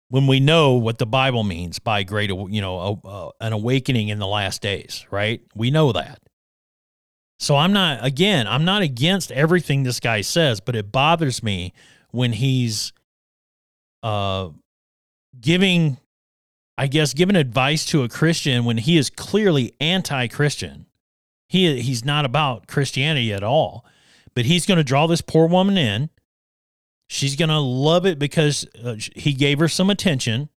When 0.10 0.28
we 0.28 0.40
know 0.40 0.74
what 0.74 1.00
the 1.00 1.06
Bible 1.06 1.44
means 1.44 1.80
by 1.80 2.04
great, 2.04 2.30
you 2.30 2.62
know, 2.62 3.02
a, 3.04 3.30
an 3.46 3.54
awakening 3.54 4.10
in 4.10 4.20
the 4.20 4.28
last 4.28 4.62
days, 4.62 5.06
right? 5.10 5.42
We 5.56 5.72
know 5.72 5.92
that. 5.94 6.20
So 7.40 7.56
I'm 7.56 7.74
not, 7.74 8.06
again, 8.06 8.48
I'm 8.48 8.66
not 8.66 8.82
against 8.82 9.32
everything 9.32 9.84
this 9.84 10.00
guy 10.00 10.22
says, 10.22 10.60
but 10.60 10.76
it 10.76 10.92
bothers 10.92 11.44
me 11.44 11.74
when 12.12 12.34
he's 12.34 12.94
uh, 14.02 14.50
giving, 15.40 15.98
I 16.78 16.88
guess, 16.88 17.14
giving 17.14 17.36
advice 17.36 17.86
to 17.88 18.04
a 18.04 18.10
Christian 18.10 18.66
when 18.66 18.78
he 18.78 18.98
is 18.98 19.10
clearly 19.10 19.74
anti 19.80 20.28
Christian. 20.28 20.86
He, 21.50 21.82
he's 21.82 22.06
not 22.06 22.26
about 22.26 22.68
Christianity 22.68 23.34
at 23.34 23.44
all, 23.44 23.86
but 24.34 24.46
he's 24.46 24.66
going 24.66 24.78
to 24.78 24.84
draw 24.84 25.06
this 25.08 25.22
poor 25.22 25.48
woman 25.48 25.78
in 25.78 26.10
She's 27.14 27.36
going 27.36 27.50
to 27.50 27.60
love 27.60 28.08
it 28.08 28.18
because 28.18 28.66
uh, 28.84 28.96
he 29.16 29.34
gave 29.34 29.60
her 29.60 29.68
some 29.68 29.92
attention 29.92 30.50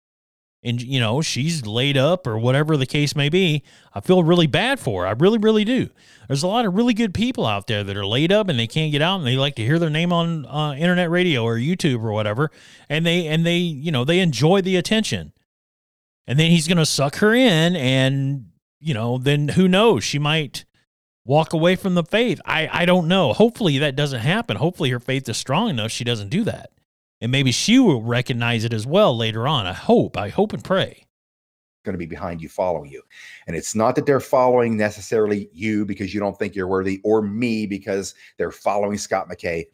and, 0.67 0.83
you 0.83 0.99
know, 0.99 1.23
she's 1.23 1.65
laid 1.65 1.97
up 1.97 2.27
or 2.27 2.37
whatever 2.37 2.77
the 2.77 2.87
case 2.87 3.15
may 3.15 3.29
be. 3.29 3.63
I 3.95 4.01
feel 4.01 4.25
really 4.25 4.47
bad 4.47 4.81
for 4.81 5.03
her. 5.03 5.09
I 5.09 5.13
really, 5.13 5.39
really 5.39 5.65
do. 5.65 5.89
There's 6.27 6.43
a 6.43 6.49
lot 6.49 6.67
of 6.67 6.75
really 6.75 6.93
good 6.93 7.15
people 7.15 7.47
out 7.47 7.69
there 7.69 7.85
that 7.85 7.97
are 7.97 8.05
laid 8.05 8.33
up 8.33 8.49
and 8.49 8.59
they 8.59 8.67
can't 8.67 8.91
get 8.91 9.01
out 9.01 9.19
and 9.19 9.27
they 9.27 9.37
like 9.37 9.55
to 9.57 9.65
hear 9.65 9.79
their 9.79 9.91
name 9.91 10.13
on 10.13 10.45
uh, 10.47 10.75
internet 10.75 11.09
radio 11.09 11.45
or 11.45 11.57
YouTube 11.57 12.03
or 12.03 12.13
whatever. 12.13 12.51
And 12.89 13.07
they, 13.07 13.27
and 13.29 13.47
they, 13.47 13.59
you 13.59 13.93
know, 13.93 14.05
they 14.05 14.19
enjoy 14.19 14.61
the 14.61 14.77
attention. 14.77 15.33
And 16.27 16.39
then 16.39 16.51
he's 16.51 16.67
going 16.67 16.79
to 16.79 16.87
suck 16.87 17.17
her 17.17 17.33
in 17.33 17.77
and, 17.77 18.47
you 18.81 18.93
know, 18.93 19.19
then 19.19 19.49
who 19.49 19.69
knows? 19.69 20.03
She 20.03 20.19
might 20.19 20.65
walk 21.25 21.53
away 21.53 21.77
from 21.77 21.95
the 21.95 22.05
faith. 22.05 22.41
I, 22.45 22.69
I 22.73 22.85
don't 22.87 23.09
know. 23.09 23.33
Hopefully 23.33 23.79
that 23.79 23.97
doesn't 23.97 24.21
happen. 24.21 24.57
Hopefully 24.57 24.91
her 24.91 25.01
faith 25.01 25.29
is 25.29 25.37
strong 25.37 25.71
enough 25.71 25.91
she 25.91 26.05
doesn't 26.05 26.29
do 26.29 26.45
that. 26.45 26.71
And 27.21 27.33
maybe 27.33 27.51
she 27.51 27.79
will 27.79 28.03
recognize 28.03 28.65
it 28.65 28.73
as 28.73 28.87
well 28.87 29.17
later 29.17 29.49
on. 29.49 29.67
I 29.67 29.73
hope. 29.73 30.17
I 30.17 30.29
hope 30.29 30.53
and 30.53 30.63
pray. 30.63 31.07
Going 31.85 31.95
to 31.95 31.99
be 31.99 32.07
behind 32.07 32.43
you, 32.43 32.49
following 32.49 32.91
you. 32.91 33.03
And 33.47 33.57
it's 33.57 33.75
not 33.75 33.95
that 33.95 34.07
they're 34.07 34.21
following 34.21 34.77
necessarily 34.77 35.49
you 35.53 35.85
because 35.85 36.13
you 36.13 36.21
don't 36.21 36.39
think 36.39 36.55
you're 36.55 36.67
worthy 36.67 37.01
or 37.05 37.23
me 37.23 37.67
because 37.67 38.15
they're 38.37 38.51
following 38.51 38.99
Scott 38.99 39.29
McKay. 39.31 39.67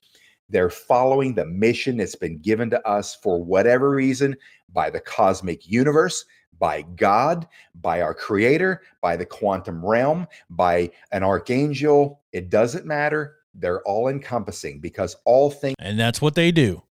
They're 0.48 0.70
following 0.70 1.34
the 1.34 1.46
mission 1.46 1.96
that's 1.96 2.14
been 2.14 2.38
given 2.38 2.68
to 2.70 2.86
us 2.86 3.14
for 3.14 3.42
whatever 3.42 3.90
reason 3.90 4.36
by 4.72 4.90
the 4.90 5.00
cosmic 5.00 5.66
universe, 5.66 6.26
by 6.58 6.82
God, 6.82 7.48
by 7.80 8.02
our 8.02 8.14
creator, 8.14 8.82
by 9.00 9.16
the 9.16 9.26
quantum 9.26 9.84
realm, 9.84 10.28
by 10.50 10.90
an 11.10 11.22
archangel. 11.22 12.20
It 12.32 12.50
doesn't 12.50 12.84
matter. 12.84 13.36
They're 13.54 13.82
all 13.82 14.08
encompassing 14.08 14.80
because 14.80 15.16
all 15.24 15.50
things. 15.50 15.74
And 15.78 15.98
that's 15.98 16.20
what 16.20 16.34
they 16.34 16.52
do. 16.52 16.82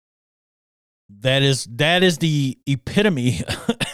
That 1.18 1.42
is 1.42 1.66
that 1.76 2.02
is 2.02 2.18
the 2.18 2.58
epitome. 2.66 3.42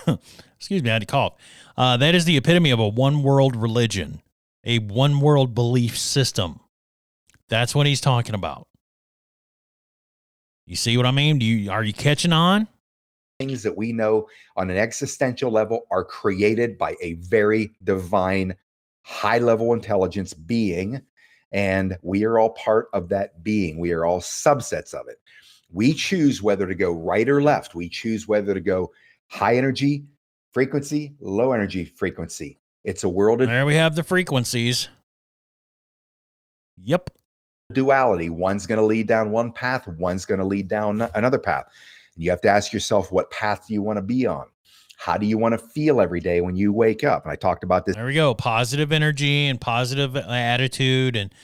excuse 0.57 0.83
me, 0.83 0.91
I 0.91 0.95
had 0.95 1.03
to 1.03 1.07
cough. 1.07 1.35
Uh, 1.77 1.97
that 1.97 2.15
is 2.15 2.25
the 2.25 2.37
epitome 2.37 2.71
of 2.71 2.79
a 2.79 2.89
one 2.89 3.23
world 3.23 3.57
religion, 3.57 4.23
a 4.65 4.79
one 4.79 5.21
world 5.21 5.55
belief 5.55 5.99
system. 5.99 6.61
That's 7.49 7.75
what 7.75 7.87
he's 7.87 8.01
talking 8.01 8.35
about. 8.35 8.69
You 10.67 10.77
see 10.77 10.97
what 10.97 11.07
I 11.07 11.11
mean? 11.11 11.39
Do 11.39 11.47
you 11.47 11.71
are 11.71 11.83
you 11.83 11.93
catching 11.93 12.33
on? 12.33 12.69
things 13.39 13.63
that 13.63 13.77
we 13.77 13.93
know 13.93 14.29
on 14.57 14.71
an 14.71 14.77
existential 14.77 15.51
level 15.51 15.87
are 15.91 16.05
created 16.05 16.79
by 16.79 16.95
a 17.01 17.15
very 17.15 17.73
divine, 17.85 18.55
high 19.03 19.39
level 19.39 19.73
intelligence 19.73 20.33
being. 20.35 21.01
And 21.53 21.97
we 22.03 22.25
are 22.25 22.39
all 22.39 22.51
part 22.51 22.89
of 22.93 23.09
that 23.11 23.43
being. 23.43 23.79
We 23.79 23.93
are 23.93 24.05
all 24.05 24.21
subsets 24.21 24.95
of 24.95 25.09
it. 25.09 25.19
We 25.73 25.93
choose 25.93 26.43
whether 26.43 26.67
to 26.67 26.75
go 26.75 26.93
right 26.93 27.29
or 27.29 27.43
left. 27.43 27.75
We 27.75 27.89
choose 27.89 28.29
whether 28.29 28.55
to 28.55 28.61
go 28.61 28.93
high 29.29 29.57
energy 29.57 30.05
frequency, 30.53 31.15
low 31.21 31.53
energy 31.53 31.85
frequency. 31.85 32.59
It's 32.85 33.05
a 33.05 33.09
world 33.09 33.43
of. 33.43 33.49
There 33.49 33.67
we 33.67 33.75
have 33.75 33.97
the 33.97 34.03
frequencies. 34.03 34.89
Yep. 36.83 37.11
Duality. 37.73 38.31
One's 38.31 38.67
going 38.67 38.79
to 38.79 38.85
lead 38.85 39.09
down 39.09 39.31
one 39.31 39.53
path, 39.53 39.89
one's 39.89 40.25
going 40.25 40.41
to 40.41 40.47
lead 40.47 40.69
down 40.69 41.09
another 41.15 41.39
path. 41.39 41.65
And 42.15 42.25
you 42.25 42.31
have 42.31 42.41
to 42.43 42.49
ask 42.49 42.73
yourself, 42.73 43.11
what 43.11 43.31
path 43.31 43.67
do 43.67 43.75
you 43.75 43.83
want 43.83 43.97
to 43.97 44.03
be 44.03 44.27
on? 44.27 44.47
How 44.99 45.19
do 45.19 45.27
you 45.27 45.37
want 45.37 45.53
to 45.53 45.59
feel 45.59 46.01
every 46.01 46.21
day 46.21 46.41
when 46.41 46.57
you 46.57 46.73
wake 46.73 47.05
up? 47.05 47.25
And 47.25 47.33
I 47.33 47.37
talked 47.37 47.65
about 47.65 47.85
this. 47.85 47.97
There 47.97 48.07
we 48.07 48.15
go. 48.15 48.35
Positive 48.35 48.93
energy 48.93 49.47
and 49.47 49.61
positive 49.61 50.17
attitude. 50.17 51.17
And 51.17 51.35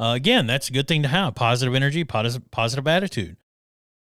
uh, 0.00 0.14
again, 0.16 0.46
that's 0.46 0.70
a 0.70 0.72
good 0.72 0.88
thing 0.88 1.02
to 1.02 1.08
have 1.08 1.34
positive 1.34 1.74
energy, 1.74 2.04
positive, 2.04 2.50
positive 2.50 2.86
attitude. 2.86 3.36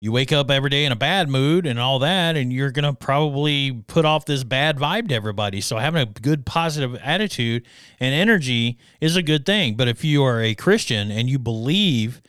You 0.04 0.12
wake 0.12 0.32
up 0.32 0.50
every 0.50 0.72
day 0.72 0.86
in 0.86 0.92
a 0.92 0.96
bad 0.96 1.30
mood 1.30 1.68
and 1.68 1.78
all 1.78 2.00
that, 2.00 2.36
and 2.36 2.52
you're 2.52 2.72
going 2.72 2.86
to 2.86 2.94
probably 2.94 3.72
put 3.86 4.04
off 4.04 4.26
this 4.26 4.44
bad 4.44 4.78
vibe 4.78 5.10
to 5.10 5.16
everybody. 5.16 5.62
So, 5.62 5.78
having 5.78 6.02
a 6.02 6.08
good 6.08 6.44
positive 6.44 6.96
attitude 7.04 7.68
and 8.00 8.12
energy 8.12 8.80
is 9.00 9.16
a 9.16 9.22
good 9.22 9.46
thing. 9.46 9.76
But 9.76 9.88
if 9.88 10.04
you 10.04 10.24
are 10.24 10.42
a 10.42 10.56
Christian 10.56 11.12
and 11.12 11.30
you 11.30 11.38
believe 11.38 12.20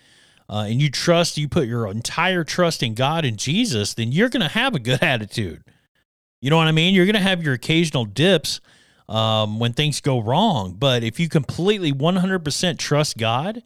uh, 0.50 0.66
and 0.68 0.82
you 0.82 0.90
trust, 0.90 1.38
you 1.38 1.48
put 1.48 1.66
your 1.66 1.88
entire 1.88 2.44
trust 2.44 2.82
in 2.82 2.92
God 2.92 3.24
and 3.24 3.38
Jesus, 3.38 3.94
then 3.94 4.12
you're 4.12 4.28
going 4.28 4.42
to 4.42 4.48
have 4.48 4.74
a 4.74 4.78
good 4.78 5.02
attitude. 5.02 5.64
You 6.42 6.50
know 6.50 6.58
what 6.58 6.68
I 6.68 6.72
mean? 6.72 6.94
You're 6.94 7.06
going 7.06 7.14
to 7.14 7.20
have 7.20 7.42
your 7.42 7.54
occasional 7.54 8.04
dips 8.04 8.60
um, 9.08 9.58
when 9.58 9.72
things 9.72 10.02
go 10.02 10.18
wrong. 10.18 10.74
But 10.78 11.02
if 11.02 11.18
you 11.18 11.26
completely 11.26 11.90
100% 11.90 12.78
trust 12.78 13.16
God, 13.16 13.62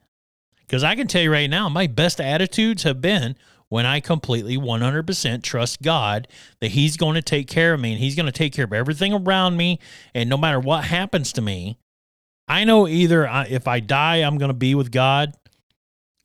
because 0.61 0.85
I 0.85 0.95
can 0.95 1.09
tell 1.09 1.23
you 1.23 1.33
right 1.33 1.51
now, 1.51 1.69
my 1.69 1.89
best 1.89 2.21
attitudes 2.21 2.85
have 2.85 3.01
been 3.01 3.37
when 3.69 3.87
I 3.87 4.01
completely 4.01 4.57
100% 4.57 5.43
trust 5.43 5.83
God 5.83 6.29
that 6.61 6.73
He's 6.73 6.97
going 6.97 7.15
to 7.15 7.23
take 7.23 7.49
care 7.49 7.75
of 7.75 7.81
me 7.81 7.93
and 7.93 8.01
He's 8.01 8.15
going 8.15 8.27
to 8.27 8.33
take 8.33 8.53
care 8.53 8.65
of 8.65 8.73
everything 8.73 9.13
around 9.13 9.57
me. 9.57 9.79
And 10.15 10.31
no 10.31 10.37
matter 10.37 10.61
what 10.61 10.85
happens 10.85 11.33
to 11.35 11.43
me, 11.43 11.79
I 12.49 12.65
know 12.65 12.87
either 12.87 13.29
I, 13.29 13.45
if 13.47 13.67
I 13.67 13.81
die, 13.81 14.17
I'm 14.17 14.39
going 14.39 14.51
to 14.51 14.55
be 14.55 14.75
with 14.75 14.93
God 14.93 15.35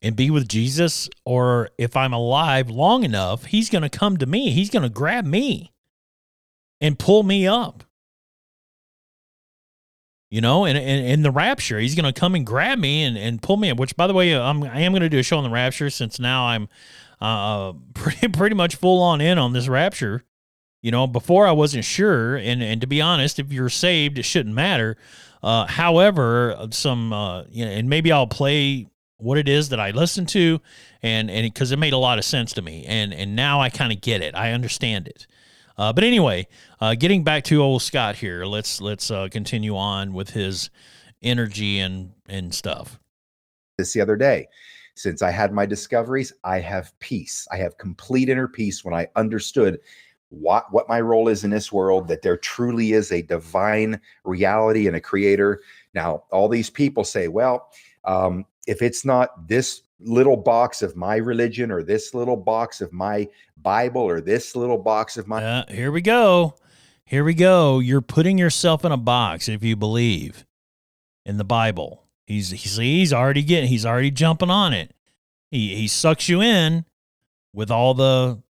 and 0.02 0.16
be 0.16 0.32
with 0.32 0.48
Jesus, 0.48 1.10
or 1.26 1.70
if 1.78 1.96
I'm 1.96 2.14
alive 2.14 2.70
long 2.70 3.04
enough, 3.04 3.46
he's 3.46 3.70
going 3.70 3.84
to 3.84 3.90
come 3.90 4.18
to 4.18 4.26
me. 4.26 4.52
He's 4.52 4.70
going 4.70 4.84
to 4.84 4.90
grab 4.90 5.26
me 5.26 5.72
and 6.80 6.98
pull 6.98 7.24
me 7.24 7.48
up. 7.48 7.84
You 10.32 10.40
know, 10.40 10.66
and 10.66 10.78
in 10.78 11.24
the 11.24 11.32
rapture, 11.32 11.78
he's 11.78 11.94
going 11.94 12.12
to 12.12 12.18
come 12.18 12.36
and 12.36 12.46
grab 12.46 12.80
me 12.80 13.04
and, 13.04 13.18
and 13.18 13.42
pull 13.42 13.58
me 13.58 13.70
up. 13.70 13.78
Which, 13.78 13.98
by 13.98 14.08
the 14.08 14.14
way, 14.14 14.34
I'm 14.34 14.64
I 14.64 14.80
am 14.80 14.94
going 14.94 15.02
to 15.02 15.10
do 15.10 15.20
a 15.20 15.24
show 15.24 15.38
on 15.38 15.44
the 15.44 15.50
rapture 15.50 15.90
since 15.90 16.20
now 16.20 16.46
I'm 16.46 16.70
uh, 17.22 17.74
pretty 17.94 18.28
pretty 18.28 18.56
much 18.56 18.76
full 18.76 19.02
on 19.02 19.22
in 19.22 19.38
on 19.38 19.54
this 19.54 19.68
rapture. 19.68 20.24
You 20.82 20.92
know, 20.92 21.06
before 21.06 21.46
I 21.48 21.52
wasn't 21.52 21.86
sure, 21.86 22.36
and 22.36 22.62
and 22.64 22.82
to 22.82 22.88
be 22.88 23.02
honest, 23.02 23.40
if 23.40 23.52
you're 23.54 23.70
saved, 23.70 24.18
it 24.18 24.24
shouldn't 24.24 24.56
matter. 24.56 24.98
Uh, 25.44 25.66
however, 25.68 26.68
some 26.72 27.14
uh, 27.14 27.44
you 27.50 27.66
know, 27.66 27.72
and 27.72 27.90
maybe 27.90 28.12
I'll 28.12 28.28
play 28.28 28.88
what 29.18 29.38
it 29.38 29.48
is 29.48 29.70
that 29.70 29.80
I 29.80 29.92
listen 29.92 30.26
to, 30.28 30.60
and 31.02 31.30
and 31.30 31.46
because 31.46 31.72
it 31.72 31.80
made 31.80 31.94
a 31.94 31.98
lot 31.98 32.18
of 32.18 32.26
sense 32.26 32.54
to 32.54 32.62
me, 32.62 32.86
and 32.86 33.14
and 33.14 33.36
now 33.36 33.62
I 33.62 33.70
kind 33.70 33.94
of 33.94 34.02
get 34.02 34.22
it. 34.22 34.36
I 34.36 34.52
understand 34.52 35.08
it. 35.08 35.28
Uh, 35.78 35.94
but 35.94 36.04
anyway, 36.04 36.48
uh, 36.80 36.96
getting 36.96 37.24
back 37.24 37.44
to 37.46 37.62
old 37.62 37.82
Scott 37.82 38.16
here, 38.16 38.46
let's 38.46 38.82
let's 38.82 39.10
uh, 39.10 39.28
continue 39.32 39.76
on 39.76 40.14
with 40.14 40.32
his 40.32 40.70
energy 41.22 41.80
and 41.80 42.12
and 42.28 42.54
stuff. 42.54 43.00
This 43.78 43.94
the 43.94 44.02
other 44.02 44.16
day, 44.16 44.48
since 45.02 45.22
I 45.22 45.32
had 45.32 45.52
my 45.52 45.66
discoveries, 45.66 46.34
I 46.44 46.60
have 46.60 46.98
peace. 47.00 47.48
I 47.52 47.58
have 47.58 47.78
complete 47.78 48.30
inner 48.30 48.48
peace 48.48 48.86
when 48.86 48.94
I 48.94 49.08
understood 49.16 49.80
what 50.30 50.72
what 50.72 50.88
my 50.88 51.02
role 51.02 51.28
is 51.28 51.44
in 51.44 51.50
this 51.50 51.72
world. 51.72 52.08
That 52.08 52.22
there 52.22 52.38
truly 52.38 52.94
is 52.94 53.12
a 53.12 53.22
divine 53.22 54.00
reality 54.24 54.88
and 54.88 54.96
a 54.96 55.02
creator. 55.02 55.62
Now, 55.94 56.24
all 56.32 56.48
these 56.48 56.70
people 56.70 57.04
say, 57.04 57.28
well. 57.28 57.70
Um, 58.06 58.46
if 58.68 58.82
it's 58.82 59.04
not 59.06 59.48
this 59.48 59.82
little 60.00 60.38
box 60.38 60.82
of 60.82 60.96
my 60.96 61.16
religion 61.18 61.72
or 61.72 61.84
this 61.84 62.14
little 62.14 62.38
box 62.38 62.82
of 62.82 62.92
my 62.92 63.28
Bible 63.58 64.02
or 64.02 64.22
this 64.22 64.56
little 64.56 64.78
box 64.78 65.18
of 65.18 65.28
my. 65.28 65.44
Uh, 65.44 65.66
here 65.68 65.92
we 65.92 66.02
go. 66.02 66.56
Here 67.06 67.24
we 67.24 67.34
go. 67.34 67.80
You're 67.80 68.02
putting 68.02 68.38
yourself 68.38 68.86
in 68.86 68.92
a 68.92 68.98
box 68.98 69.50
if 69.50 69.64
you 69.64 69.76
believe. 69.76 70.46
in 71.26 71.38
the 71.38 71.44
Bible. 71.44 72.04
He's 72.32 72.52
he's 72.52 72.78
he's 72.78 73.14
already 73.14 73.44
getting 73.44 73.70
he's 73.70 73.86
already 73.86 74.12
jumping 74.12 74.50
on 74.50 74.74
it. 74.74 74.94
He 75.50 75.76
he 75.76 75.88
sucks 75.88 76.30
you 76.30 76.42
in 76.42 76.86
with 77.54 77.70
all 77.70 77.94
the 77.94 78.42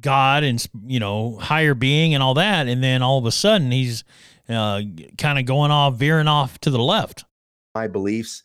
God 0.00 0.44
and 0.44 0.64
you 0.86 1.00
know 1.00 1.36
higher 1.36 1.74
being 1.74 2.14
and 2.14 2.22
all 2.22 2.34
that, 2.34 2.66
and 2.66 2.82
then 2.82 3.02
all 3.02 3.18
of 3.18 3.26
a 3.26 3.32
sudden 3.32 3.70
he's 3.70 4.04
uh, 4.48 4.80
kind 5.18 5.38
of 5.38 5.44
going 5.44 5.70
off, 5.70 5.96
veering 5.96 6.28
off 6.28 6.58
to 6.60 6.70
the 6.70 6.82
left. 6.82 7.24
My 7.74 7.86
beliefs, 7.86 8.42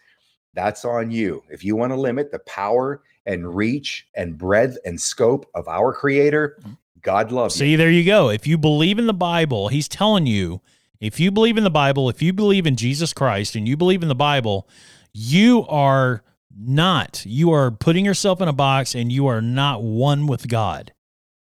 that's 0.54 0.84
on 0.84 1.12
you. 1.12 1.44
If 1.50 1.64
you 1.64 1.76
want 1.76 1.92
to 1.94 1.96
limit 1.96 2.32
the 2.32 2.39
power 2.39 3.02
and 3.26 3.56
reach 3.56 4.08
and 4.16 4.38
breadth 4.38 4.78
and 4.84 5.00
scope 5.00 5.50
of 5.56 5.68
our 5.68 5.94
Creator, 5.94 6.60
God 7.02 7.32
loves 7.32 7.56
See, 7.56 7.72
you. 7.72 7.78
there 7.78 7.92
you 7.92 8.04
go. 8.04 8.30
If 8.30 8.48
you 8.48 8.58
believe 8.58 9.00
in 9.00 9.08
the 9.08 9.14
Bible, 9.14 9.68
He's 9.70 9.88
telling 9.88 10.26
you. 10.26 10.62
If 11.02 11.20
you 11.20 11.32
believe 11.32 11.58
in 11.58 11.64
the 11.64 11.72
Bible, 11.72 12.10
if 12.10 12.22
you 12.22 12.32
believe 12.32 12.68
in 12.68 12.76
Jesus 12.76 13.12
Christ, 13.12 13.56
and 13.56 13.68
you 13.68 13.76
believe 13.76 14.04
in 14.04 14.08
the 14.08 14.16
Bible, 14.16 14.70
you 15.14 15.66
are 15.68 16.24
not. 16.56 17.26
You 17.26 17.52
are 17.52 17.72
putting 17.72 18.06
yourself 18.06 18.39
in 18.39 18.47
a 18.47 18.54
box, 18.54 18.93
and 18.93 19.12
you 19.12 19.26
are 19.26 19.41
not 19.41 19.82
one 19.82 20.28
with 20.28 20.47
God. 20.47 20.93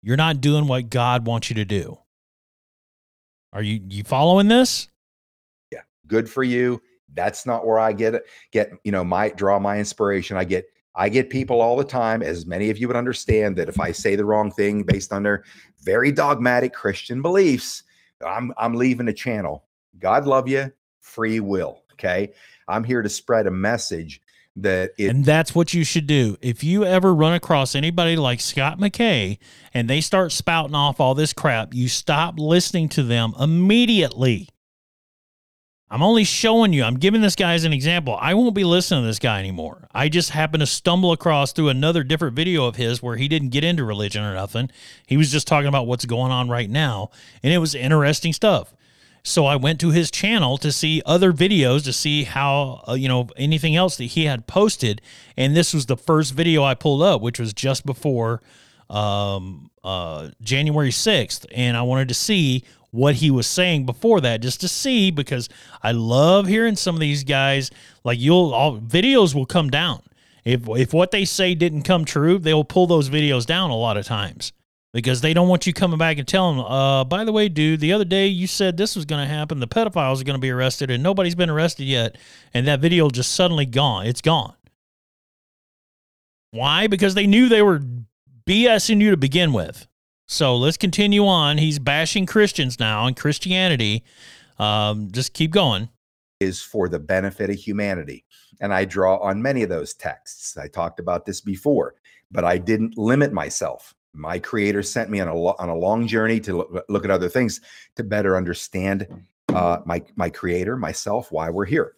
You're 0.01 0.17
not 0.17 0.39
doing 0.39 0.67
what 0.67 0.89
God 0.89 1.27
wants 1.27 1.49
you 1.49 1.55
to 1.57 1.65
do. 1.65 1.99
Are 3.51 3.61
you 3.61 3.81
you 3.89 4.03
following 4.03 4.47
this? 4.47 4.87
Yeah, 5.71 5.81
good 6.07 6.29
for 6.29 6.43
you. 6.43 6.81
That's 7.13 7.45
not 7.45 7.65
where 7.65 7.79
I 7.79 7.91
get 7.91 8.15
it. 8.15 8.23
Get 8.51 8.71
you 8.85 8.93
know 8.93 9.03
my 9.03 9.29
draw 9.29 9.59
my 9.59 9.77
inspiration. 9.77 10.37
I 10.37 10.45
get 10.45 10.65
I 10.95 11.09
get 11.09 11.29
people 11.29 11.59
all 11.59 11.75
the 11.75 11.83
time, 11.83 12.21
as 12.21 12.45
many 12.45 12.69
of 12.69 12.77
you 12.77 12.87
would 12.87 12.95
understand, 12.95 13.57
that 13.57 13.69
if 13.69 13.79
I 13.79 13.91
say 13.91 14.15
the 14.15 14.25
wrong 14.25 14.51
thing 14.51 14.83
based 14.83 15.11
on 15.11 15.23
their 15.23 15.43
very 15.81 16.11
dogmatic 16.11 16.73
Christian 16.73 17.21
beliefs, 17.21 17.83
I'm 18.25 18.53
I'm 18.57 18.75
leaving 18.75 19.05
the 19.05 19.13
channel. 19.13 19.65
God 19.99 20.25
love 20.25 20.47
you, 20.47 20.71
free 21.01 21.39
will. 21.39 21.83
Okay, 21.93 22.33
I'm 22.67 22.83
here 22.83 23.01
to 23.01 23.09
spread 23.09 23.47
a 23.47 23.51
message 23.51 24.21
that 24.57 24.91
it, 24.97 25.09
and 25.09 25.25
that's 25.25 25.53
what 25.53 25.73
you 25.73 25.83
should 25.83 26.07
do. 26.07 26.37
If 26.41 26.63
you 26.63 26.85
ever 26.85 27.13
run 27.13 27.33
across 27.33 27.75
anybody 27.75 28.15
like 28.15 28.39
Scott 28.39 28.79
McKay 28.79 29.37
and 29.73 29.89
they 29.89 30.01
start 30.01 30.31
spouting 30.31 30.75
off 30.75 30.99
all 30.99 31.15
this 31.15 31.33
crap, 31.33 31.73
you 31.73 31.87
stop 31.87 32.35
listening 32.37 32.89
to 32.89 33.03
them 33.03 33.33
immediately. 33.39 34.49
I'm 35.91 36.03
only 36.03 36.23
showing 36.23 36.71
you, 36.71 36.83
I'm 36.83 36.97
giving 36.99 37.21
this 37.21 37.35
guy 37.35 37.55
as 37.55 37.63
an 37.63 37.73
example. 37.73 38.15
I 38.21 38.35
won't 38.35 38.53
be 38.53 38.63
listening 38.63 39.01
to 39.01 39.07
this 39.07 39.17
guy 39.17 39.39
anymore. 39.39 39.87
I 39.91 40.07
just 40.07 40.29
happened 40.29 40.61
to 40.61 40.67
stumble 40.67 41.11
across 41.11 41.51
through 41.51 41.69
another 41.69 42.03
different 42.03 42.35
video 42.35 42.65
of 42.65 42.75
his 42.75 43.01
where 43.01 43.15
he 43.15 43.27
didn't 43.27 43.49
get 43.49 43.63
into 43.63 43.83
religion 43.83 44.23
or 44.23 44.35
nothing. 44.35 44.69
He 45.07 45.17
was 45.17 45.31
just 45.31 45.47
talking 45.47 45.67
about 45.67 45.87
what's 45.87 46.05
going 46.05 46.31
on 46.31 46.47
right 46.47 46.69
now, 46.69 47.09
and 47.41 47.51
it 47.51 47.57
was 47.57 47.73
interesting 47.73 48.33
stuff. 48.33 48.75
So 49.23 49.47
I 49.47 49.55
went 49.55 49.79
to 49.79 49.89
his 49.89 50.11
channel 50.11 50.57
to 50.59 50.71
see 50.71 51.01
other 51.05 51.33
videos 51.33 51.83
to 51.85 51.93
see 51.93 52.23
how, 52.23 52.83
uh, 52.87 52.93
you 52.93 53.07
know, 53.07 53.27
anything 53.35 53.75
else 53.75 53.97
that 53.97 54.05
he 54.05 54.25
had 54.25 54.47
posted. 54.47 55.01
And 55.35 55.55
this 55.57 55.73
was 55.73 55.87
the 55.87 55.97
first 55.97 56.33
video 56.33 56.63
I 56.63 56.75
pulled 56.75 57.01
up, 57.01 57.19
which 57.21 57.39
was 57.39 57.51
just 57.51 57.85
before 57.85 58.41
um, 58.89 59.69
uh, 59.83 60.29
January 60.41 60.91
6th. 60.91 61.45
And 61.53 61.77
I 61.77 61.81
wanted 61.81 62.07
to 62.09 62.13
see 62.13 62.63
what 62.91 63.15
he 63.15 63.29
was 63.29 63.47
saying 63.47 63.85
before 63.85 64.21
that, 64.21 64.41
just 64.41 64.61
to 64.61 64.67
see, 64.67 65.11
because 65.11 65.47
I 65.83 65.91
love 65.91 66.47
hearing 66.47 66.75
some 66.75 66.95
of 66.95 67.01
these 67.01 67.23
guys. 67.23 67.69
Like, 68.03 68.19
you'll, 68.19 68.53
all 68.53 68.79
videos 68.79 69.35
will 69.35 69.45
come 69.45 69.69
down. 69.69 70.01
If, 70.43 70.67
if 70.69 70.93
what 70.93 71.11
they 71.11 71.25
say 71.25 71.53
didn't 71.53 71.83
come 71.83 72.05
true, 72.05 72.39
they 72.39 72.53
will 72.53 72.63
pull 72.63 72.87
those 72.87 73.09
videos 73.09 73.45
down 73.45 73.69
a 73.69 73.75
lot 73.75 73.97
of 73.97 74.05
times 74.05 74.53
because 74.93 75.21
they 75.21 75.33
don't 75.33 75.47
want 75.47 75.67
you 75.67 75.73
coming 75.73 75.99
back 75.99 76.17
and 76.17 76.27
telling 76.27 76.57
them, 76.57 76.65
uh, 76.65 77.03
by 77.03 77.23
the 77.23 77.31
way, 77.31 77.47
dude, 77.49 77.79
the 77.79 77.93
other 77.93 78.05
day 78.05 78.27
you 78.27 78.47
said 78.47 78.75
this 78.75 78.95
was 78.95 79.05
going 79.05 79.21
to 79.21 79.31
happen. 79.31 79.59
The 79.59 79.67
pedophiles 79.67 80.19
are 80.19 80.23
going 80.23 80.37
to 80.37 80.39
be 80.39 80.49
arrested 80.49 80.89
and 80.89 81.03
nobody's 81.03 81.35
been 81.35 81.49
arrested 81.49 81.83
yet. 81.83 82.17
And 82.53 82.67
that 82.67 82.79
video 82.79 83.09
just 83.09 83.33
suddenly 83.33 83.65
gone. 83.65 84.07
It's 84.07 84.21
gone. 84.21 84.55
Why? 86.51 86.87
Because 86.87 87.13
they 87.13 87.27
knew 87.27 87.47
they 87.47 87.61
were 87.61 87.81
BSing 88.49 88.99
you 88.99 89.11
to 89.11 89.17
begin 89.17 89.53
with. 89.53 89.87
So 90.27 90.55
let's 90.57 90.75
continue 90.75 91.27
on. 91.27 91.59
He's 91.59 91.77
bashing 91.77 92.25
Christians 92.25 92.79
now 92.79 93.05
and 93.05 93.15
Christianity. 93.15 94.03
Um, 94.57 95.09
just 95.11 95.33
keep 95.33 95.51
going. 95.51 95.89
Is 96.39 96.61
for 96.61 96.89
the 96.89 96.99
benefit 96.99 97.51
of 97.51 97.57
humanity. 97.57 98.25
And 98.59 98.73
I 98.73 98.85
draw 98.85 99.17
on 99.17 99.41
many 99.41 99.61
of 99.61 99.69
those 99.69 99.93
texts. 99.93 100.57
I 100.57 100.67
talked 100.67 100.99
about 100.99 101.25
this 101.25 101.41
before, 101.41 101.93
but 102.31 102.43
I 102.43 102.57
didn't 102.57 102.97
limit 102.97 103.31
myself 103.31 103.93
my 104.13 104.39
creator 104.39 104.81
sent 104.81 105.09
me 105.09 105.19
on 105.19 105.27
a 105.27 105.35
on 105.35 105.69
a 105.69 105.75
long 105.75 106.07
journey 106.07 106.39
to 106.39 106.57
look, 106.57 106.85
look 106.89 107.05
at 107.05 107.11
other 107.11 107.29
things 107.29 107.61
to 107.95 108.03
better 108.03 108.35
understand 108.35 109.07
uh, 109.49 109.79
my 109.85 110.03
my 110.15 110.29
creator, 110.29 110.75
myself, 110.75 111.31
why 111.31 111.49
we're 111.49 111.65
here. 111.65 111.93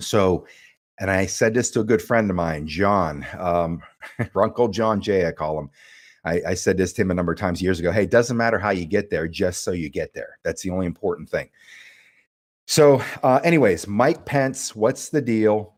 So, 0.00 0.46
and 0.98 1.10
I 1.10 1.26
said 1.26 1.54
this 1.54 1.70
to 1.72 1.80
a 1.80 1.84
good 1.84 2.02
friend 2.02 2.30
of 2.30 2.36
mine, 2.36 2.66
John, 2.66 3.26
um, 3.38 3.82
Uncle 4.34 4.68
John 4.68 5.00
J. 5.00 5.26
I 5.26 5.32
call 5.32 5.58
him. 5.58 5.70
I, 6.24 6.42
I 6.48 6.54
said 6.54 6.76
this 6.76 6.92
to 6.94 7.02
him 7.02 7.10
a 7.10 7.14
number 7.14 7.32
of 7.32 7.38
times 7.38 7.62
years 7.62 7.78
ago. 7.78 7.92
Hey, 7.92 8.04
it 8.04 8.10
doesn't 8.10 8.36
matter 8.36 8.58
how 8.58 8.70
you 8.70 8.84
get 8.84 9.10
there, 9.10 9.28
just 9.28 9.62
so 9.62 9.70
you 9.70 9.88
get 9.88 10.12
there. 10.12 10.38
That's 10.42 10.62
the 10.62 10.70
only 10.70 10.86
important 10.86 11.30
thing. 11.30 11.48
So, 12.66 13.00
uh, 13.22 13.40
anyways, 13.44 13.86
Mike 13.86 14.24
Pence, 14.24 14.74
what's 14.74 15.08
the 15.08 15.20
deal? 15.20 15.74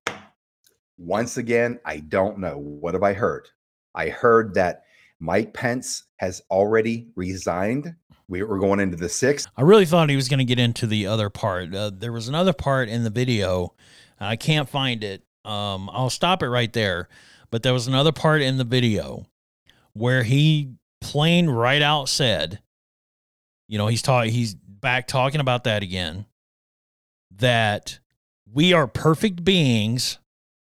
Once 0.96 1.36
again, 1.36 1.78
I 1.84 1.98
don't 1.98 2.38
know. 2.38 2.56
What 2.56 2.94
have 2.94 3.02
I 3.02 3.12
heard? 3.12 3.48
I 3.94 4.08
heard 4.08 4.54
that 4.54 4.84
Mike 5.20 5.52
Pence 5.52 6.04
has 6.16 6.42
already 6.50 7.08
resigned. 7.14 7.94
We, 8.28 8.42
were 8.42 8.58
going 8.58 8.80
into 8.80 8.96
the 8.96 9.08
sixth. 9.08 9.48
I 9.56 9.62
really 9.62 9.86
thought 9.86 10.10
he 10.10 10.16
was 10.16 10.28
going 10.28 10.38
to 10.38 10.44
get 10.44 10.58
into 10.58 10.86
the 10.86 11.06
other 11.06 11.30
part. 11.30 11.74
Uh, 11.74 11.90
there 11.94 12.12
was 12.12 12.28
another 12.28 12.52
part 12.52 12.88
in 12.88 13.04
the 13.04 13.10
video. 13.10 13.74
I 14.20 14.36
can't 14.36 14.68
find 14.68 15.04
it. 15.04 15.22
Um, 15.44 15.88
I'll 15.92 16.10
stop 16.10 16.42
it 16.42 16.48
right 16.48 16.72
there. 16.72 17.08
But 17.50 17.62
there 17.62 17.72
was 17.72 17.86
another 17.86 18.12
part 18.12 18.42
in 18.42 18.58
the 18.58 18.64
video 18.64 19.26
where 19.92 20.22
he 20.22 20.74
plain 21.00 21.48
right 21.48 21.80
out 21.80 22.08
said, 22.08 22.60
you 23.68 23.78
know, 23.78 23.86
he's 23.86 24.02
talking, 24.02 24.32
he's 24.32 24.54
back 24.54 25.06
talking 25.06 25.40
about 25.40 25.64
that 25.64 25.82
again, 25.82 26.26
that 27.36 27.98
we 28.52 28.72
are 28.72 28.86
perfect 28.86 29.44
beings 29.44 30.18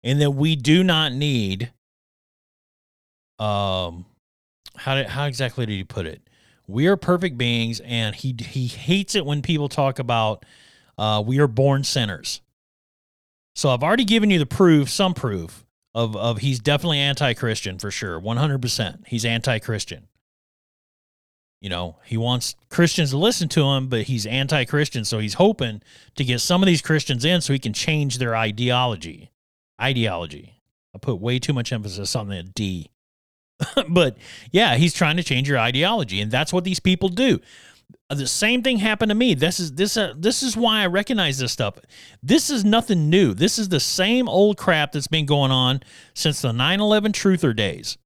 and 0.04 0.22
that 0.22 0.32
we 0.32 0.56
do 0.56 0.84
not 0.84 1.14
need 1.14 1.72
um 3.39 4.06
how 4.78 4.96
did, 4.96 5.08
how 5.08 5.26
exactly 5.26 5.66
did 5.66 5.74
he 5.74 5.84
put 5.84 6.06
it? 6.06 6.22
We 6.68 6.88
are 6.88 6.96
perfect 6.96 7.38
beings, 7.38 7.82
and 7.82 8.16
he 8.16 8.36
he 8.39 8.68
hates 8.68 9.16
it 9.16 9.26
when 9.26 9.42
people 9.42 9.70
talk 9.70 10.00
about 10.00 10.46
uh, 10.98 11.22
we 11.26 11.39
are 11.39 11.48
born 11.48 11.84
sinners. 11.84 12.42
So 13.56 13.70
I've 13.70 13.84
already 13.84 14.06
given 14.06 14.30
you 14.30 14.39
the 14.39 14.45
proof, 14.45 14.89
some 14.89 15.14
proof 15.14 15.66
of 15.93 16.16
of 16.16 16.39
he's 16.39 16.60
definitely 16.60 16.99
anti-Christian 16.99 17.80
for 17.80 17.91
sure, 17.91 18.20
one 18.20 18.38
hundred 18.38 18.62
percent. 18.62 19.04
He's 19.08 19.26
anti-Christian. 19.26 20.08
You 21.62 21.70
know, 21.70 21.97
he 22.06 22.18
wants 22.18 22.56
Christians 22.70 23.12
to 23.12 23.18
listen 23.18 23.47
to 23.49 23.64
him, 23.64 23.88
but 23.88 24.04
he's 24.04 24.26
anti-Christian, 24.26 25.06
so 25.06 25.20
he's 25.20 25.36
hoping 25.36 25.84
to 26.16 26.24
get 26.24 26.39
some 26.39 26.64
of 26.64 26.68
these 26.68 26.82
Christians 26.82 27.24
in 27.24 27.39
so 27.41 27.54
he 27.54 27.60
can 27.60 27.74
change 27.74 28.18
their 28.18 28.36
ideology. 28.36 29.32
Ideology. 29.80 30.62
I 30.95 30.97
put 30.97 31.22
way 31.22 31.38
too 31.38 31.54
much 31.54 31.72
emphasis 31.72 32.16
on 32.16 32.30
the 32.30 32.41
D. 32.41 32.89
but 33.89 34.18
yeah, 34.52 34.76
he's 34.76 34.93
trying 34.93 35.18
to 35.18 35.24
change 35.24 35.47
your 35.47 35.60
ideology, 35.60 36.20
and 36.20 36.32
that's 36.32 36.52
what 36.52 36.64
these 36.64 36.80
people 36.80 37.10
do. 37.10 37.39
The 38.14 38.28
same 38.28 38.62
thing 38.62 38.78
happened 38.80 39.09
to 39.09 39.16
me. 39.16 39.34
This 39.36 39.59
is 39.59 39.72
this 39.74 39.95
uh, 39.95 40.14
this 40.18 40.43
is 40.43 40.57
why 40.57 40.82
I 40.82 40.88
recognize 40.88 41.39
this 41.39 41.53
stuff. 41.53 41.78
This 42.22 42.49
is 42.49 42.66
nothing 42.66 43.09
new. 43.09 43.34
This 43.34 43.57
is 43.57 43.70
the 43.70 43.80
same 43.80 44.28
old 44.28 44.57
crap 44.57 44.91
that's 44.91 45.07
been 45.07 45.26
going 45.26 45.51
on 45.51 45.82
since 46.14 46.41
the 46.41 46.51
9/11 46.51 47.14
truther 47.14 47.55
days. 47.55 47.97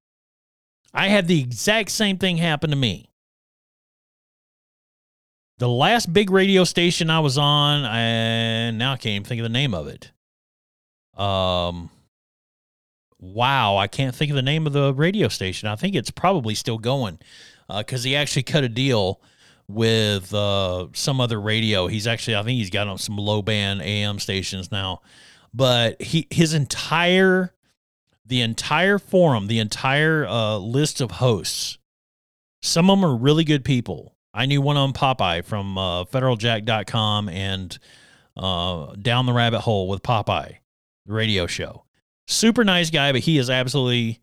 I 0.93 1.07
had 1.07 1.27
the 1.27 1.41
exact 1.41 1.89
same 1.89 2.17
thing 2.17 2.37
happen 2.37 2.69
to 2.69 2.75
me. 2.75 3.09
The 5.57 5.69
last 5.69 6.13
big 6.13 6.29
radio 6.29 6.65
station 6.65 7.09
I 7.09 7.19
was 7.19 7.37
on, 7.37 7.85
and 7.85 8.77
now 8.77 8.93
I 8.93 8.97
can't 8.97 9.15
even 9.15 9.23
think 9.23 9.39
of 9.39 9.43
the 9.43 9.49
name 9.49 9.73
of 9.73 9.87
it. 9.87 10.11
Um, 11.19 11.89
wow, 13.19 13.77
I 13.77 13.87
can't 13.87 14.13
think 14.13 14.29
of 14.29 14.35
the 14.35 14.41
name 14.41 14.67
of 14.67 14.73
the 14.73 14.93
radio 14.93 15.29
station. 15.29 15.67
I 15.67 15.75
think 15.75 15.95
it's 15.95 16.11
probably 16.11 16.55
still 16.55 16.77
going 16.77 17.19
because 17.67 18.05
uh, 18.05 18.09
he 18.09 18.15
actually 18.15 18.43
cut 18.43 18.63
a 18.63 18.69
deal 18.69 19.21
with 19.67 20.33
uh, 20.33 20.87
some 20.93 21.19
other 21.19 21.39
radio. 21.39 21.87
He's 21.87 22.07
actually, 22.07 22.35
I 22.35 22.43
think 22.43 22.57
he's 22.57 22.69
got 22.69 22.87
on 22.87 22.97
some 22.97 23.17
low 23.17 23.41
band 23.41 23.81
AM 23.81 24.19
stations 24.19 24.71
now. 24.71 25.01
But 25.53 26.01
he 26.01 26.27
his 26.29 26.53
entire 26.53 27.53
the 28.25 28.41
entire 28.41 28.99
forum, 28.99 29.47
the 29.47 29.59
entire 29.59 30.25
uh, 30.25 30.57
list 30.57 30.99
of 30.99 31.11
hosts, 31.11 31.77
some 32.61 32.89
of 32.89 32.99
them 32.99 33.09
are 33.09 33.15
really 33.15 33.43
good 33.43 33.63
people. 33.63 34.15
I 34.33 34.47
knew 34.47 34.61
one 34.61 34.77
on 34.77 34.91
Popeye 34.91 35.45
from 35.45 35.77
uh, 35.77 36.03
federaljack.com 36.05 37.29
and 37.29 37.77
uh, 38.35 38.95
Down 38.95 39.25
the 39.25 39.33
Rabbit 39.33 39.61
Hole 39.61 39.87
with 39.87 40.03
Popeye, 40.03 40.57
the 41.05 41.13
radio 41.13 41.47
show. 41.47 41.85
Super 42.27 42.65
nice 42.65 42.89
guy, 42.89 43.11
but 43.11 43.21
he 43.21 43.37
is 43.37 43.49
absolutely 43.49 44.19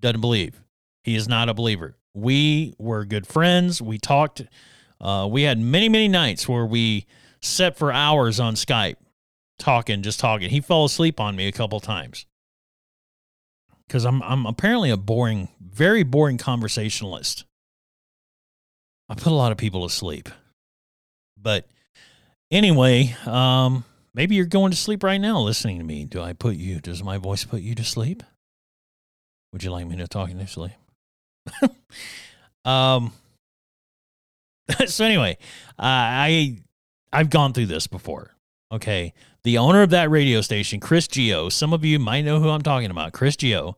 doesn't 0.00 0.20
believe. 0.20 0.60
He 1.04 1.14
is 1.14 1.28
not 1.28 1.48
a 1.48 1.54
believer. 1.54 1.96
We 2.16 2.74
were 2.78 3.04
good 3.04 3.26
friends. 3.26 3.82
We 3.82 3.98
talked. 3.98 4.42
Uh, 4.98 5.28
we 5.30 5.42
had 5.42 5.58
many, 5.58 5.90
many 5.90 6.08
nights 6.08 6.48
where 6.48 6.64
we 6.64 7.04
sat 7.42 7.76
for 7.76 7.92
hours 7.92 8.40
on 8.40 8.54
Skype 8.54 8.96
talking, 9.58 10.02
just 10.02 10.18
talking. 10.18 10.48
He 10.48 10.62
fell 10.62 10.86
asleep 10.86 11.20
on 11.20 11.36
me 11.36 11.46
a 11.46 11.52
couple 11.52 11.78
times 11.78 12.24
because 13.86 14.06
I'm 14.06 14.22
I'm 14.22 14.46
apparently 14.46 14.88
a 14.90 14.96
boring, 14.96 15.48
very 15.60 16.04
boring 16.04 16.38
conversationalist. 16.38 17.44
I 19.10 19.14
put 19.14 19.26
a 19.26 19.36
lot 19.36 19.52
of 19.52 19.58
people 19.58 19.86
to 19.86 19.94
sleep, 19.94 20.30
but 21.36 21.68
anyway, 22.50 23.14
um, 23.26 23.84
maybe 24.14 24.36
you're 24.36 24.46
going 24.46 24.70
to 24.70 24.76
sleep 24.76 25.02
right 25.02 25.20
now 25.20 25.38
listening 25.40 25.76
to 25.80 25.84
me. 25.84 26.06
Do 26.06 26.22
I 26.22 26.32
put 26.32 26.56
you? 26.56 26.80
Does 26.80 27.04
my 27.04 27.18
voice 27.18 27.44
put 27.44 27.60
you 27.60 27.74
to 27.74 27.84
sleep? 27.84 28.22
Would 29.52 29.62
you 29.62 29.70
like 29.70 29.86
me 29.86 29.96
to 29.96 30.08
talk 30.08 30.30
initially? 30.30 30.74
um. 32.64 33.12
so 34.86 35.04
anyway, 35.04 35.38
uh, 35.78 35.82
I 35.82 36.58
I've 37.12 37.30
gone 37.30 37.52
through 37.52 37.66
this 37.66 37.86
before. 37.86 38.32
Okay, 38.72 39.14
the 39.44 39.58
owner 39.58 39.82
of 39.82 39.90
that 39.90 40.10
radio 40.10 40.40
station, 40.40 40.80
Chris 40.80 41.06
Geo. 41.06 41.48
Some 41.48 41.72
of 41.72 41.84
you 41.84 41.98
might 41.98 42.22
know 42.22 42.40
who 42.40 42.48
I'm 42.48 42.62
talking 42.62 42.90
about. 42.90 43.12
Chris 43.12 43.36
Geo. 43.36 43.76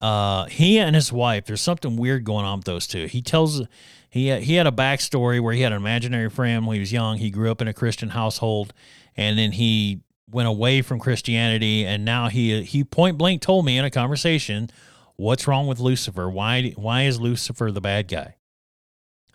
Uh, 0.00 0.44
he 0.46 0.78
and 0.78 0.94
his 0.94 1.10
wife. 1.10 1.46
There's 1.46 1.62
something 1.62 1.96
weird 1.96 2.24
going 2.24 2.44
on 2.44 2.58
with 2.58 2.66
those 2.66 2.86
two. 2.86 3.06
He 3.06 3.22
tells 3.22 3.62
he 4.10 4.30
he 4.40 4.54
had 4.54 4.66
a 4.66 4.72
backstory 4.72 5.40
where 5.40 5.54
he 5.54 5.62
had 5.62 5.72
an 5.72 5.78
imaginary 5.78 6.28
friend 6.28 6.66
when 6.66 6.74
he 6.74 6.80
was 6.80 6.92
young. 6.92 7.16
He 7.16 7.30
grew 7.30 7.50
up 7.50 7.62
in 7.62 7.68
a 7.68 7.72
Christian 7.72 8.10
household, 8.10 8.74
and 9.16 9.38
then 9.38 9.52
he 9.52 10.00
went 10.30 10.48
away 10.48 10.82
from 10.82 10.98
Christianity, 10.98 11.86
and 11.86 12.04
now 12.04 12.28
he 12.28 12.62
he 12.62 12.84
point 12.84 13.16
blank 13.16 13.40
told 13.40 13.64
me 13.64 13.78
in 13.78 13.84
a 13.84 13.90
conversation, 13.90 14.68
"What's 15.16 15.46
wrong 15.46 15.66
with 15.66 15.80
Lucifer? 15.80 16.28
Why 16.28 16.70
why 16.76 17.02
is 17.02 17.20
Lucifer 17.20 17.70
the 17.70 17.80
bad 17.80 18.08
guy?" 18.08 18.36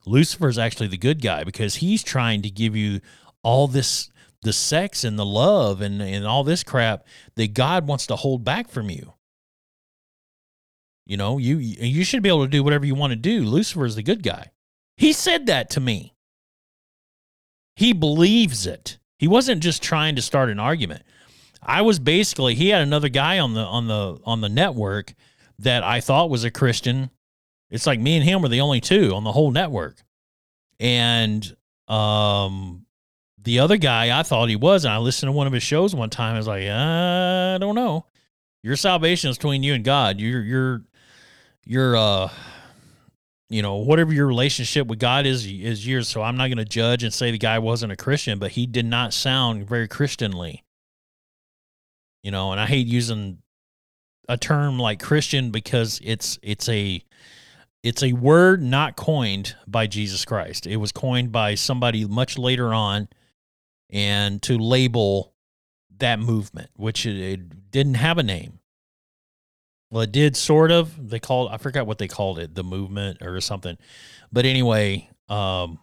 Lucifer 0.06 0.48
is 0.48 0.58
actually 0.58 0.88
the 0.88 0.98
good 0.98 1.22
guy 1.22 1.44
because 1.44 1.76
he's 1.76 2.04
trying 2.04 2.42
to 2.42 2.50
give 2.50 2.76
you 2.76 3.02
all 3.44 3.68
this 3.68 4.10
the 4.42 4.54
sex 4.54 5.04
and 5.04 5.20
the 5.20 5.26
love 5.26 5.82
and, 5.82 6.02
and 6.02 6.26
all 6.26 6.44
this 6.44 6.64
crap 6.64 7.06
that 7.36 7.54
God 7.54 7.88
wants 7.88 8.08
to 8.08 8.16
hold 8.16 8.44
back 8.44 8.70
from 8.70 8.90
you. 8.90 9.14
You 11.06 11.18
know, 11.18 11.38
you 11.38 11.58
you 11.58 12.04
should 12.04 12.24
be 12.24 12.30
able 12.30 12.46
to 12.46 12.52
do 12.52 12.64
whatever 12.64 12.86
you 12.86 12.96
want 12.96 13.12
to 13.12 13.18
do. 13.18 13.42
Lucifer 13.42 13.86
is 13.86 13.96
the 13.96 14.04
good 14.04 14.24
guy. 14.24 14.52
He 14.96 15.12
said 15.14 15.48
that 15.48 15.70
to 15.72 15.80
me. 15.80 16.14
He 17.76 17.94
believes 17.94 18.68
it. 18.68 18.98
He 19.18 19.28
wasn't 19.28 19.64
just 19.64 19.82
trying 19.82 20.16
to 20.18 20.22
start 20.22 20.50
an 20.50 20.60
argument. 20.60 21.04
I 21.62 21.82
was 21.82 22.00
basically 22.00 22.56
he 22.56 22.70
had 22.70 22.82
another 22.82 23.10
guy 23.10 23.40
on 23.40 23.54
the 23.54 23.62
on 23.62 23.88
the 23.88 24.20
on 24.24 24.42
the 24.42 24.50
network 24.50 25.14
that 25.60 25.84
I 25.84 26.01
thought 26.01 26.30
was 26.30 26.43
a 26.43 26.51
Christian. 26.51 27.10
It's 27.70 27.86
like 27.86 27.99
me 27.99 28.16
and 28.16 28.26
him 28.26 28.41
were 28.41 28.49
the 28.49 28.62
only 28.62 28.82
two 28.82 29.14
on 29.14 29.24
the 29.24 29.32
whole 29.32 29.51
network. 29.51 30.01
And 30.80 31.55
um 31.88 32.86
the 33.41 33.60
other 33.60 33.78
guy, 33.78 34.18
I 34.18 34.24
thought 34.24 34.49
he 34.49 34.55
was, 34.55 34.84
and 34.84 34.93
I 34.93 34.97
listened 34.97 35.30
to 35.30 35.32
one 35.32 35.47
of 35.47 35.53
his 35.53 35.64
shows 35.64 35.95
one 35.95 36.10
time. 36.10 36.36
I 36.36 36.38
was 36.38 36.47
like, 36.47 36.68
I 36.68 37.57
don't 37.57 37.76
know. 37.76 38.05
Your 38.64 38.76
salvation 38.76 39.30
is 39.30 39.38
between 39.38 39.64
you 39.64 39.74
and 39.74 39.84
God. 39.84 40.20
You're 40.20 40.41
you're 40.41 40.82
you're 41.66 41.95
uh 41.95 42.30
you 43.49 43.62
know 43.62 43.78
whatever 43.78 44.14
your 44.14 44.28
relationship 44.28 44.88
with 44.88 44.99
God 44.99 45.26
is 45.26 45.45
is 45.45 45.88
yours. 45.88 46.07
So 46.07 46.22
I'm 46.22 46.38
not 46.38 46.47
going 46.47 46.57
to 46.57 46.66
judge 46.66 47.03
and 47.03 47.14
say 47.14 47.32
the 47.32 47.38
guy 47.38 47.60
wasn't 47.60 47.91
a 47.91 47.95
Christian, 47.95 48.39
but 48.39 48.51
he 48.51 48.66
did 48.66 48.86
not 48.86 49.14
sound 49.14 49.68
very 49.68 49.88
Christianly. 49.88 50.64
You 52.24 52.32
know, 52.32 52.51
and 52.51 52.60
I 52.60 52.66
hate 52.66 52.88
using 52.88 53.39
a 54.30 54.38
term 54.38 54.78
like 54.78 55.02
Christian 55.02 55.50
because 55.50 56.00
it's 56.04 56.40
it's 56.42 56.70
a 56.70 57.04
it's 57.84 58.04
a 58.04 58.14
word 58.14 58.62
not 58.62 58.96
coined 58.96 59.56
by 59.68 59.88
Jesus 59.88 60.24
Christ. 60.24 60.68
It 60.68 60.78
was 60.78 60.92
coined 60.92 61.32
by 61.32 61.56
somebody 61.56 62.06
much 62.06 62.38
later 62.38 62.74
on 62.74 63.10
and 63.90 64.42
to 64.44 64.58
label 64.58 65.34
that 65.98 66.20
movement, 66.20 66.70
which 66.76 67.06
it, 67.06 67.18
it, 67.18 67.72
didn't 67.72 67.96
have 67.96 68.18
a 68.18 68.24
name. 68.24 68.60
Well, 69.92 70.04
it 70.04 70.12
did 70.12 70.36
sort 70.36 70.72
of. 70.72 71.10
They 71.10 71.20
called 71.20 71.52
I 71.52 71.58
forgot 71.58 71.88
what 71.88 71.98
they 71.98 72.08
called 72.08 72.38
it, 72.40 72.54
the 72.54 72.64
movement 72.64 73.22
or 73.22 73.42
something. 73.42 73.78
But 74.32 74.46
anyway, 74.46 75.10
um, 75.28 75.80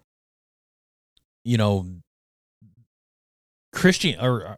you 1.44 1.56
know, 1.56 1.86
Christian 3.72 4.20
or 4.20 4.56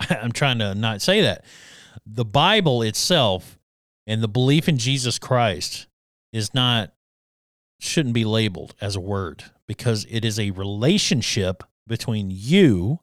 I'm 0.10 0.32
trying 0.32 0.60
to 0.60 0.74
not 0.74 1.02
say 1.02 1.22
that. 1.22 1.44
The 2.06 2.24
Bible 2.24 2.82
itself 2.82 3.58
and 4.06 4.22
the 4.22 4.28
belief 4.28 4.68
in 4.68 4.78
Jesus 4.78 5.18
Christ 5.18 5.86
is 6.32 6.52
not 6.52 6.92
shouldn't 7.80 8.14
be 8.14 8.24
labeled 8.24 8.74
as 8.80 8.96
a 8.96 9.00
word 9.00 9.44
because 9.66 10.06
it 10.10 10.24
is 10.24 10.38
a 10.38 10.50
relationship 10.52 11.62
between 11.86 12.30
you 12.30 13.00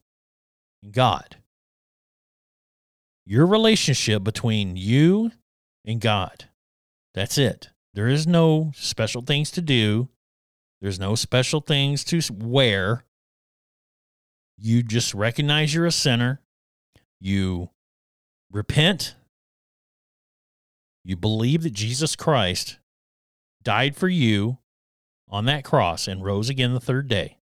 and 0.83 0.91
God. 0.91 1.37
Your 3.25 3.45
relationship 3.45 4.23
between 4.23 4.75
you 4.75 5.31
and 5.85 6.01
God. 6.01 6.45
That's 7.13 7.37
it. 7.37 7.69
There 7.93 8.07
is 8.07 8.25
no 8.25 8.71
special 8.75 9.21
things 9.21 9.51
to 9.51 9.61
do. 9.61 10.09
There's 10.81 10.99
no 10.99 11.15
special 11.15 11.61
things 11.61 12.03
to 12.05 12.21
wear. 12.33 13.03
You 14.57 14.81
just 14.81 15.13
recognize 15.13 15.73
you're 15.73 15.85
a 15.85 15.91
sinner. 15.91 16.41
You 17.19 17.69
repent. 18.51 19.15
You 21.03 21.15
believe 21.15 21.63
that 21.63 21.73
Jesus 21.73 22.15
Christ 22.15 22.77
died 23.63 23.95
for 23.95 24.07
you 24.07 24.59
on 25.29 25.45
that 25.45 25.63
cross 25.63 26.07
and 26.07 26.23
rose 26.23 26.49
again 26.49 26.73
the 26.73 26.79
third 26.79 27.07
day. 27.07 27.37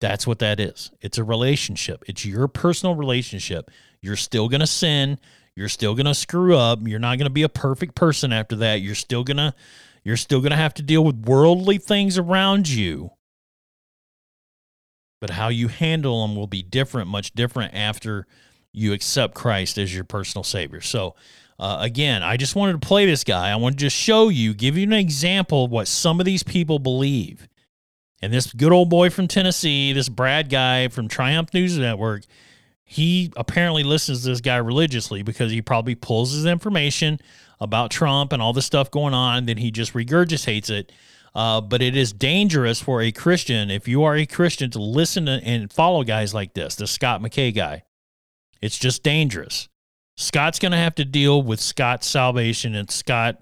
That's 0.00 0.26
what 0.26 0.40
that 0.40 0.60
is. 0.60 0.90
It's 1.00 1.18
a 1.18 1.24
relationship. 1.24 2.04
It's 2.06 2.24
your 2.24 2.48
personal 2.48 2.94
relationship. 2.94 3.70
You're 4.02 4.16
still 4.16 4.48
going 4.48 4.60
to 4.60 4.66
sin. 4.66 5.18
You're 5.54 5.68
still 5.70 5.94
going 5.94 6.06
to 6.06 6.14
screw 6.14 6.56
up. 6.56 6.80
You're 6.86 6.98
not 6.98 7.16
going 7.16 7.26
to 7.26 7.30
be 7.30 7.42
a 7.42 7.48
perfect 7.48 7.94
person 7.94 8.32
after 8.32 8.56
that. 8.56 8.82
You're 8.82 8.94
still 8.94 9.24
going 9.24 9.38
to 9.38 9.54
you're 10.04 10.16
still 10.16 10.40
going 10.40 10.50
to 10.50 10.56
have 10.56 10.74
to 10.74 10.82
deal 10.82 11.02
with 11.02 11.26
worldly 11.26 11.78
things 11.78 12.16
around 12.16 12.68
you. 12.68 13.10
But 15.20 15.30
how 15.30 15.48
you 15.48 15.66
handle 15.66 16.24
them 16.24 16.36
will 16.36 16.46
be 16.46 16.62
different, 16.62 17.08
much 17.08 17.32
different 17.32 17.74
after 17.74 18.26
you 18.76 18.92
accept 18.92 19.34
Christ 19.34 19.78
as 19.78 19.94
your 19.94 20.04
personal 20.04 20.44
savior. 20.44 20.82
So, 20.82 21.14
uh, 21.58 21.78
again, 21.80 22.22
I 22.22 22.36
just 22.36 22.54
wanted 22.54 22.72
to 22.80 22.86
play 22.86 23.06
this 23.06 23.24
guy. 23.24 23.50
I 23.50 23.56
want 23.56 23.76
to 23.76 23.80
just 23.80 23.96
show 23.96 24.28
you, 24.28 24.52
give 24.52 24.76
you 24.76 24.82
an 24.82 24.92
example 24.92 25.64
of 25.64 25.70
what 25.70 25.88
some 25.88 26.20
of 26.20 26.26
these 26.26 26.42
people 26.42 26.78
believe. 26.78 27.48
And 28.20 28.32
this 28.32 28.52
good 28.52 28.72
old 28.72 28.90
boy 28.90 29.08
from 29.08 29.28
Tennessee, 29.28 29.94
this 29.94 30.10
Brad 30.10 30.50
guy 30.50 30.88
from 30.88 31.08
Triumph 31.08 31.54
News 31.54 31.78
Network, 31.78 32.24
he 32.84 33.32
apparently 33.34 33.82
listens 33.82 34.22
to 34.22 34.28
this 34.28 34.42
guy 34.42 34.56
religiously 34.56 35.22
because 35.22 35.50
he 35.50 35.62
probably 35.62 35.94
pulls 35.94 36.32
his 36.32 36.44
information 36.44 37.18
about 37.58 37.90
Trump 37.90 38.32
and 38.34 38.42
all 38.42 38.52
the 38.52 38.60
stuff 38.60 38.90
going 38.90 39.14
on, 39.14 39.38
and 39.38 39.48
then 39.48 39.56
he 39.56 39.70
just 39.70 39.94
regurgitates 39.94 40.68
it. 40.68 40.92
Uh, 41.34 41.62
but 41.62 41.80
it 41.80 41.96
is 41.96 42.12
dangerous 42.12 42.80
for 42.80 43.00
a 43.00 43.10
Christian, 43.10 43.70
if 43.70 43.88
you 43.88 44.04
are 44.04 44.16
a 44.16 44.26
Christian, 44.26 44.70
to 44.70 44.82
listen 44.82 45.26
to 45.26 45.40
and 45.42 45.72
follow 45.72 46.04
guys 46.04 46.34
like 46.34 46.52
this, 46.52 46.74
the 46.74 46.86
Scott 46.86 47.22
McKay 47.22 47.54
guy. 47.54 47.82
It's 48.60 48.78
just 48.78 49.02
dangerous. 49.02 49.68
Scott's 50.16 50.58
going 50.58 50.72
to 50.72 50.78
have 50.78 50.94
to 50.96 51.04
deal 51.04 51.42
with 51.42 51.60
Scott's 51.60 52.06
salvation 52.06 52.74
and 52.74 52.90
Scott, 52.90 53.36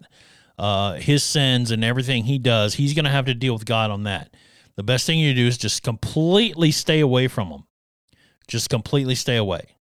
uh, 0.59 0.95
his 0.95 1.23
sins 1.23 1.71
and 1.71 1.85
everything 1.85 2.25
he 2.25 2.39
does. 2.39 2.75
He's 2.75 2.95
going 2.95 3.05
to 3.05 3.11
have 3.11 3.27
to 3.27 3.35
deal 3.35 3.53
with 3.53 3.65
God 3.65 3.91
on 3.91 4.05
that. 4.05 4.35
The 4.77 4.83
best 4.83 5.07
thing 5.07 5.21
you 5.21 5.35
do 5.35 5.47
is 5.47 5.57
just 5.57 5.83
completely 5.83 6.73
stay 6.73 7.01
away 7.01 7.29
from 7.29 7.49
him. 7.49 7.65
Just 8.49 8.71
completely 8.71 9.15
stay 9.15 9.37
away. 9.37 9.77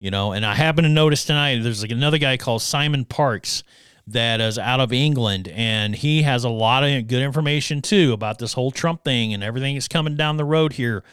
You 0.00 0.10
know, 0.10 0.32
and 0.32 0.44
I 0.46 0.54
happen 0.54 0.84
to 0.84 0.90
notice 0.90 1.24
tonight 1.24 1.62
there's 1.62 1.82
like 1.82 1.90
another 1.90 2.18
guy 2.18 2.36
called 2.36 2.62
Simon 2.62 3.04
Parkes 3.04 3.62
that 4.08 4.40
is 4.40 4.58
out 4.58 4.80
of 4.80 4.92
England, 4.92 5.48
and 5.48 5.94
he 5.94 6.22
has 6.22 6.44
a 6.44 6.48
lot 6.48 6.82
of 6.82 7.06
good 7.06 7.22
information 7.22 7.82
too 7.82 8.12
about 8.12 8.38
this 8.38 8.52
whole 8.52 8.72
Trump 8.72 9.04
thing 9.04 9.32
and 9.32 9.44
everything 9.44 9.74
that's 9.74 9.88
coming 9.88 10.16
down 10.16 10.36
the 10.36 10.44
road 10.44 10.72
here. 10.72 11.04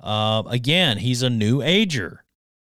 Uh, 0.00 0.42
again, 0.48 0.98
he's 0.98 1.22
a 1.22 1.30
new 1.30 1.62
ager. 1.62 2.24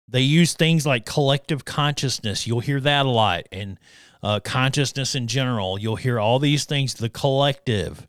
They 0.09 0.23
use 0.23 0.55
things 0.55 0.87
like 0.87 1.05
collective 1.05 1.65
consciousness. 1.65 2.47
You'll 2.47 2.61
hear 2.61 2.81
that 2.81 3.05
a 3.05 3.11
lot, 3.11 3.45
and 3.53 3.79
uh, 4.23 4.41
consciousness 4.41 5.15
in 5.15 5.27
general. 5.27 5.79
You'll 5.79 5.97
hear 5.97 6.19
all 6.19 6.39
these 6.39 6.65
things, 6.65 6.95
the 6.95 7.09
collective. 7.09 8.07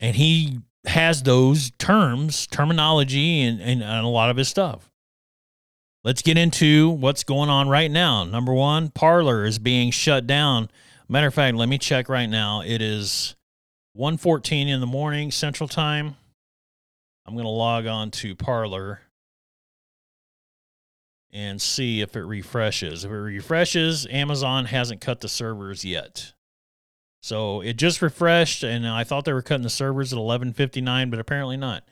And 0.00 0.16
he 0.16 0.58
has 0.86 1.22
those 1.22 1.70
terms, 1.78 2.46
terminology, 2.48 3.42
and, 3.42 3.60
and, 3.60 3.82
and 3.82 4.04
a 4.04 4.08
lot 4.08 4.30
of 4.30 4.36
his 4.36 4.48
stuff. 4.48 4.90
Let's 6.04 6.22
get 6.22 6.36
into 6.36 6.90
what's 6.90 7.22
going 7.22 7.48
on 7.48 7.68
right 7.68 7.90
now. 7.90 8.24
Number 8.24 8.52
one, 8.52 8.88
Parler 8.88 9.44
is 9.44 9.60
being 9.60 9.92
shut 9.92 10.26
down. 10.26 10.68
Matter 11.08 11.28
of 11.28 11.34
fact, 11.34 11.56
let 11.56 11.68
me 11.68 11.78
check 11.78 12.08
right 12.08 12.26
now. 12.26 12.62
It 12.62 12.82
is 12.82 13.36
1.14 13.96 14.68
in 14.68 14.80
the 14.80 14.86
morning 14.86 15.30
Central 15.30 15.68
Time. 15.68 16.16
I'm 17.26 17.34
going 17.34 17.44
to 17.44 17.50
log 17.50 17.86
on 17.86 18.10
to 18.12 18.34
Parler 18.34 19.00
and 21.32 21.60
see 21.62 22.00
if 22.00 22.14
it 22.16 22.22
refreshes. 22.22 23.04
If 23.04 23.10
it 23.10 23.14
refreshes, 23.14 24.06
Amazon 24.10 24.66
hasn't 24.66 25.00
cut 25.00 25.20
the 25.20 25.28
servers 25.28 25.84
yet. 25.84 26.32
So 27.22 27.60
it 27.60 27.74
just 27.74 28.02
refreshed, 28.02 28.64
and 28.64 28.86
I 28.86 29.04
thought 29.04 29.24
they 29.24 29.32
were 29.32 29.42
cutting 29.42 29.62
the 29.62 29.70
servers 29.70 30.12
at 30.12 30.18
11:59, 30.18 31.08
but 31.08 31.20
apparently 31.20 31.56
not. 31.56 31.84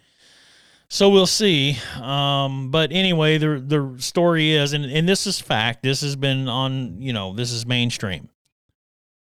So 0.88 1.08
we'll 1.08 1.26
see. 1.26 1.78
Um, 2.00 2.72
but 2.72 2.90
anyway, 2.90 3.38
the 3.38 3.60
the 3.64 3.94
story 3.98 4.52
is, 4.52 4.72
and, 4.72 4.84
and 4.84 5.08
this 5.08 5.28
is 5.28 5.40
fact. 5.40 5.84
This 5.84 6.00
has 6.00 6.16
been 6.16 6.48
on, 6.48 7.00
you 7.00 7.12
know, 7.12 7.32
this 7.32 7.52
is 7.52 7.64
mainstream. 7.64 8.28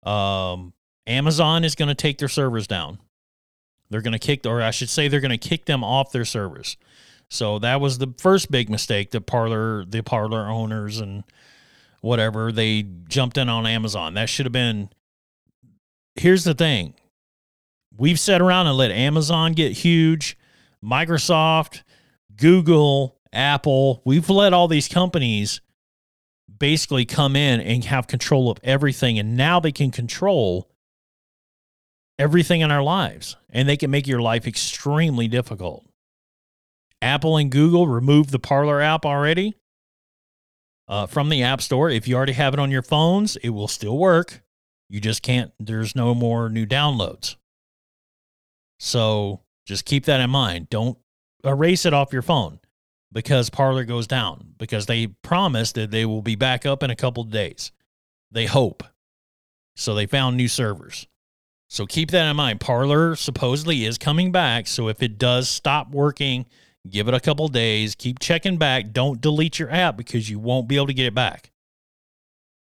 Um, 0.04 0.74
Amazon 1.06 1.66
is 1.66 1.76
going 1.76 1.90
to 1.90 1.96
take 1.96 2.18
their 2.18 2.30
servers 2.30 2.68
down. 2.68 3.00
They're 3.92 4.02
going 4.02 4.14
to 4.14 4.20
kick, 4.20 4.46
or 4.46 4.62
I 4.62 4.72
should 4.72 4.90
say, 4.90 5.10
they're 5.10 5.20
going 5.20 5.38
to 5.38 5.50
kick 5.50 5.66
them 5.66 5.84
off 5.84 6.14
their 6.14 6.26
servers. 6.26 6.78
So 7.30 7.60
that 7.60 7.82
was 7.82 7.98
the 7.98 8.14
first 8.18 8.50
big 8.50 8.70
mistake. 8.70 9.12
The 9.12 9.20
Parler, 9.20 9.84
the 9.86 10.02
Parler 10.02 10.48
owners, 10.48 11.00
and 11.00 11.26
whatever 12.00 12.54
they 12.54 12.86
jumped 13.10 13.38
in 13.38 13.50
on 13.50 13.66
Amazon. 13.68 14.14
That 14.14 14.30
should 14.30 14.46
have 14.46 14.54
been. 14.54 14.90
Here's 16.16 16.46
the 16.46 16.54
thing: 16.54 16.94
we've 17.98 18.20
sat 18.20 18.42
around 18.42 18.68
and 18.68 18.78
let 18.78 18.92
Amazon 18.92 19.52
get 19.52 19.74
huge, 19.74 20.38
Microsoft, 20.84 21.84
Google, 22.38 23.18
Apple. 23.34 24.02
We've 24.06 24.30
let 24.30 24.54
all 24.54 24.70
these 24.70 24.88
companies 24.88 25.60
basically 26.60 27.04
come 27.06 27.36
in 27.36 27.60
and 27.60 27.84
have 27.86 28.08
control 28.08 28.50
of 28.50 28.58
everything, 28.64 29.20
and 29.20 29.36
now 29.36 29.60
they 29.60 29.74
can 29.74 29.92
control 29.92 30.71
everything 32.22 32.62
in 32.62 32.70
our 32.70 32.84
lives 32.84 33.36
and 33.50 33.68
they 33.68 33.76
can 33.76 33.90
make 33.90 34.06
your 34.06 34.22
life 34.22 34.46
extremely 34.46 35.28
difficult. 35.28 35.84
Apple 37.02 37.36
and 37.36 37.52
Google 37.52 37.88
removed 37.88 38.30
the 38.30 38.38
Parler 38.38 38.80
app 38.80 39.08
already 39.08 39.56
uh, 40.88 41.08
from 41.08 41.30
the 41.30 41.42
App 41.42 41.64
Store. 41.64 41.90
If 41.90 42.08
you 42.08 42.16
already 42.16 42.34
have 42.34 42.54
it 42.54 42.60
on 42.60 42.70
your 42.70 42.84
phones, 42.84 43.38
it 43.38 43.50
will 43.50 43.68
still 43.68 43.98
work. 43.98 44.44
You 44.88 45.00
just 45.00 45.24
can't, 45.24 45.52
there's 45.60 45.96
no 45.96 46.14
more 46.14 46.48
new 46.48 46.68
downloads. 46.68 47.38
So 48.80 49.42
just 49.66 49.86
keep 49.86 50.06
that 50.06 50.22
in 50.22 50.30
mind. 50.30 50.70
Don't 50.70 51.00
erase 51.44 51.88
it 51.88 51.94
off 51.94 52.14
your 52.14 52.22
phone 52.22 52.60
because 53.12 53.50
Parler 53.50 53.84
goes 53.84 54.06
down 54.06 54.54
because 54.60 54.86
they 54.86 55.08
promised 55.08 55.74
that 55.74 55.90
they 55.90 56.06
will 56.06 56.22
be 56.22 56.36
back 56.36 56.68
up 56.68 56.84
in 56.84 56.92
a 56.92 56.96
couple 56.96 57.24
of 57.24 57.32
days. 57.32 57.72
They 58.30 58.46
hope. 58.46 58.84
So 59.76 59.96
they 59.96 60.06
found 60.06 60.38
new 60.38 60.48
servers. 60.48 61.08
So 61.72 61.86
keep 61.86 62.12
that 62.12 62.30
in 62.30 62.36
mind. 62.36 62.60
Parler 62.60 63.16
supposedly 63.16 63.86
is 63.86 63.98
coming 63.98 64.34
back. 64.34 64.68
So 64.68 64.90
if 64.90 65.02
it 65.02 65.18
does 65.18 65.48
stop 65.48 65.90
working, 65.92 66.46
give 66.90 67.08
it 67.08 67.14
a 67.14 67.20
couple 67.22 67.48
days, 67.48 67.96
keep 67.96 68.20
checking 68.20 68.58
back. 68.58 68.92
Don't 68.92 69.22
delete 69.22 69.58
your 69.58 69.72
app 69.72 69.96
because 69.96 70.30
you 70.30 70.38
won't 70.38 70.68
be 70.68 70.76
able 70.76 70.88
to 70.88 70.94
get 70.94 71.06
it 71.06 71.16
back. 71.16 71.50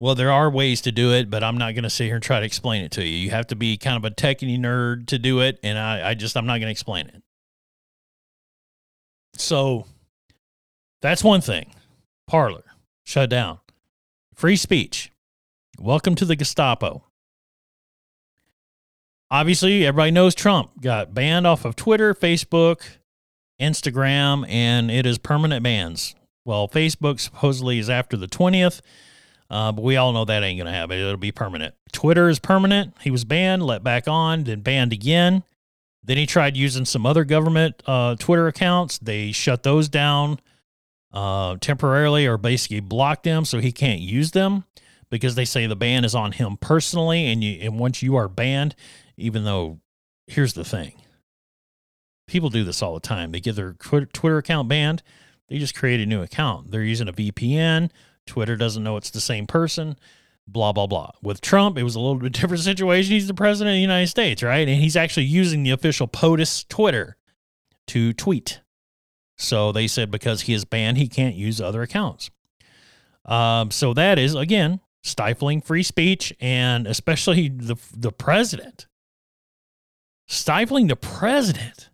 Well, 0.01 0.15
there 0.15 0.33
are 0.33 0.49
ways 0.49 0.81
to 0.81 0.91
do 0.91 1.13
it, 1.13 1.29
but 1.29 1.45
I'm 1.45 1.59
not 1.59 1.75
going 1.75 1.83
to 1.85 1.91
sit 1.91 2.07
here 2.07 2.15
and 2.15 2.25
try 2.25 2.41
to 2.41 2.47
explain 2.47 2.83
it 2.83 2.93
to 2.93 3.05
you. 3.05 3.15
You 3.15 3.31
have 3.31 3.47
to 3.49 3.57
be 3.57 3.77
kind 3.77 3.99
of 3.99 4.11
a 4.11 4.15
techie 4.15 4.59
nerd 4.59 5.07
to 5.09 5.19
do 5.19 5.41
it, 5.41 5.61
and 5.63 5.79
I, 5.79 6.11
I 6.11 6.15
just 6.15 6.35
I'm 6.35 6.47
not 6.47 6.55
going 6.55 6.69
to 6.69 6.71
explain 6.71 7.09
it. 7.09 7.23
So 9.35 9.85
that's 11.03 11.23
one 11.23 11.43
thing. 11.43 11.75
Parler 12.27 12.65
shut 13.05 13.29
down. 13.29 13.59
Free 14.35 14.57
speech. 14.57 15.13
Welcome 15.79 16.15
to 16.15 16.25
the 16.25 16.37
Gestapo 16.37 17.05
obviously, 19.31 19.87
everybody 19.87 20.11
knows 20.11 20.35
Trump 20.35 20.81
got 20.81 21.15
banned 21.15 21.47
off 21.47 21.65
of 21.65 21.77
Twitter, 21.77 22.15
Facebook, 22.15 22.83
Instagram, 23.61 24.49
and 24.49 24.91
it 24.91 25.07
is 25.07 25.19
permanent 25.19 25.63
bans. 25.63 26.15
Well, 26.45 26.69
Facebook 26.69 27.21
supposedly 27.21 27.79
is 27.79 27.89
after 27.89 28.17
the 28.17 28.27
20th, 28.27 28.81
uh, 29.49 29.73
but 29.73 29.83
we 29.83 29.97
all 29.97 30.13
know 30.13 30.25
that 30.25 30.43
ain't 30.43 30.59
going 30.59 30.71
to 30.71 30.79
happen. 30.79 30.99
It'll 30.99 31.17
be 31.17 31.33
permanent. 31.33 31.75
Twitter 31.93 32.29
is 32.29 32.39
permanent. 32.39 32.95
He 33.01 33.11
was 33.11 33.25
banned, 33.25 33.63
let 33.63 33.83
back 33.83 34.07
on, 34.09 34.45
then 34.45 34.61
banned 34.61 34.93
again. 34.93 35.45
Then 36.03 36.19
he 36.19 36.27
tried 36.27 36.57
using 36.57 36.85
some 36.85 37.07
other 37.07 37.25
government 37.25 37.83
uh, 37.87 38.17
Twitter 38.17 38.47
accounts. 38.47 38.99
They 38.99 39.33
shut 39.33 39.63
those 39.63 39.89
down 39.89 40.39
uh, 41.13 41.57
temporarily 41.61 42.27
or 42.27 42.37
basically 42.37 42.81
blocked 42.81 43.25
them 43.25 43.45
so 43.45 43.59
he 43.61 43.73
can't 43.73 44.01
use 44.01 44.33
them 44.33 44.65
because 45.09 45.35
they 45.35 45.47
say 45.47 45.67
the 45.67 45.77
ban 45.77 46.05
is 46.05 46.15
on 46.15 46.33
him 46.33 46.59
personally. 46.59 47.27
And, 47.27 47.43
you, 47.43 47.59
and 47.63 47.79
once 47.79 48.03
you 48.03 48.17
are 48.17 48.29
banned, 48.29 48.75
even 49.17 49.45
though 49.45 49.81
here's 50.27 50.55
the 50.55 50.65
thing 50.65 50.95
people 52.27 52.49
do 52.49 52.65
this 52.65 52.83
all 52.83 52.95
the 52.95 53.01
time. 53.01 53.33
They 53.33 53.41
get 53.41 53.57
their 53.57 53.75
Twitter 53.75 54.39
account 54.39 54.69
banned, 54.69 55.03
they 55.49 55.59
just 55.59 55.75
create 55.75 56.01
a 56.01 56.07
new 56.07 56.23
account. 56.23 56.71
They're 56.71 56.83
using 56.83 57.09
a 57.09 57.13
VPN. 57.13 57.91
Twitter 58.27 58.57
doesn't 58.57 58.83
know 58.83 58.97
it's 58.97 59.11
the 59.11 59.21
same 59.21 59.47
person, 59.47 59.99
blah, 60.49 60.73
blah, 60.73 60.87
blah. 60.87 61.11
With 61.23 61.43
Trump, 61.43 61.77
it 61.77 61.83
was 61.83 61.95
a 61.95 62.01
little 62.01 62.17
bit 62.17 62.33
different 62.33 62.63
situation. 62.63 63.13
He's 63.13 63.27
the 63.27 63.35
president 63.35 63.75
of 63.75 63.77
the 63.77 63.83
United 63.83 64.09
States, 64.09 64.43
right? 64.43 64.67
And 64.67 64.81
he's 64.81 64.97
actually 64.97 65.27
using 65.27 65.63
the 65.63 65.71
official 65.71 66.09
POTUS 66.09 66.67
Twitter 66.69 67.17
to 67.89 68.15
tweet. 68.15 68.63
So 69.37 69.73
they 69.73 69.87
said 69.87 70.11
because 70.11 70.43
he 70.43 70.55
is 70.55 70.65
banned, 70.65 70.97
he 70.97 71.09
can't 71.09 71.35
use 71.35 71.61
other 71.61 71.83
accounts. 71.83 72.31
Um, 73.27 73.71
so 73.71 73.93
that 73.95 74.19
is, 74.19 74.35
again, 74.35 74.81
stifling 75.03 75.61
free 75.61 75.83
speech 75.83 76.33
and 76.41 76.87
especially 76.87 77.49
the, 77.49 77.77
the 77.95 78.13
president 78.13 78.87
stifling 80.27 80.87
the 80.87 80.97
president. 80.97 81.91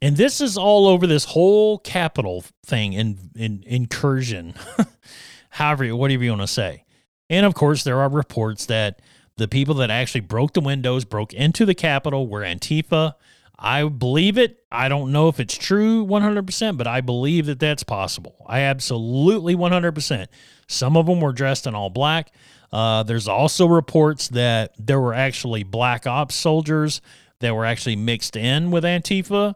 And 0.00 0.16
this 0.16 0.40
is 0.40 0.56
all 0.56 0.86
over 0.86 1.06
this 1.06 1.24
whole 1.24 1.78
Capitol 1.78 2.44
thing 2.64 2.92
in, 2.92 3.30
in 3.34 3.64
incursion, 3.66 4.54
however, 5.50 5.94
whatever 5.96 6.22
you 6.22 6.30
want 6.30 6.42
to 6.42 6.46
say. 6.46 6.84
And 7.28 7.44
of 7.44 7.54
course, 7.54 7.82
there 7.82 8.00
are 8.00 8.08
reports 8.08 8.66
that 8.66 9.00
the 9.36 9.48
people 9.48 9.74
that 9.76 9.90
actually 9.90 10.20
broke 10.20 10.52
the 10.54 10.60
windows, 10.60 11.04
broke 11.04 11.32
into 11.32 11.66
the 11.66 11.74
Capitol, 11.74 12.28
were 12.28 12.42
Antifa. 12.42 13.14
I 13.58 13.84
believe 13.88 14.38
it. 14.38 14.58
I 14.70 14.88
don't 14.88 15.10
know 15.10 15.28
if 15.28 15.40
it's 15.40 15.56
true 15.56 16.06
100%, 16.06 16.78
but 16.78 16.86
I 16.86 17.00
believe 17.00 17.46
that 17.46 17.58
that's 17.58 17.82
possible. 17.82 18.44
I 18.46 18.60
absolutely 18.60 19.56
100%. 19.56 20.26
Some 20.68 20.96
of 20.96 21.06
them 21.06 21.20
were 21.20 21.32
dressed 21.32 21.66
in 21.66 21.74
all 21.74 21.90
black. 21.90 22.30
Uh, 22.72 23.02
there's 23.02 23.28
also 23.28 23.66
reports 23.66 24.28
that 24.28 24.74
there 24.78 25.00
were 25.00 25.14
actually 25.14 25.62
black 25.62 26.06
ops 26.06 26.34
soldiers 26.34 27.00
that 27.40 27.54
were 27.54 27.64
actually 27.64 27.96
mixed 27.96 28.36
in 28.36 28.70
with 28.70 28.84
Antifa, 28.84 29.54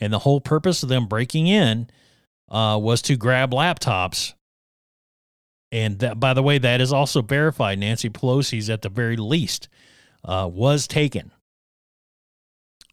and 0.00 0.12
the 0.12 0.20
whole 0.20 0.40
purpose 0.40 0.82
of 0.82 0.88
them 0.88 1.06
breaking 1.06 1.46
in 1.46 1.88
uh, 2.50 2.78
was 2.80 3.02
to 3.02 3.16
grab 3.16 3.50
laptops. 3.50 4.34
And 5.72 5.98
that, 5.98 6.20
by 6.20 6.34
the 6.34 6.42
way, 6.42 6.58
that 6.58 6.80
is 6.80 6.92
also 6.92 7.20
verified. 7.20 7.80
Nancy 7.80 8.08
Pelosi's, 8.08 8.70
at 8.70 8.82
the 8.82 8.88
very 8.88 9.16
least, 9.16 9.68
uh, 10.24 10.48
was 10.50 10.86
taken. 10.86 11.32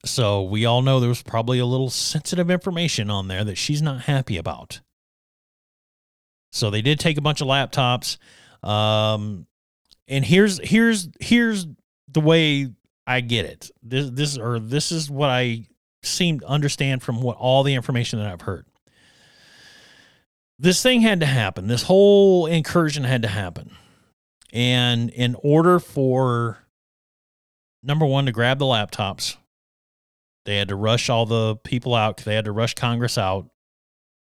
So 0.03 0.41
we 0.41 0.65
all 0.65 0.81
know 0.81 0.99
there 0.99 1.09
was 1.09 1.21
probably 1.21 1.59
a 1.59 1.65
little 1.65 1.91
sensitive 1.91 2.49
information 2.49 3.11
on 3.11 3.27
there 3.27 3.43
that 3.43 3.57
she's 3.57 3.83
not 3.83 4.01
happy 4.01 4.37
about. 4.37 4.81
So 6.51 6.71
they 6.71 6.81
did 6.81 6.99
take 6.99 7.17
a 7.17 7.21
bunch 7.21 7.39
of 7.39 7.47
laptops. 7.47 8.17
Um, 8.67 9.45
and 10.11 10.25
here's 10.25 10.59
here's 10.59 11.09
here's 11.19 11.65
the 12.09 12.19
way 12.19 12.69
I 13.07 13.21
get 13.21 13.45
it. 13.45 13.71
This 13.81 14.09
this 14.11 14.37
or 14.37 14.59
this 14.59 14.91
is 14.91 15.09
what 15.09 15.29
I 15.29 15.67
seem 16.03 16.41
to 16.41 16.45
understand 16.45 17.01
from 17.01 17.21
what 17.21 17.37
all 17.37 17.63
the 17.63 17.73
information 17.73 18.19
that 18.19 18.27
I've 18.27 18.41
heard. 18.41 18.65
This 20.59 20.83
thing 20.83 21.01
had 21.01 21.21
to 21.21 21.25
happen. 21.25 21.67
This 21.67 21.83
whole 21.83 22.45
incursion 22.45 23.03
had 23.03 23.23
to 23.23 23.27
happen. 23.27 23.71
And 24.53 25.09
in 25.09 25.35
order 25.41 25.79
for 25.79 26.59
number 27.81 28.05
one 28.05 28.25
to 28.25 28.31
grab 28.31 28.59
the 28.59 28.65
laptops, 28.65 29.37
they 30.45 30.57
had 30.57 30.67
to 30.67 30.75
rush 30.75 31.09
all 31.09 31.25
the 31.25 31.55
people 31.63 31.95
out. 31.95 32.17
They 32.17 32.35
had 32.35 32.45
to 32.45 32.51
rush 32.51 32.75
Congress 32.75 33.17
out. 33.17 33.49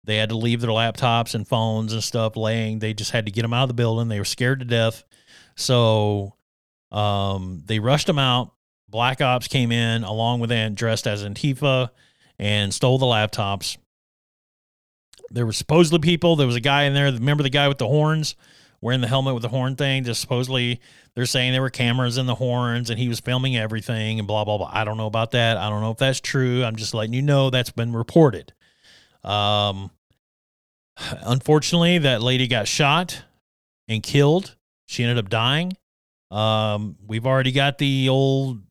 They 0.04 0.16
had 0.16 0.30
to 0.30 0.36
leave 0.36 0.60
their 0.60 0.70
laptops 0.70 1.34
and 1.34 1.46
phones 1.46 1.92
and 1.92 2.02
stuff 2.02 2.36
laying. 2.36 2.78
They 2.78 2.94
just 2.94 3.10
had 3.10 3.26
to 3.26 3.32
get 3.32 3.42
them 3.42 3.52
out 3.52 3.64
of 3.64 3.68
the 3.68 3.74
building. 3.74 4.08
They 4.08 4.18
were 4.18 4.24
scared 4.24 4.60
to 4.60 4.64
death. 4.64 5.04
So 5.56 6.34
um, 6.92 7.62
they 7.66 7.78
rushed 7.78 8.06
them 8.06 8.18
out. 8.18 8.52
Black 8.88 9.20
Ops 9.20 9.48
came 9.48 9.72
in 9.72 10.04
along 10.04 10.40
with 10.40 10.50
them 10.50 10.74
dressed 10.74 11.06
as 11.06 11.24
Antifa 11.24 11.90
and 12.38 12.72
stole 12.72 12.98
the 12.98 13.06
laptops. 13.06 13.76
There 15.30 15.44
were 15.44 15.52
supposedly 15.52 15.98
people. 15.98 16.36
There 16.36 16.46
was 16.46 16.56
a 16.56 16.60
guy 16.60 16.84
in 16.84 16.94
there. 16.94 17.10
Remember 17.10 17.42
the 17.42 17.50
guy 17.50 17.66
with 17.66 17.78
the 17.78 17.88
horns 17.88 18.36
wearing 18.80 19.00
the 19.00 19.08
helmet 19.08 19.34
with 19.34 19.42
the 19.42 19.48
horn 19.48 19.74
thing? 19.74 20.04
Just 20.04 20.20
supposedly 20.20 20.80
they're 21.14 21.26
saying 21.26 21.52
there 21.52 21.62
were 21.62 21.70
cameras 21.70 22.16
in 22.16 22.26
the 22.26 22.36
horns 22.36 22.90
and 22.90 22.98
he 22.98 23.08
was 23.08 23.18
filming 23.18 23.56
everything 23.56 24.20
and 24.20 24.28
blah, 24.28 24.44
blah, 24.44 24.58
blah. 24.58 24.70
I 24.72 24.84
don't 24.84 24.96
know 24.96 25.06
about 25.06 25.32
that. 25.32 25.56
I 25.56 25.68
don't 25.68 25.80
know 25.80 25.90
if 25.90 25.98
that's 25.98 26.20
true. 26.20 26.62
I'm 26.62 26.76
just 26.76 26.94
letting 26.94 27.14
you 27.14 27.22
know 27.22 27.50
that's 27.50 27.70
been 27.70 27.92
reported. 27.92 28.52
Um, 29.24 29.90
unfortunately, 31.22 31.98
that 31.98 32.22
lady 32.22 32.46
got 32.46 32.68
shot 32.68 33.24
and 33.88 34.02
killed 34.02 34.55
she 34.86 35.04
ended 35.04 35.18
up 35.18 35.28
dying. 35.28 35.76
Um, 36.30 36.96
we've 37.06 37.26
already 37.26 37.52
got 37.52 37.78
the 37.78 38.08
old 38.08 38.62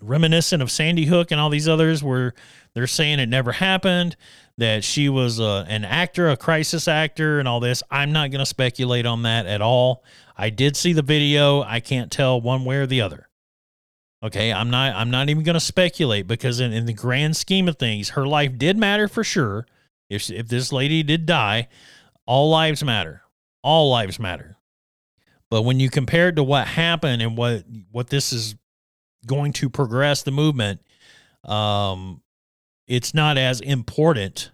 reminiscent 0.00 0.62
of 0.62 0.70
Sandy 0.70 1.06
Hook 1.06 1.30
and 1.30 1.40
all 1.40 1.50
these 1.50 1.68
others 1.68 2.02
where 2.02 2.34
they're 2.74 2.86
saying 2.86 3.18
it 3.18 3.28
never 3.28 3.52
happened, 3.52 4.16
that 4.58 4.84
she 4.84 5.08
was 5.08 5.40
uh, 5.40 5.64
an 5.68 5.84
actor, 5.84 6.28
a 6.28 6.36
crisis 6.36 6.88
actor, 6.88 7.38
and 7.38 7.46
all 7.46 7.60
this. 7.60 7.82
I'm 7.90 8.12
not 8.12 8.30
going 8.30 8.40
to 8.40 8.46
speculate 8.46 9.06
on 9.06 9.22
that 9.22 9.46
at 9.46 9.60
all. 9.60 10.04
I 10.36 10.50
did 10.50 10.76
see 10.76 10.92
the 10.92 11.02
video. 11.02 11.62
I 11.62 11.80
can't 11.80 12.10
tell 12.10 12.40
one 12.40 12.64
way 12.64 12.76
or 12.76 12.86
the 12.86 13.00
other. 13.00 13.28
Okay, 14.24 14.52
I'm 14.52 14.70
not 14.70 14.94
I'm 14.94 15.10
not 15.10 15.30
even 15.30 15.42
going 15.42 15.54
to 15.54 15.60
speculate 15.60 16.28
because 16.28 16.60
in, 16.60 16.72
in 16.72 16.86
the 16.86 16.92
grand 16.92 17.36
scheme 17.36 17.66
of 17.66 17.76
things, 17.76 18.10
her 18.10 18.26
life 18.26 18.56
did 18.56 18.78
matter 18.78 19.08
for 19.08 19.24
sure. 19.24 19.66
If 20.08 20.30
if 20.30 20.48
this 20.48 20.72
lady 20.72 21.02
did 21.02 21.26
die, 21.26 21.68
all 22.24 22.48
lives 22.50 22.84
matter. 22.84 23.22
All 23.64 23.90
lives 23.90 24.20
matter. 24.20 24.56
But 25.52 25.66
when 25.66 25.80
you 25.80 25.90
compare 25.90 26.28
it 26.28 26.36
to 26.36 26.42
what 26.42 26.66
happened 26.66 27.20
and 27.20 27.36
what 27.36 27.64
what 27.90 28.08
this 28.08 28.32
is 28.32 28.54
going 29.26 29.52
to 29.52 29.68
progress 29.68 30.22
the 30.22 30.30
movement, 30.30 30.80
um, 31.44 32.22
it's 32.86 33.12
not 33.12 33.36
as 33.36 33.60
important. 33.60 34.50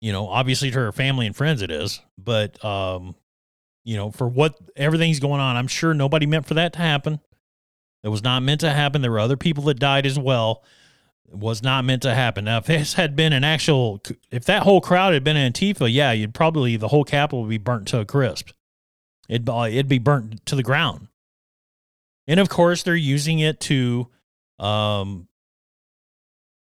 You 0.00 0.10
know, 0.10 0.26
obviously 0.26 0.72
to 0.72 0.78
her 0.80 0.90
family 0.90 1.28
and 1.28 1.36
friends 1.36 1.62
it 1.62 1.70
is, 1.70 2.00
but 2.18 2.64
um, 2.64 3.14
you 3.84 3.96
know, 3.96 4.10
for 4.10 4.26
what 4.26 4.56
everything's 4.74 5.20
going 5.20 5.40
on, 5.40 5.54
I'm 5.54 5.68
sure 5.68 5.94
nobody 5.94 6.26
meant 6.26 6.46
for 6.46 6.54
that 6.54 6.72
to 6.72 6.80
happen. 6.80 7.20
It 8.02 8.08
was 8.08 8.24
not 8.24 8.42
meant 8.42 8.62
to 8.62 8.72
happen. 8.72 9.02
There 9.02 9.12
were 9.12 9.20
other 9.20 9.36
people 9.36 9.62
that 9.66 9.78
died 9.78 10.04
as 10.04 10.18
well. 10.18 10.64
It 11.28 11.38
was 11.38 11.62
not 11.62 11.84
meant 11.84 12.02
to 12.02 12.12
happen. 12.12 12.46
Now, 12.46 12.58
if 12.58 12.66
this 12.66 12.94
had 12.94 13.14
been 13.14 13.32
an 13.32 13.44
actual, 13.44 14.02
if 14.32 14.46
that 14.46 14.64
whole 14.64 14.80
crowd 14.80 15.14
had 15.14 15.22
been 15.22 15.36
Antifa, 15.36 15.88
yeah, 15.92 16.10
you'd 16.10 16.34
probably 16.34 16.76
the 16.76 16.88
whole 16.88 17.04
Capitol 17.04 17.42
would 17.42 17.50
be 17.50 17.58
burnt 17.58 17.86
to 17.86 18.00
a 18.00 18.04
crisp. 18.04 18.50
It'd 19.28 19.48
it'd 19.48 19.88
be 19.88 19.98
burnt 19.98 20.44
to 20.46 20.56
the 20.56 20.62
ground. 20.62 21.08
And 22.26 22.38
of 22.40 22.48
course, 22.48 22.82
they're 22.82 22.94
using 22.94 23.40
it 23.40 23.60
to, 23.60 24.08
um, 24.58 25.28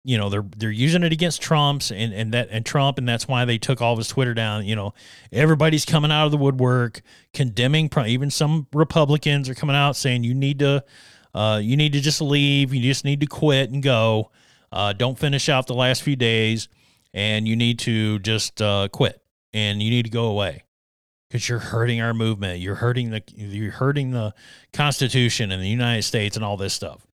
you 0.04 0.18
know, 0.18 0.30
they're 0.30 0.46
they're 0.58 0.72
using 0.72 1.04
it 1.04 1.12
against 1.12 1.42
Trump's 1.42 1.92
and 1.92 2.14
and 2.14 2.34
that 2.34 2.50
and 2.52 2.66
Trump, 2.66 2.98
and 2.98 3.08
that's 3.08 3.28
why 3.28 3.46
they 3.46 3.58
took 3.58 3.82
all 3.82 3.94
of 3.94 3.98
his 3.98 4.08
Twitter 4.08 4.34
down. 4.34 4.66
You 4.66 4.76
know, 4.76 4.94
everybody's 5.32 5.86
coming 5.86 6.12
out 6.12 6.26
of 6.26 6.32
the 6.32 6.38
woodwork 6.38 7.02
condemning. 7.34 7.90
Even 8.06 8.30
some 8.30 8.68
Republicans 8.74 9.50
are 9.50 9.56
coming 9.56 9.76
out 9.76 9.96
saying 9.96 10.24
you 10.24 10.34
need 10.34 10.60
to 10.60 10.84
uh, 11.34 11.60
you 11.62 11.78
need 11.78 11.94
to 11.94 12.02
just 12.02 12.22
leave. 12.22 12.74
You 12.74 12.82
just 12.82 13.06
need 13.06 13.20
to 13.22 13.28
quit 13.28 13.70
and 13.72 13.84
go. 13.84 14.32
Uh, 14.72 14.94
don't 14.94 15.18
finish 15.18 15.48
out 15.48 15.68
the 15.68 15.74
last 15.74 16.04
few 16.04 16.16
days, 16.16 16.68
and 17.14 17.48
you 17.48 17.56
need 17.56 17.80
to 17.80 18.20
just 18.20 18.62
uh, 18.62 18.90
quit 18.92 19.22
and 19.54 19.82
you 19.82 19.90
need 19.90 20.04
to 20.04 20.12
go 20.12 20.26
away 20.26 20.64
because 21.28 21.50
you're 21.50 21.60
hurting 21.60 22.02
our 22.02 22.14
movement. 22.14 22.60
You're 22.60 22.76
hurting 22.76 23.12
the 23.12 23.24
you're 23.36 23.72
hurting 23.72 24.12
the 24.12 24.34
Constitution 24.74 25.52
and 25.52 25.62
the 25.62 25.68
United 25.68 26.04
States 26.04 26.36
and 26.36 26.46
all 26.46 26.58
this 26.58 26.74
stuff. 26.74 27.06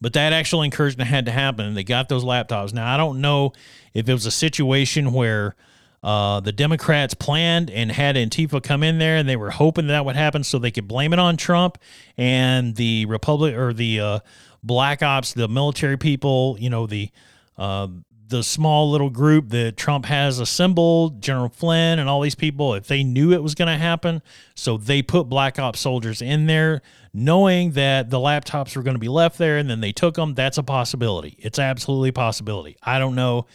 But 0.00 0.12
that 0.14 0.32
actual 0.32 0.62
encouragement 0.62 1.08
had 1.08 1.26
to 1.26 1.32
happen. 1.32 1.74
They 1.74 1.84
got 1.84 2.08
those 2.08 2.24
laptops. 2.24 2.74
Now 2.74 2.92
I 2.92 2.96
don't 2.96 3.20
know 3.20 3.52
if 3.92 4.08
it 4.08 4.12
was 4.12 4.26
a 4.26 4.30
situation 4.30 5.12
where 5.12 5.54
uh, 6.02 6.40
the 6.40 6.52
Democrats 6.52 7.14
planned 7.14 7.70
and 7.70 7.90
had 7.90 8.16
Antifa 8.16 8.62
come 8.62 8.82
in 8.82 8.98
there, 8.98 9.16
and 9.16 9.26
they 9.26 9.36
were 9.36 9.50
hoping 9.50 9.86
that 9.86 10.04
would 10.04 10.16
happen 10.16 10.44
so 10.44 10.58
they 10.58 10.70
could 10.70 10.86
blame 10.86 11.14
it 11.14 11.18
on 11.18 11.38
Trump 11.38 11.78
and 12.18 12.76
the 12.76 13.06
Republic 13.06 13.54
or 13.54 13.72
the 13.72 14.00
uh, 14.00 14.18
Black 14.62 15.02
Ops, 15.02 15.32
the 15.32 15.48
military 15.48 15.96
people. 15.96 16.56
You 16.60 16.68
know 16.68 16.86
the 16.86 17.10
uh, 17.56 17.88
the 18.26 18.42
small 18.42 18.90
little 18.90 19.10
group 19.10 19.50
that 19.50 19.76
Trump 19.76 20.06
has 20.06 20.38
assembled, 20.38 21.20
General 21.20 21.48
Flynn 21.48 21.98
and 21.98 22.08
all 22.08 22.20
these 22.20 22.34
people. 22.34 22.74
If 22.74 22.86
they 22.86 23.04
knew 23.04 23.32
it 23.32 23.42
was 23.42 23.54
going 23.54 23.68
to 23.68 23.78
happen, 23.78 24.22
so 24.54 24.76
they 24.76 25.02
put 25.02 25.28
Black 25.28 25.58
Ops 25.58 25.80
soldiers 25.80 26.22
in 26.22 26.46
there, 26.46 26.82
knowing 27.12 27.72
that 27.72 28.10
the 28.10 28.18
laptops 28.18 28.76
were 28.76 28.82
going 28.82 28.94
to 28.96 29.00
be 29.00 29.08
left 29.08 29.38
there, 29.38 29.58
and 29.58 29.68
then 29.68 29.80
they 29.80 29.92
took 29.92 30.14
them. 30.14 30.34
That's 30.34 30.58
a 30.58 30.62
possibility. 30.62 31.36
It's 31.38 31.58
absolutely 31.58 32.08
a 32.08 32.14
possibility. 32.14 32.76
I 32.82 32.98
don't 32.98 33.14
know 33.14 33.46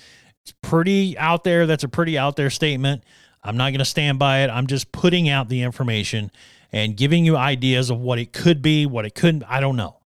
it's 0.49 0.57
pretty 0.61 1.17
out 1.17 1.43
there. 1.43 1.67
That's 1.67 1.84
a 1.84 1.89
pretty 1.89 2.17
out 2.17 2.36
there 2.36 2.49
statement. 2.49 3.03
I'm 3.43 3.55
not 3.55 3.70
going 3.70 3.80
to 3.80 3.86
stand 3.86 4.17
by 4.17 4.39
it. 4.39 4.49
I'm 4.49 4.67
just 4.67 4.91
putting 4.91 5.30
out 5.30 5.47
the 5.47 5.61
information 5.61 6.32
and 6.72 6.97
giving 6.97 7.24
you 7.24 7.38
ideas 7.38 7.89
of 7.89 7.99
what 7.99 8.20
it 8.20 8.34
could 8.34 8.61
be, 8.61 8.86
what 8.86 9.05
it 9.05 9.13
couldn't. 9.15 9.43
I 9.43 9.59
don't 9.59 9.76
know. 9.76 9.99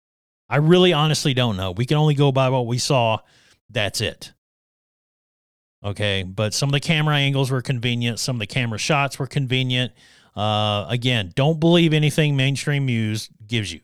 I 0.49 0.57
really 0.57 0.93
honestly 0.93 1.33
don't 1.33 1.57
know. 1.57 1.71
We 1.71 1.87
can 1.87 1.97
only 1.97 2.15
go 2.15 2.33
by 2.33 2.49
what 2.49 2.67
we 2.67 2.79
saw. 2.79 3.19
That's 3.71 4.01
it. 4.01 4.33
Okay. 5.85 6.23
But 6.23 6.55
some 6.55 6.69
of 6.69 6.73
the 6.73 6.81
camera 6.81 7.17
angles 7.17 7.51
were 7.51 7.63
convenient, 7.63 8.19
some 8.19 8.37
of 8.37 8.41
the 8.41 8.47
camera 8.47 8.79
shots 8.79 9.19
were 9.19 9.27
convenient. 9.27 9.93
Uh, 10.35 10.87
again, 10.89 11.33
don't 11.35 11.61
believe 11.61 11.93
anything 11.93 12.37
mainstream 12.37 12.87
news 12.87 13.29
gives 13.47 13.73
you. 13.73 13.81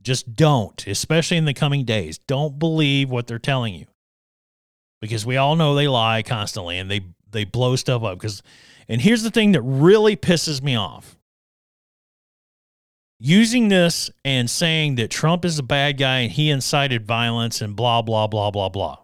Just 0.00 0.34
don't, 0.34 0.84
especially 0.86 1.36
in 1.36 1.44
the 1.44 1.54
coming 1.54 1.84
days. 1.84 2.18
Don't 2.18 2.58
believe 2.58 3.10
what 3.10 3.26
they're 3.26 3.38
telling 3.38 3.74
you 3.74 3.86
because 5.02 5.26
we 5.26 5.36
all 5.36 5.56
know 5.56 5.74
they 5.74 5.88
lie 5.88 6.22
constantly 6.22 6.78
and 6.78 6.90
they 6.90 7.02
they 7.30 7.44
blow 7.44 7.76
stuff 7.76 8.02
up 8.02 8.18
because 8.18 8.42
and 8.88 9.02
here's 9.02 9.22
the 9.22 9.30
thing 9.30 9.52
that 9.52 9.60
really 9.60 10.16
pisses 10.16 10.62
me 10.62 10.76
off 10.76 11.18
using 13.18 13.68
this 13.68 14.10
and 14.24 14.48
saying 14.48 14.94
that 14.94 15.10
Trump 15.10 15.44
is 15.44 15.58
a 15.58 15.62
bad 15.62 15.98
guy 15.98 16.20
and 16.20 16.32
he 16.32 16.50
incited 16.50 17.06
violence 17.06 17.60
and 17.60 17.76
blah 17.76 18.00
blah 18.00 18.26
blah 18.26 18.50
blah 18.50 18.68
blah 18.68 18.96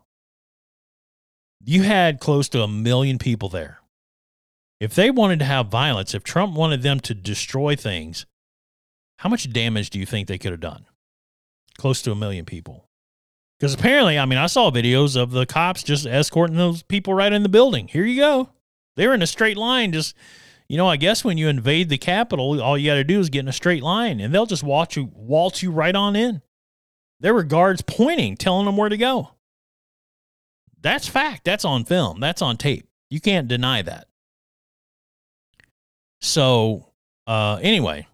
you 1.64 1.82
had 1.82 2.20
close 2.20 2.48
to 2.48 2.62
a 2.62 2.68
million 2.68 3.18
people 3.18 3.48
there 3.48 3.80
if 4.80 4.94
they 4.94 5.10
wanted 5.10 5.38
to 5.38 5.44
have 5.44 5.66
violence 5.66 6.14
if 6.14 6.22
Trump 6.22 6.54
wanted 6.54 6.82
them 6.82 7.00
to 7.00 7.14
destroy 7.14 7.74
things 7.74 8.26
how 9.18 9.28
much 9.28 9.52
damage 9.52 9.90
do 9.90 9.98
you 9.98 10.06
think 10.06 10.28
they 10.28 10.38
could 10.38 10.52
have 10.52 10.60
done 10.60 10.86
close 11.76 12.02
to 12.02 12.12
a 12.12 12.16
million 12.16 12.44
people 12.44 12.88
because 13.58 13.74
apparently, 13.74 14.18
I 14.18 14.24
mean, 14.24 14.38
I 14.38 14.46
saw 14.46 14.70
videos 14.70 15.20
of 15.20 15.32
the 15.32 15.44
cops 15.44 15.82
just 15.82 16.06
escorting 16.06 16.56
those 16.56 16.82
people 16.84 17.12
right 17.12 17.32
in 17.32 17.42
the 17.42 17.48
building. 17.48 17.88
Here 17.88 18.04
you 18.04 18.20
go. 18.20 18.50
They're 18.96 19.14
in 19.14 19.22
a 19.22 19.26
straight 19.26 19.56
line. 19.56 19.92
Just, 19.92 20.14
you 20.68 20.76
know, 20.76 20.86
I 20.86 20.96
guess 20.96 21.24
when 21.24 21.38
you 21.38 21.48
invade 21.48 21.88
the 21.88 21.98
Capitol, 21.98 22.62
all 22.62 22.78
you 22.78 22.88
got 22.88 22.94
to 22.94 23.04
do 23.04 23.18
is 23.18 23.30
get 23.30 23.40
in 23.40 23.48
a 23.48 23.52
straight 23.52 23.82
line 23.82 24.20
and 24.20 24.32
they'll 24.32 24.46
just 24.46 24.62
waltz 24.62 24.96
you, 24.96 25.10
waltz 25.12 25.62
you 25.62 25.72
right 25.72 25.94
on 25.94 26.14
in. 26.14 26.40
There 27.20 27.34
were 27.34 27.42
guards 27.42 27.82
pointing, 27.82 28.36
telling 28.36 28.66
them 28.66 28.76
where 28.76 28.88
to 28.88 28.96
go. 28.96 29.30
That's 30.80 31.08
fact. 31.08 31.44
That's 31.44 31.64
on 31.64 31.84
film. 31.84 32.20
That's 32.20 32.42
on 32.42 32.56
tape. 32.56 32.88
You 33.10 33.20
can't 33.20 33.48
deny 33.48 33.82
that. 33.82 34.06
So, 36.20 36.92
uh, 37.26 37.58
anyway, 37.62 38.06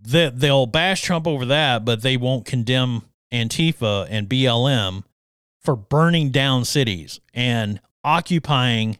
they, 0.00 0.30
they'll 0.30 0.66
bash 0.66 1.02
Trump 1.02 1.26
over 1.26 1.46
that, 1.46 1.84
but 1.84 2.02
they 2.02 2.16
won't 2.16 2.44
condemn 2.44 3.02
Antifa 3.32 4.06
and 4.10 4.28
BLM 4.28 5.04
for 5.62 5.76
burning 5.76 6.30
down 6.30 6.64
cities 6.64 7.20
and 7.34 7.80
occupying 8.04 8.98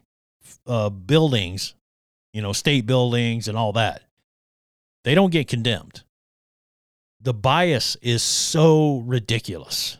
uh, 0.65 0.89
buildings, 0.89 1.75
you 2.33 2.41
know, 2.41 2.53
state 2.53 2.85
buildings 2.85 3.47
and 3.47 3.57
all 3.57 3.73
that. 3.73 4.03
They 5.03 5.15
don't 5.15 5.31
get 5.31 5.47
condemned. 5.47 6.03
The 7.21 7.33
bias 7.33 7.95
is 8.01 8.21
so 8.21 8.99
ridiculous 9.05 9.97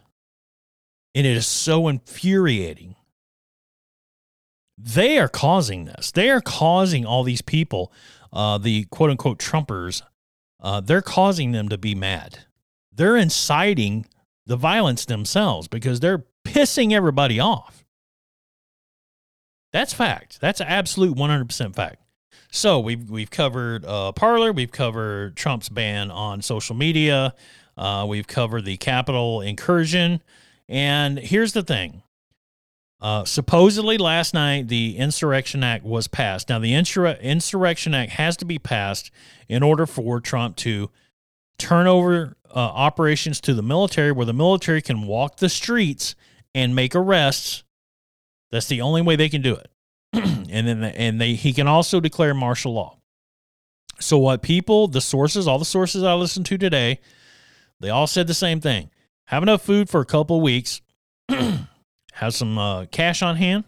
and 1.17 1.25
it 1.25 1.35
is 1.35 1.47
so 1.47 1.87
infuriating. 1.87 2.95
They 4.77 5.17
are 5.17 5.27
causing 5.27 5.85
this. 5.85 6.11
They 6.11 6.29
are 6.29 6.41
causing 6.41 7.07
all 7.07 7.23
these 7.23 7.41
people, 7.41 7.91
uh, 8.31 8.59
the 8.59 8.83
quote 8.91 9.09
unquote 9.09 9.39
Trumpers, 9.39 10.03
uh, 10.61 10.79
they're 10.79 11.01
causing 11.01 11.53
them 11.53 11.69
to 11.69 11.77
be 11.77 11.95
mad. 11.95 12.45
They're 12.93 13.17
inciting 13.17 14.05
the 14.45 14.57
violence 14.57 15.05
themselves 15.05 15.67
because 15.67 16.01
they're 16.01 16.23
pissing 16.45 16.93
everybody 16.93 17.39
off. 17.39 17.83
That's 19.73 19.93
fact. 19.93 20.39
That's 20.39 20.61
absolute 20.61 21.17
100% 21.17 21.75
fact. 21.75 22.03
So 22.51 22.79
we've 22.79 23.09
we've 23.09 23.31
covered 23.31 23.85
uh, 23.85 24.11
Parler, 24.11 24.51
we've 24.51 24.71
covered 24.71 25.35
Trump's 25.35 25.69
ban 25.69 26.11
on 26.11 26.43
social 26.43 26.75
media, 26.75 27.33
uh, 27.75 28.05
we've 28.07 28.27
covered 28.27 28.65
the 28.65 28.77
Capitol 28.77 29.41
incursion, 29.41 30.21
and 30.67 31.17
here's 31.17 31.53
the 31.53 31.63
thing. 31.63 32.03
Uh, 32.99 33.23
supposedly 33.25 33.97
last 33.97 34.33
night 34.33 34.67
the 34.67 34.97
Insurrection 34.97 35.63
Act 35.63 35.83
was 35.83 36.07
passed. 36.07 36.49
Now 36.49 36.59
the 36.59 36.73
Insur- 36.73 37.21
Insurrection 37.21 37.93
Act 37.93 38.13
has 38.13 38.35
to 38.37 38.45
be 38.45 38.57
passed 38.57 39.11
in 39.47 39.61
order 39.61 39.85
for 39.85 40.19
Trump 40.19 40.55
to 40.57 40.89
turn 41.59 41.85
over 41.85 42.35
uh, 42.49 42.57
operations 42.57 43.39
to 43.41 43.53
the 43.53 43.61
military 43.61 44.11
where 44.11 44.25
the 44.25 44.33
military 44.33 44.81
can 44.81 45.05
walk 45.05 45.37
the 45.37 45.49
streets 45.49 46.15
and 46.55 46.75
make 46.75 46.95
arrests. 46.95 47.63
That's 48.51 48.67
the 48.67 48.81
only 48.81 49.01
way 49.01 49.15
they 49.15 49.29
can 49.29 49.41
do 49.43 49.55
it. 49.55 49.69
and 50.13 50.67
then 50.67 50.79
the, 50.79 50.99
and 50.99 51.21
they 51.21 51.33
he 51.33 51.53
can 51.53 51.67
also 51.67 51.99
declare 51.99 52.33
martial 52.33 52.73
law. 52.73 52.97
So 53.99 54.17
what 54.17 54.41
people, 54.41 54.87
the 54.87 55.01
sources, 55.01 55.47
all 55.47 55.59
the 55.59 55.65
sources 55.65 56.03
I 56.03 56.13
listened 56.13 56.45
to 56.47 56.57
today, 56.57 56.99
they 57.79 57.89
all 57.89 58.07
said 58.07 58.27
the 58.27 58.33
same 58.33 58.61
thing. 58.61 58.89
Have 59.27 59.43
enough 59.43 59.61
food 59.61 59.89
for 59.89 60.01
a 60.01 60.05
couple 60.05 60.41
weeks. 60.41 60.81
have 61.29 62.33
some 62.33 62.57
uh, 62.57 62.85
cash 62.87 63.21
on 63.21 63.35
hand. 63.35 63.63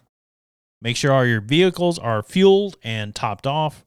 Make 0.82 0.95
sure 0.95 1.12
all 1.12 1.26
your 1.26 1.41
vehicles 1.41 1.99
are 1.99 2.24
fueled 2.24 2.78
and 2.84 3.14
topped 3.14 3.45
off, 3.45 3.86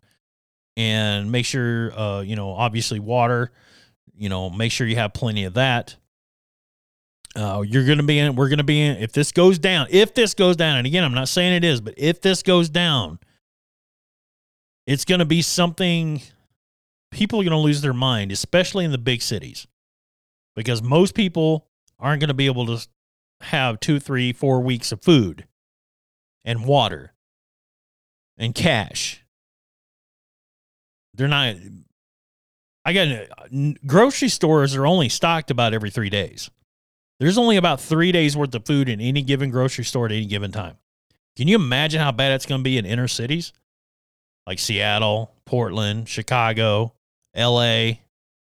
and 0.77 1.33
make 1.33 1.47
sure 1.47 1.93
uh, 1.99 2.21
you 2.21 2.37
know 2.37 2.53
obviously 2.53 3.01
water 3.01 3.51
you 4.17 4.29
know, 4.29 4.51
make 4.51 4.73
sure 4.73 4.87
you 4.87 4.97
have 4.97 5.13
plenty 5.13 5.45
of 5.45 5.55
that. 5.55 5.97
Uh, 7.35 7.65
you're 7.67 7.85
going 7.85 7.99
to 7.99 8.05
be 8.05 8.19
in, 8.19 8.37
we're 8.37 8.49
going 8.49 8.59
to 8.59 8.65
be 8.65 8.81
in, 8.81 8.99
if 8.99 9.13
this 9.13 9.33
goes 9.33 9.59
down, 9.59 9.87
if 9.91 10.15
this 10.15 10.35
goes 10.35 10.55
down, 10.55 10.77
and 10.77 10.87
again, 10.87 11.03
I'm 11.03 11.15
not 11.15 11.29
saying 11.29 11.55
it 11.55 11.65
is, 11.65 11.81
but 11.81 11.95
if 11.97 12.21
this 12.21 12.43
goes 12.43 12.69
down, 12.69 13.19
it's 14.87 15.05
going 15.05 15.21
to 15.21 15.25
be 15.25 15.41
something 15.41 16.21
people 17.11 17.41
are 17.41 17.45
going 17.45 17.51
to 17.53 17.57
lose 17.57 17.81
their 17.81 17.95
mind, 17.95 18.31
especially 18.31 18.85
in 18.85 18.93
the 18.93 18.99
big 18.99 19.23
cities, 19.23 19.67
because 20.55 20.83
most 20.83 21.15
people 21.15 21.67
aren't 21.99 22.21
going 22.21 22.29
to 22.29 22.35
be 22.35 22.47
able 22.47 22.67
to 22.67 22.87
have 23.41 23.81
two, 23.81 23.99
three, 23.99 24.33
four 24.33 24.61
weeks 24.61 24.93
of 24.93 25.03
food 25.03 25.47
and 26.45 26.65
water 26.65 27.13
and 28.37 28.55
cash. 28.55 29.25
They're 31.15 31.29
not. 31.29 31.57
I 32.85 32.93
got 32.93 33.29
grocery 33.87 34.29
stores 34.29 34.75
are 34.75 34.87
only 34.87 35.09
stocked 35.09 35.51
about 35.51 35.75
every 35.75 35.91
three 35.91 36.11
days. 36.11 36.51
There's 37.21 37.39
only 37.39 37.57
about 37.57 37.81
three 37.81 38.11
days 38.11 38.37
worth 38.37 38.55
of 38.55 38.67
food 38.67 38.89
in 38.89 39.01
any 39.01 39.23
given 39.23 39.51
grocery 39.51 39.85
store 39.85 40.07
at 40.07 40.13
any 40.13 40.27
given 40.27 40.51
time. 40.51 40.77
Can 41.37 41.47
you 41.47 41.55
imagine 41.55 42.01
how 42.01 42.13
bad 42.13 42.33
it's 42.33 42.47
going 42.47 42.61
to 42.61 42.65
be 42.65 42.79
in 42.79 42.85
inner 42.85 43.09
cities 43.09 43.53
like 44.47 44.59
Seattle, 44.59 45.33
Portland, 45.47 46.09
Chicago, 46.09 46.95
LA, 47.37 47.93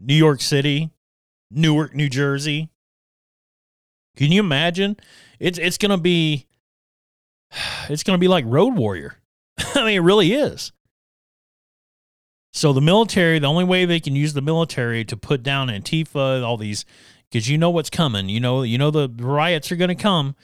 New 0.00 0.14
York 0.14 0.40
City, 0.40 0.90
Newark, 1.54 1.94
New 1.94 2.08
Jersey? 2.08 2.70
Can 4.16 4.30
you 4.32 4.40
imagine? 4.40 4.96
It's 5.38 5.58
it's 5.58 5.78
to 5.90 5.98
be 5.98 6.46
it's 7.88 8.02
to 8.14 8.20
be 8.20 8.28
like 8.28 8.44
Road 8.46 8.76
Warrior. 8.76 9.16
I 9.58 9.84
mean, 9.84 9.96
it 9.96 10.00
really 10.00 10.32
is. 10.32 10.72
So 12.52 12.72
the 12.72 12.80
military, 12.80 13.40
the 13.40 13.48
only 13.48 13.64
way 13.64 13.84
they 13.84 13.98
can 13.98 14.14
use 14.14 14.32
the 14.32 14.40
military 14.40 15.04
to 15.06 15.16
put 15.16 15.42
down 15.42 15.68
Antifa, 15.68 16.44
all 16.44 16.56
these, 16.56 16.84
because 17.28 17.48
you 17.48 17.58
know 17.58 17.70
what's 17.70 17.90
coming. 17.90 18.28
You 18.28 18.38
know, 18.38 18.62
you 18.62 18.78
know 18.78 18.92
the 18.92 19.12
riots 19.18 19.72
are 19.72 19.76
to 19.76 19.94
come, 19.96 20.36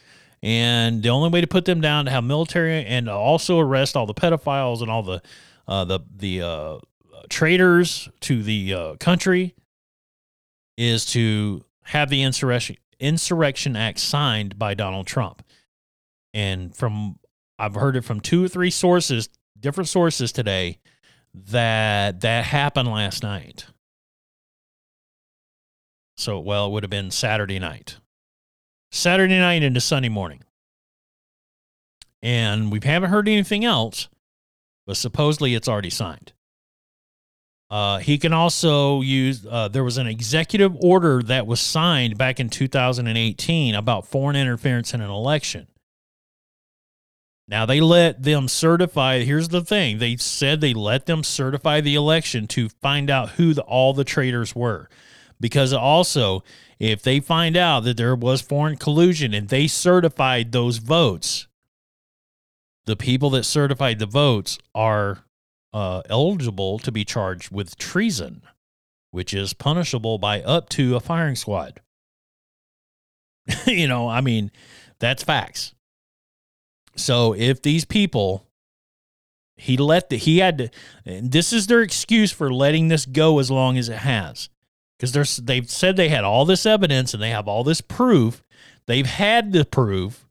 and 0.42 1.04
the 1.04 1.08
only 1.08 1.28
way 1.28 1.40
to 1.40 1.46
put 1.46 1.66
them 1.66 1.80
down 1.80 2.06
to 2.06 2.10
have 2.10 2.24
military 2.24 2.84
and 2.84 3.08
also 3.08 3.60
arrest 3.60 3.96
all 3.96 4.06
the 4.06 4.14
pedophiles 4.14 4.82
and 4.82 4.90
all 4.90 5.04
the 5.04 5.22
uh, 5.68 5.84
the 5.84 6.00
the 6.16 6.42
uh, 6.42 6.78
traitors 7.28 8.08
to 8.20 8.42
the 8.42 8.74
uh, 8.74 8.96
country 8.96 9.54
is 10.80 11.04
to 11.04 11.62
have 11.82 12.08
the 12.08 12.22
insurrection 12.22 12.76
insurrection 12.98 13.76
act 13.76 13.98
signed 13.98 14.58
by 14.58 14.72
Donald 14.72 15.06
Trump. 15.06 15.42
And 16.32 16.74
from 16.74 17.18
I've 17.58 17.74
heard 17.74 17.96
it 17.96 18.04
from 18.04 18.20
two 18.20 18.42
or 18.42 18.48
three 18.48 18.70
sources, 18.70 19.28
different 19.58 19.88
sources 19.88 20.32
today 20.32 20.78
that 21.34 22.22
that 22.22 22.44
happened 22.46 22.88
last 22.88 23.22
night. 23.22 23.66
So, 26.16 26.40
well, 26.40 26.66
it 26.66 26.70
would 26.70 26.82
have 26.82 26.90
been 26.90 27.10
Saturday 27.10 27.58
night. 27.58 27.98
Saturday 28.90 29.38
night 29.38 29.62
into 29.62 29.80
Sunday 29.82 30.08
morning. 30.08 30.42
And 32.22 32.72
we 32.72 32.80
haven't 32.82 33.10
heard 33.10 33.28
anything 33.28 33.66
else, 33.66 34.08
but 34.86 34.96
supposedly 34.96 35.54
it's 35.54 35.68
already 35.68 35.90
signed. 35.90 36.32
Uh, 37.70 37.98
he 37.98 38.18
can 38.18 38.32
also 38.32 39.00
use, 39.00 39.46
uh, 39.48 39.68
there 39.68 39.84
was 39.84 39.96
an 39.96 40.08
executive 40.08 40.76
order 40.80 41.22
that 41.22 41.46
was 41.46 41.60
signed 41.60 42.18
back 42.18 42.40
in 42.40 42.48
2018 42.48 43.76
about 43.76 44.06
foreign 44.06 44.34
interference 44.34 44.92
in 44.92 45.00
an 45.00 45.10
election. 45.10 45.68
Now 47.46 47.66
they 47.66 47.80
let 47.80 48.22
them 48.22 48.48
certify. 48.48 49.20
Here's 49.20 49.48
the 49.48 49.64
thing: 49.64 49.98
they 49.98 50.16
said 50.16 50.60
they 50.60 50.72
let 50.72 51.06
them 51.06 51.24
certify 51.24 51.80
the 51.80 51.96
election 51.96 52.46
to 52.48 52.68
find 52.68 53.10
out 53.10 53.30
who 53.30 53.54
the, 53.54 53.62
all 53.62 53.92
the 53.92 54.04
traitors 54.04 54.54
were, 54.54 54.88
because 55.40 55.72
also 55.72 56.44
if 56.78 57.02
they 57.02 57.18
find 57.18 57.56
out 57.56 57.80
that 57.80 57.96
there 57.96 58.14
was 58.14 58.40
foreign 58.40 58.76
collusion 58.76 59.34
and 59.34 59.48
they 59.48 59.66
certified 59.66 60.52
those 60.52 60.78
votes, 60.78 61.48
the 62.86 62.96
people 62.96 63.30
that 63.30 63.44
certified 63.44 63.98
the 63.98 64.06
votes 64.06 64.56
are 64.72 65.24
uh, 65.72 66.02
eligible 66.08 66.78
to 66.80 66.92
be 66.92 67.04
charged 67.04 67.50
with 67.50 67.76
treason, 67.76 68.42
which 69.10 69.32
is 69.32 69.52
punishable 69.52 70.18
by 70.18 70.42
up 70.42 70.68
to 70.70 70.96
a 70.96 71.00
firing 71.00 71.36
squad. 71.36 71.80
you 73.66 73.88
know, 73.88 74.08
I 74.08 74.20
mean, 74.20 74.50
that's 74.98 75.22
facts. 75.22 75.74
So 76.96 77.34
if 77.34 77.62
these 77.62 77.84
people, 77.84 78.46
he 79.56 79.76
let 79.76 80.10
the, 80.10 80.16
he 80.16 80.38
had 80.38 80.58
to, 80.58 80.70
this 81.04 81.52
is 81.52 81.66
their 81.66 81.82
excuse 81.82 82.32
for 82.32 82.52
letting 82.52 82.88
this 82.88 83.06
go 83.06 83.38
as 83.38 83.50
long 83.50 83.78
as 83.78 83.88
it 83.88 83.98
has. 83.98 84.48
Because 84.98 85.36
they've 85.38 85.68
said 85.68 85.96
they 85.96 86.10
had 86.10 86.24
all 86.24 86.44
this 86.44 86.66
evidence 86.66 87.14
and 87.14 87.22
they 87.22 87.30
have 87.30 87.48
all 87.48 87.64
this 87.64 87.80
proof. 87.80 88.44
They've 88.86 89.06
had 89.06 89.52
the 89.52 89.64
proof, 89.64 90.28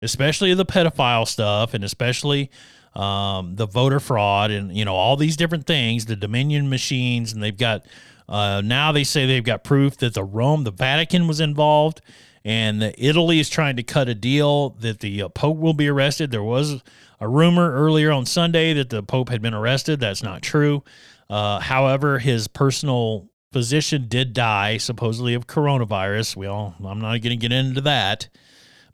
especially 0.00 0.54
the 0.54 0.64
pedophile 0.64 1.28
stuff 1.28 1.74
and 1.74 1.84
especially 1.84 2.50
um, 2.94 3.56
the 3.56 3.66
voter 3.66 4.00
fraud 4.00 4.50
and, 4.50 4.76
you 4.76 4.84
know, 4.84 4.94
all 4.94 5.16
these 5.16 5.36
different 5.36 5.66
things, 5.66 6.06
the 6.06 6.16
Dominion 6.16 6.68
machines. 6.68 7.32
And 7.32 7.42
they've 7.42 7.56
got, 7.56 7.86
uh, 8.28 8.62
now 8.64 8.92
they 8.92 9.04
say 9.04 9.26
they've 9.26 9.44
got 9.44 9.64
proof 9.64 9.96
that 9.98 10.14
the 10.14 10.24
Rome, 10.24 10.64
the 10.64 10.70
Vatican 10.70 11.26
was 11.26 11.40
involved 11.40 12.00
and 12.44 12.92
Italy 12.98 13.38
is 13.38 13.48
trying 13.48 13.76
to 13.76 13.82
cut 13.82 14.08
a 14.08 14.14
deal 14.14 14.70
that 14.80 15.00
the 15.00 15.22
uh, 15.22 15.28
Pope 15.28 15.58
will 15.58 15.74
be 15.74 15.88
arrested. 15.88 16.30
There 16.30 16.42
was 16.42 16.82
a 17.20 17.28
rumor 17.28 17.72
earlier 17.72 18.10
on 18.10 18.26
Sunday 18.26 18.72
that 18.74 18.90
the 18.90 19.02
Pope 19.02 19.28
had 19.28 19.40
been 19.40 19.54
arrested. 19.54 20.00
That's 20.00 20.22
not 20.22 20.42
true. 20.42 20.82
Uh, 21.30 21.60
however, 21.60 22.18
his 22.18 22.48
personal 22.48 23.30
physician 23.52 24.06
did 24.08 24.32
die, 24.32 24.78
supposedly 24.78 25.34
of 25.34 25.46
coronavirus. 25.46 26.36
We 26.36 26.46
all, 26.46 26.74
I'm 26.84 27.00
not 27.00 27.10
going 27.10 27.22
to 27.22 27.36
get 27.36 27.52
into 27.52 27.80
that, 27.82 28.28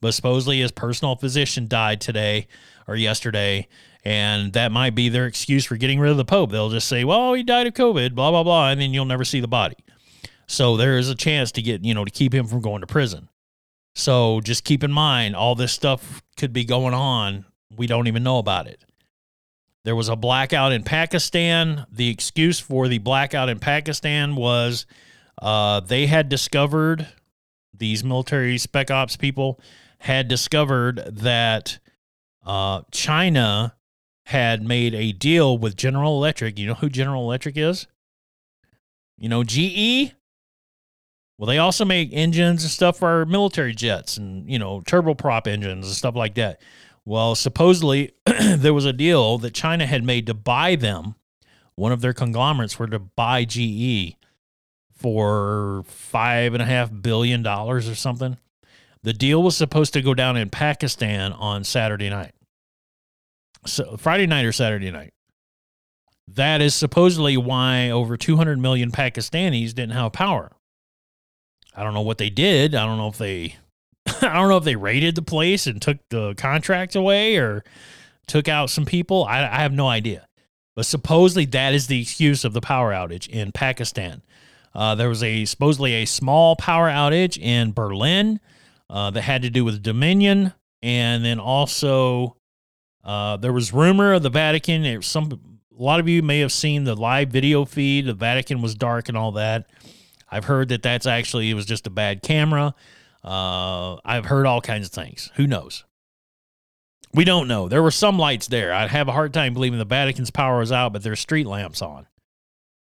but 0.00 0.12
supposedly 0.12 0.60
his 0.60 0.72
personal 0.72 1.16
physician 1.16 1.68
died 1.68 2.00
today 2.00 2.48
or 2.86 2.96
yesterday, 2.96 3.66
and 4.04 4.52
that 4.52 4.72
might 4.72 4.94
be 4.94 5.08
their 5.08 5.26
excuse 5.26 5.64
for 5.64 5.76
getting 5.76 6.00
rid 6.00 6.10
of 6.10 6.16
the 6.16 6.24
Pope. 6.24 6.50
They'll 6.50 6.70
just 6.70 6.88
say, 6.88 7.04
"Well, 7.04 7.34
he 7.34 7.42
died 7.42 7.66
of 7.66 7.74
COVID," 7.74 8.14
blah 8.14 8.30
blah 8.30 8.42
blah, 8.42 8.70
and 8.70 8.80
then 8.80 8.92
you'll 8.92 9.04
never 9.04 9.24
see 9.24 9.40
the 9.40 9.48
body. 9.48 9.76
So 10.46 10.76
there 10.76 10.96
is 10.96 11.10
a 11.10 11.14
chance 11.14 11.52
to 11.52 11.62
get, 11.62 11.84
you 11.84 11.92
know, 11.92 12.04
to 12.04 12.10
keep 12.10 12.32
him 12.34 12.46
from 12.46 12.62
going 12.62 12.80
to 12.80 12.86
prison. 12.86 13.28
So 13.94 14.40
just 14.40 14.64
keep 14.64 14.82
in 14.82 14.92
mind, 14.92 15.36
all 15.36 15.54
this 15.54 15.72
stuff 15.72 16.22
could 16.36 16.52
be 16.52 16.64
going 16.64 16.94
on. 16.94 17.44
We 17.76 17.86
don't 17.86 18.06
even 18.06 18.22
know 18.22 18.38
about 18.38 18.66
it. 18.66 18.82
There 19.84 19.96
was 19.96 20.08
a 20.08 20.16
blackout 20.16 20.72
in 20.72 20.84
Pakistan. 20.84 21.84
The 21.90 22.08
excuse 22.08 22.60
for 22.60 22.88
the 22.88 22.98
blackout 22.98 23.48
in 23.48 23.58
Pakistan 23.58 24.36
was 24.36 24.86
uh, 25.40 25.80
they 25.80 26.06
had 26.06 26.28
discovered, 26.28 27.08
these 27.76 28.02
military 28.02 28.56
spec 28.58 28.90
ops 28.90 29.16
people 29.16 29.60
had 29.98 30.28
discovered 30.28 31.02
that 31.08 31.78
uh, 32.46 32.82
China 32.90 33.74
had 34.28 34.62
made 34.62 34.94
a 34.94 35.10
deal 35.10 35.56
with 35.56 35.74
General 35.74 36.14
Electric. 36.18 36.58
You 36.58 36.66
know 36.66 36.74
who 36.74 36.90
General 36.90 37.22
Electric 37.22 37.56
is? 37.56 37.86
You 39.16 39.30
know, 39.30 39.42
GE? 39.42 40.12
Well, 41.38 41.46
they 41.46 41.56
also 41.56 41.86
make 41.86 42.10
engines 42.12 42.62
and 42.62 42.70
stuff 42.70 42.98
for 42.98 43.24
military 43.24 43.74
jets 43.74 44.18
and, 44.18 44.46
you 44.46 44.58
know, 44.58 44.82
turboprop 44.82 45.46
engines 45.46 45.86
and 45.86 45.96
stuff 45.96 46.14
like 46.14 46.34
that. 46.34 46.60
Well, 47.06 47.36
supposedly 47.36 48.12
there 48.26 48.74
was 48.74 48.84
a 48.84 48.92
deal 48.92 49.38
that 49.38 49.54
China 49.54 49.86
had 49.86 50.04
made 50.04 50.26
to 50.26 50.34
buy 50.34 50.76
them. 50.76 51.14
One 51.74 51.92
of 51.92 52.02
their 52.02 52.12
conglomerates 52.12 52.78
were 52.78 52.88
to 52.88 52.98
buy 52.98 53.46
GE 53.46 54.14
for 54.92 55.84
five 55.86 56.52
and 56.52 56.62
a 56.62 56.66
half 56.66 56.90
billion 57.00 57.42
dollars 57.42 57.88
or 57.88 57.94
something. 57.94 58.36
The 59.02 59.14
deal 59.14 59.42
was 59.42 59.56
supposed 59.56 59.94
to 59.94 60.02
go 60.02 60.12
down 60.12 60.36
in 60.36 60.50
Pakistan 60.50 61.32
on 61.32 61.64
Saturday 61.64 62.10
night. 62.10 62.34
So 63.68 63.96
Friday 63.96 64.26
night 64.26 64.44
or 64.44 64.52
Saturday 64.52 64.90
night. 64.90 65.12
That 66.26 66.60
is 66.60 66.74
supposedly 66.74 67.36
why 67.36 67.90
over 67.90 68.16
200 68.16 68.58
million 68.58 68.90
Pakistanis 68.90 69.74
didn't 69.74 69.92
have 69.92 70.12
power. 70.12 70.52
I 71.74 71.82
don't 71.82 71.94
know 71.94 72.02
what 72.02 72.18
they 72.18 72.28
did. 72.28 72.74
I 72.74 72.84
don't 72.84 72.98
know 72.98 73.08
if 73.08 73.18
they 73.18 73.56
I 74.22 74.34
don't 74.34 74.48
know 74.48 74.56
if 74.56 74.64
they 74.64 74.76
raided 74.76 75.14
the 75.14 75.22
place 75.22 75.66
and 75.66 75.80
took 75.80 75.98
the 76.10 76.34
contract 76.34 76.96
away 76.96 77.36
or 77.36 77.64
took 78.26 78.48
out 78.48 78.70
some 78.70 78.84
people. 78.84 79.24
I, 79.24 79.40
I 79.40 79.60
have 79.60 79.72
no 79.72 79.88
idea. 79.88 80.26
But 80.76 80.86
supposedly 80.86 81.44
that 81.46 81.74
is 81.74 81.86
the 81.86 82.00
excuse 82.00 82.44
of 82.44 82.52
the 82.52 82.60
power 82.60 82.92
outage 82.92 83.28
in 83.28 83.52
Pakistan. 83.52 84.22
Uh, 84.74 84.94
there 84.94 85.08
was 85.08 85.22
a 85.22 85.44
supposedly 85.44 85.94
a 85.94 86.04
small 86.04 86.56
power 86.56 86.88
outage 86.88 87.38
in 87.38 87.72
Berlin 87.72 88.38
uh, 88.90 89.10
that 89.10 89.22
had 89.22 89.42
to 89.42 89.50
do 89.50 89.64
with 89.64 89.82
Dominion, 89.82 90.52
and 90.82 91.24
then 91.24 91.40
also 91.40 92.36
uh, 93.08 93.38
there 93.38 93.54
was 93.54 93.72
rumor 93.72 94.12
of 94.12 94.22
the 94.22 94.28
Vatican. 94.28 94.84
It, 94.84 95.02
some 95.02 95.32
a 95.32 95.82
lot 95.82 95.98
of 95.98 96.08
you 96.10 96.22
may 96.22 96.40
have 96.40 96.52
seen 96.52 96.84
the 96.84 96.94
live 96.94 97.30
video 97.30 97.64
feed. 97.64 98.04
The 98.04 98.12
Vatican 98.12 98.60
was 98.60 98.74
dark 98.74 99.08
and 99.08 99.16
all 99.16 99.32
that. 99.32 99.66
I've 100.30 100.44
heard 100.44 100.68
that 100.68 100.82
that's 100.82 101.06
actually 101.06 101.48
it 101.48 101.54
was 101.54 101.64
just 101.64 101.86
a 101.86 101.90
bad 101.90 102.22
camera. 102.22 102.74
Uh, 103.24 103.94
I've 104.04 104.26
heard 104.26 104.44
all 104.44 104.60
kinds 104.60 104.88
of 104.88 104.92
things. 104.92 105.30
Who 105.36 105.46
knows? 105.46 105.84
We 107.14 107.24
don't 107.24 107.48
know. 107.48 107.66
There 107.66 107.82
were 107.82 107.90
some 107.90 108.18
lights 108.18 108.48
there. 108.48 108.74
I'd 108.74 108.90
have 108.90 109.08
a 109.08 109.12
hard 109.12 109.32
time 109.32 109.54
believing 109.54 109.78
the 109.78 109.86
Vatican's 109.86 110.30
power 110.30 110.60
is 110.60 110.70
out, 110.70 110.92
but 110.92 111.02
there's 111.02 111.18
street 111.18 111.46
lamps 111.46 111.80
on. 111.80 112.06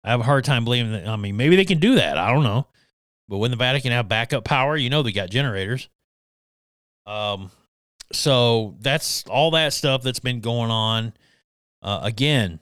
I 0.04 0.10
have 0.10 0.22
a 0.22 0.24
hard 0.24 0.44
time 0.44 0.64
believing 0.64 0.94
that. 0.94 1.08
I 1.08 1.18
mean, 1.18 1.38
maybe 1.38 1.56
they 1.56 1.66
can 1.66 1.80
do 1.80 1.96
that. 1.96 2.18
I 2.18 2.34
don't 2.34 2.44
know. 2.44 2.66
But 3.30 3.38
when 3.38 3.52
the 3.52 3.58
Vatican 3.58 3.92
have 3.92 4.10
backup 4.10 4.44
power, 4.44 4.76
you 4.76 4.90
know 4.90 5.04
they 5.04 5.12
got 5.12 5.30
generators. 5.30 5.88
Um, 7.06 7.52
so 8.12 8.76
that's 8.82 9.24
all 9.30 9.52
that 9.52 9.74
stuff 9.74 10.04
that's 10.04 10.20
been 10.20 10.42
going 10.42 10.72
on. 10.72 11.14
Uh, 11.82 12.00
again, 12.04 12.60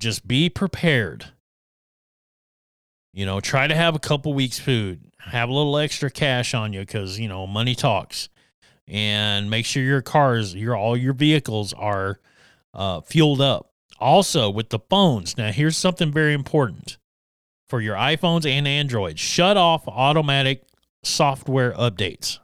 just 0.00 0.26
be 0.26 0.48
prepared 0.50 1.26
You 3.12 3.26
know, 3.26 3.40
try 3.40 3.66
to 3.66 3.74
have 3.74 3.94
a 3.96 3.98
couple 4.00 4.34
weeks' 4.34 4.58
food. 4.60 5.00
Have 5.20 5.48
a 5.50 5.52
little 5.52 5.78
extra 5.78 6.10
cash 6.10 6.54
on 6.54 6.72
you 6.72 6.80
because 6.80 7.18
you 7.18 7.28
know 7.28 7.46
money 7.46 7.74
talks, 7.74 8.28
and 8.88 9.50
make 9.50 9.66
sure 9.66 9.82
your 9.82 10.02
cars, 10.02 10.54
your 10.54 10.76
all 10.76 10.96
your 10.96 11.14
vehicles 11.14 11.74
are 11.74 12.20
uh, 12.74 13.00
fueled 13.02 13.40
up. 13.42 13.72
Also, 14.00 14.50
with 14.50 14.70
the 14.70 14.80
phones. 14.90 15.36
Now, 15.38 15.52
here's 15.52 15.76
something 15.76 16.12
very 16.12 16.34
important 16.34 16.98
for 17.68 17.80
your 17.80 17.96
iPhones 17.96 18.46
and 18.46 18.68
Androids. 18.68 19.20
Shut 19.20 19.56
off 19.56 19.88
automatic 19.88 20.64
software 21.04 21.72
updates. 21.74 22.38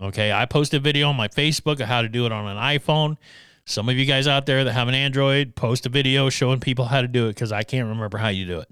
Okay, 0.00 0.32
I 0.32 0.46
posted 0.46 0.80
a 0.80 0.82
video 0.82 1.08
on 1.08 1.16
my 1.16 1.28
Facebook 1.28 1.80
of 1.80 1.86
how 1.86 2.00
to 2.00 2.08
do 2.08 2.24
it 2.24 2.32
on 2.32 2.48
an 2.48 2.56
iPhone. 2.56 3.18
Some 3.66 3.88
of 3.88 3.96
you 3.96 4.06
guys 4.06 4.26
out 4.26 4.46
there 4.46 4.64
that 4.64 4.72
have 4.72 4.88
an 4.88 4.94
Android, 4.94 5.54
post 5.54 5.84
a 5.84 5.90
video 5.90 6.30
showing 6.30 6.58
people 6.58 6.86
how 6.86 7.02
to 7.02 7.08
do 7.08 7.26
it 7.26 7.34
because 7.34 7.52
I 7.52 7.62
can't 7.62 7.88
remember 7.88 8.16
how 8.16 8.28
you 8.28 8.46
do 8.46 8.60
it. 8.60 8.68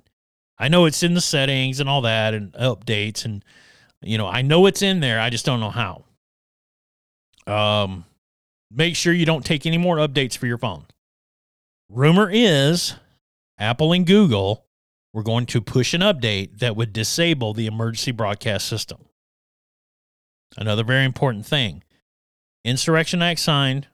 I 0.59 0.69
know 0.69 0.87
it's 0.87 1.03
in 1.03 1.15
the 1.15 1.21
settings 1.21 1.81
and 1.81 1.89
all 1.89 2.01
that 2.03 2.35
and 2.35 2.53
updates 2.55 3.25
and 3.25 3.45
you 4.01 4.17
know, 4.17 4.27
I 4.27 4.43
know 4.43 4.67
it's 4.67 4.81
in 4.83 5.01
there, 5.01 5.21
I 5.21 5.29
just 5.29 5.45
don't 5.45 5.61
know 5.61 5.71
how. 5.71 6.05
Um 7.47 8.07
make 8.71 8.97
sure 8.97 9.13
you 9.13 9.27
don't 9.27 9.45
take 9.45 9.67
any 9.67 9.79
more 9.79 9.97
updates 9.97 10.37
for 10.37 10.47
your 10.47 10.59
phone. 10.59 10.87
Rumor 11.91 12.31
is 12.33 12.95
Apple 13.59 13.93
and 13.93 14.07
Google 14.07 14.65
were 15.13 15.23
going 15.23 15.47
to 15.47 15.61
push 15.61 15.95
an 15.95 16.01
update 16.01 16.59
that 16.59 16.77
would 16.77 16.93
disable 16.93 17.53
the 17.53 17.67
emergency 17.67 18.13
broadcast 18.13 18.67
system. 18.67 19.08
Another 20.59 20.83
very 20.83 21.05
important 21.05 21.47
thing. 21.47 21.85
Insurrection 22.65 23.23
Act 23.23 23.39
signed, 23.39 23.87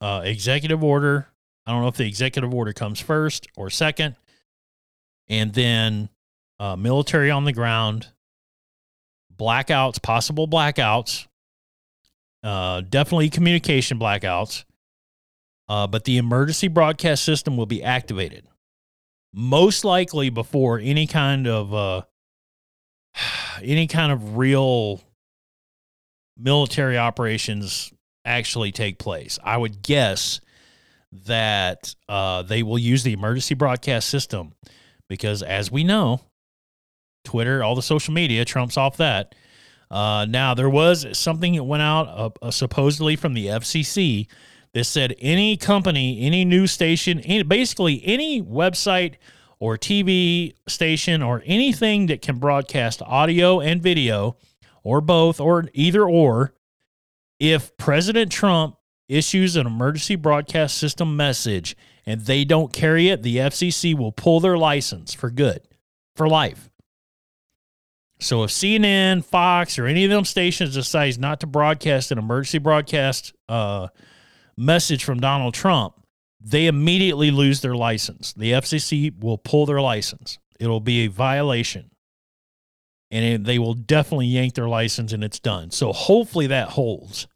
uh, 0.00 0.22
executive 0.24 0.82
order. 0.82 1.26
I 1.66 1.72
don't 1.72 1.82
know 1.82 1.88
if 1.88 1.96
the 1.96 2.06
executive 2.06 2.54
order 2.54 2.72
comes 2.72 3.00
first 3.00 3.48
or 3.56 3.68
second, 3.68 4.14
and 5.28 5.52
then 5.52 6.08
uh, 6.60 6.76
military 6.76 7.32
on 7.32 7.44
the 7.44 7.52
ground, 7.52 8.06
blackouts, 9.36 10.00
possible 10.00 10.46
blackouts, 10.46 11.26
uh, 12.44 12.82
definitely 12.82 13.28
communication 13.28 13.98
blackouts. 13.98 14.64
Uh, 15.68 15.88
but 15.88 16.04
the 16.04 16.16
emergency 16.16 16.68
broadcast 16.68 17.24
system 17.24 17.56
will 17.56 17.66
be 17.66 17.82
activated. 17.82 18.44
Most 19.32 19.84
likely 19.84 20.30
before 20.30 20.78
any 20.78 21.08
kind 21.08 21.48
of 21.48 21.74
uh, 21.74 22.02
any 23.62 23.88
kind 23.88 24.12
of 24.12 24.36
real 24.36 25.00
military 26.36 26.98
operations 26.98 27.92
actually 28.24 28.72
take 28.72 28.98
place. 28.98 29.38
I 29.42 29.56
would 29.56 29.82
guess 29.82 30.40
that 31.26 31.94
uh, 32.08 32.42
they 32.42 32.62
will 32.62 32.78
use 32.78 33.02
the 33.02 33.12
emergency 33.12 33.54
broadcast 33.54 34.08
system 34.08 34.54
because, 35.08 35.42
as 35.42 35.70
we 35.70 35.84
know, 35.84 36.20
Twitter, 37.24 37.62
all 37.62 37.74
the 37.74 37.82
social 37.82 38.14
media 38.14 38.44
trumps 38.44 38.76
off 38.76 38.96
that. 38.96 39.34
Uh, 39.90 40.26
now, 40.28 40.54
there 40.54 40.70
was 40.70 41.06
something 41.16 41.54
that 41.54 41.64
went 41.64 41.82
out 41.82 42.08
uh, 42.08 42.30
uh 42.40 42.50
supposedly 42.50 43.14
from 43.14 43.34
the 43.34 43.46
FCC 43.46 44.26
that 44.72 44.84
said 44.84 45.14
any 45.20 45.56
company, 45.56 46.20
any 46.22 46.44
news 46.46 46.72
station, 46.72 47.20
any, 47.20 47.42
basically 47.42 48.02
any 48.04 48.42
website 48.42 49.16
or 49.58 49.76
TV 49.76 50.54
station 50.66 51.22
or 51.22 51.42
anything 51.44 52.06
that 52.06 52.22
can 52.22 52.38
broadcast 52.38 53.02
audio 53.02 53.60
and 53.60 53.82
video 53.82 54.36
or 54.82 55.00
both 55.00 55.40
or 55.40 55.64
either 55.72 56.04
or, 56.04 56.54
if 57.38 57.76
President 57.76 58.30
Trump 58.30 58.76
issues 59.08 59.56
an 59.56 59.66
emergency 59.66 60.16
broadcast 60.16 60.78
system 60.78 61.16
message 61.16 61.76
and 62.06 62.22
they 62.22 62.44
don't 62.44 62.72
carry 62.72 63.08
it, 63.08 63.22
the 63.22 63.36
FCC 63.36 63.96
will 63.96 64.12
pull 64.12 64.40
their 64.40 64.56
license 64.56 65.12
for 65.12 65.30
good, 65.30 65.60
for 66.16 66.28
life. 66.28 66.70
So 68.20 68.44
if 68.44 68.50
CNN, 68.50 69.24
Fox, 69.24 69.78
or 69.78 69.86
any 69.86 70.04
of 70.04 70.10
them 70.10 70.24
stations 70.24 70.74
decides 70.74 71.18
not 71.18 71.40
to 71.40 71.46
broadcast 71.46 72.12
an 72.12 72.18
emergency 72.18 72.58
broadcast 72.58 73.34
uh, 73.48 73.88
message 74.56 75.04
from 75.04 75.18
Donald 75.18 75.54
Trump, 75.54 75.94
they 76.40 76.66
immediately 76.66 77.30
lose 77.30 77.60
their 77.60 77.74
license. 77.74 78.32
The 78.32 78.52
FCC 78.52 79.18
will 79.22 79.38
pull 79.38 79.66
their 79.66 79.80
license. 79.80 80.38
It'll 80.60 80.80
be 80.80 81.04
a 81.04 81.08
violation 81.08 81.90
and 83.12 83.44
they 83.44 83.58
will 83.58 83.74
definitely 83.74 84.26
yank 84.26 84.54
their 84.54 84.68
license 84.68 85.12
and 85.12 85.22
it's 85.22 85.38
done. 85.38 85.70
So 85.70 85.92
hopefully 85.92 86.46
that 86.48 86.70
holds. 86.70 87.28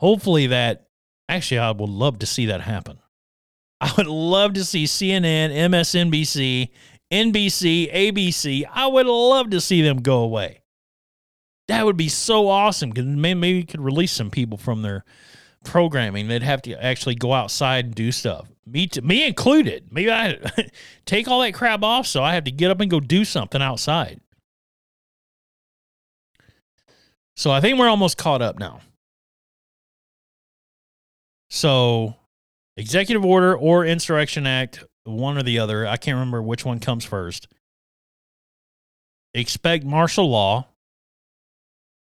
Hopefully 0.00 0.48
that 0.48 0.88
actually 1.28 1.58
I 1.58 1.70
would 1.70 1.88
love 1.88 2.18
to 2.20 2.26
see 2.26 2.46
that 2.46 2.62
happen. 2.62 2.98
I 3.80 3.92
would 3.98 4.06
love 4.06 4.54
to 4.54 4.64
see 4.64 4.84
CNN, 4.84 5.52
MSNBC, 5.52 6.70
NBC, 7.12 7.92
ABC. 7.92 8.64
I 8.72 8.86
would 8.86 9.06
love 9.06 9.50
to 9.50 9.60
see 9.60 9.82
them 9.82 9.98
go 9.98 10.20
away. 10.20 10.62
That 11.68 11.84
would 11.84 11.98
be 11.98 12.08
so 12.08 12.48
awesome 12.48 12.90
because 12.90 13.04
maybe 13.04 13.54
we 13.54 13.64
could 13.64 13.82
release 13.82 14.12
some 14.12 14.30
people 14.30 14.56
from 14.56 14.80
their 14.80 15.04
programming. 15.64 16.28
They'd 16.28 16.42
have 16.42 16.62
to 16.62 16.82
actually 16.82 17.16
go 17.16 17.34
outside 17.34 17.86
and 17.86 17.94
do 17.94 18.12
stuff. 18.12 18.48
Me, 18.66 18.86
to, 18.88 19.02
me 19.02 19.26
included. 19.26 19.88
Maybe 19.90 20.10
I 20.10 20.38
take 21.04 21.28
all 21.28 21.42
that 21.42 21.52
crap 21.52 21.82
off, 21.82 22.06
so 22.06 22.22
I 22.22 22.34
have 22.34 22.44
to 22.44 22.50
get 22.50 22.70
up 22.70 22.80
and 22.80 22.90
go 22.90 23.00
do 23.00 23.26
something 23.26 23.60
outside. 23.60 24.20
So 27.36 27.50
I 27.50 27.60
think 27.60 27.78
we're 27.78 27.88
almost 27.88 28.16
caught 28.16 28.42
up 28.42 28.58
now. 28.58 28.80
So, 31.50 32.16
executive 32.76 33.24
order 33.24 33.56
or 33.56 33.84
insurrection 33.84 34.46
act, 34.46 34.84
one 35.04 35.38
or 35.38 35.42
the 35.42 35.58
other. 35.58 35.86
I 35.86 35.96
can't 35.96 36.16
remember 36.16 36.42
which 36.42 36.64
one 36.64 36.80
comes 36.80 37.04
first. 37.04 37.48
Expect 39.34 39.84
martial 39.84 40.28
law, 40.28 40.66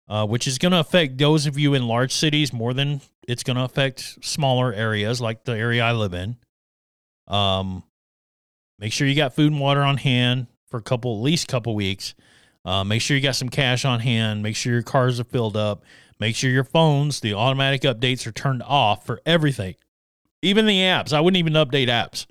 uh, 0.08 0.26
which 0.26 0.48
is 0.48 0.58
going 0.58 0.72
to 0.72 0.80
affect 0.80 1.18
those 1.18 1.46
of 1.46 1.58
you 1.58 1.74
in 1.74 1.88
large 1.88 2.12
cities 2.12 2.52
more 2.52 2.74
than 2.74 3.02
it's 3.28 3.44
going 3.44 3.58
to 3.58 3.64
affect 3.64 4.24
smaller 4.24 4.74
areas 4.74 5.22
like 5.22 5.44
the 5.44 5.52
area 5.54 5.84
I 5.84 5.92
live 5.92 6.14
in. 6.14 6.38
Um, 7.28 7.84
make 8.80 8.92
sure 8.92 9.08
you 9.08 9.16
got 9.16 9.36
food 9.36 9.52
and 9.52 9.62
water 9.62 9.84
on 9.84 9.98
hand 9.98 10.48
for 10.68 10.78
a 10.78 10.82
couple, 10.82 11.16
at 11.16 11.22
least 11.22 11.48
couple 11.48 11.76
weeks. 11.76 12.16
Uh, 12.70 12.84
make 12.84 13.02
sure 13.02 13.18
you 13.18 13.24
got 13.24 13.36
some 13.36 13.50
cash 13.50 13.84
on 13.84 14.00
hand. 14.00 14.44
Make 14.44 14.56
sure 14.56 14.72
your 14.72 14.84
cars 14.84 15.20
are 15.20 15.24
filled 15.24 15.58
up. 15.58 15.82
Make 16.20 16.36
sure 16.36 16.52
your 16.52 16.64
phones, 16.64 17.20
the 17.20 17.34
automatic 17.34 17.82
updates 17.82 18.28
are 18.28 18.32
turned 18.32 18.62
off 18.62 19.08
for 19.08 19.22
everything, 19.26 19.74
even 20.44 20.68
the 20.68 20.78
apps. 20.82 21.12
I 21.12 21.20
wouldn't 21.20 21.40
even 21.40 21.54
update 21.54 21.88
apps 21.88 22.28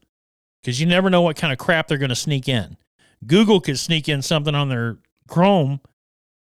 because 0.62 0.80
you 0.80 0.86
never 0.86 1.10
know 1.10 1.22
what 1.22 1.34
kind 1.34 1.52
of 1.52 1.58
crap 1.58 1.88
they're 1.88 1.98
going 1.98 2.10
to 2.10 2.14
sneak 2.14 2.48
in. 2.48 2.76
Google 3.26 3.60
could 3.60 3.80
sneak 3.80 4.08
in 4.08 4.22
something 4.22 4.54
on 4.54 4.68
their 4.68 4.98
Chrome 5.26 5.80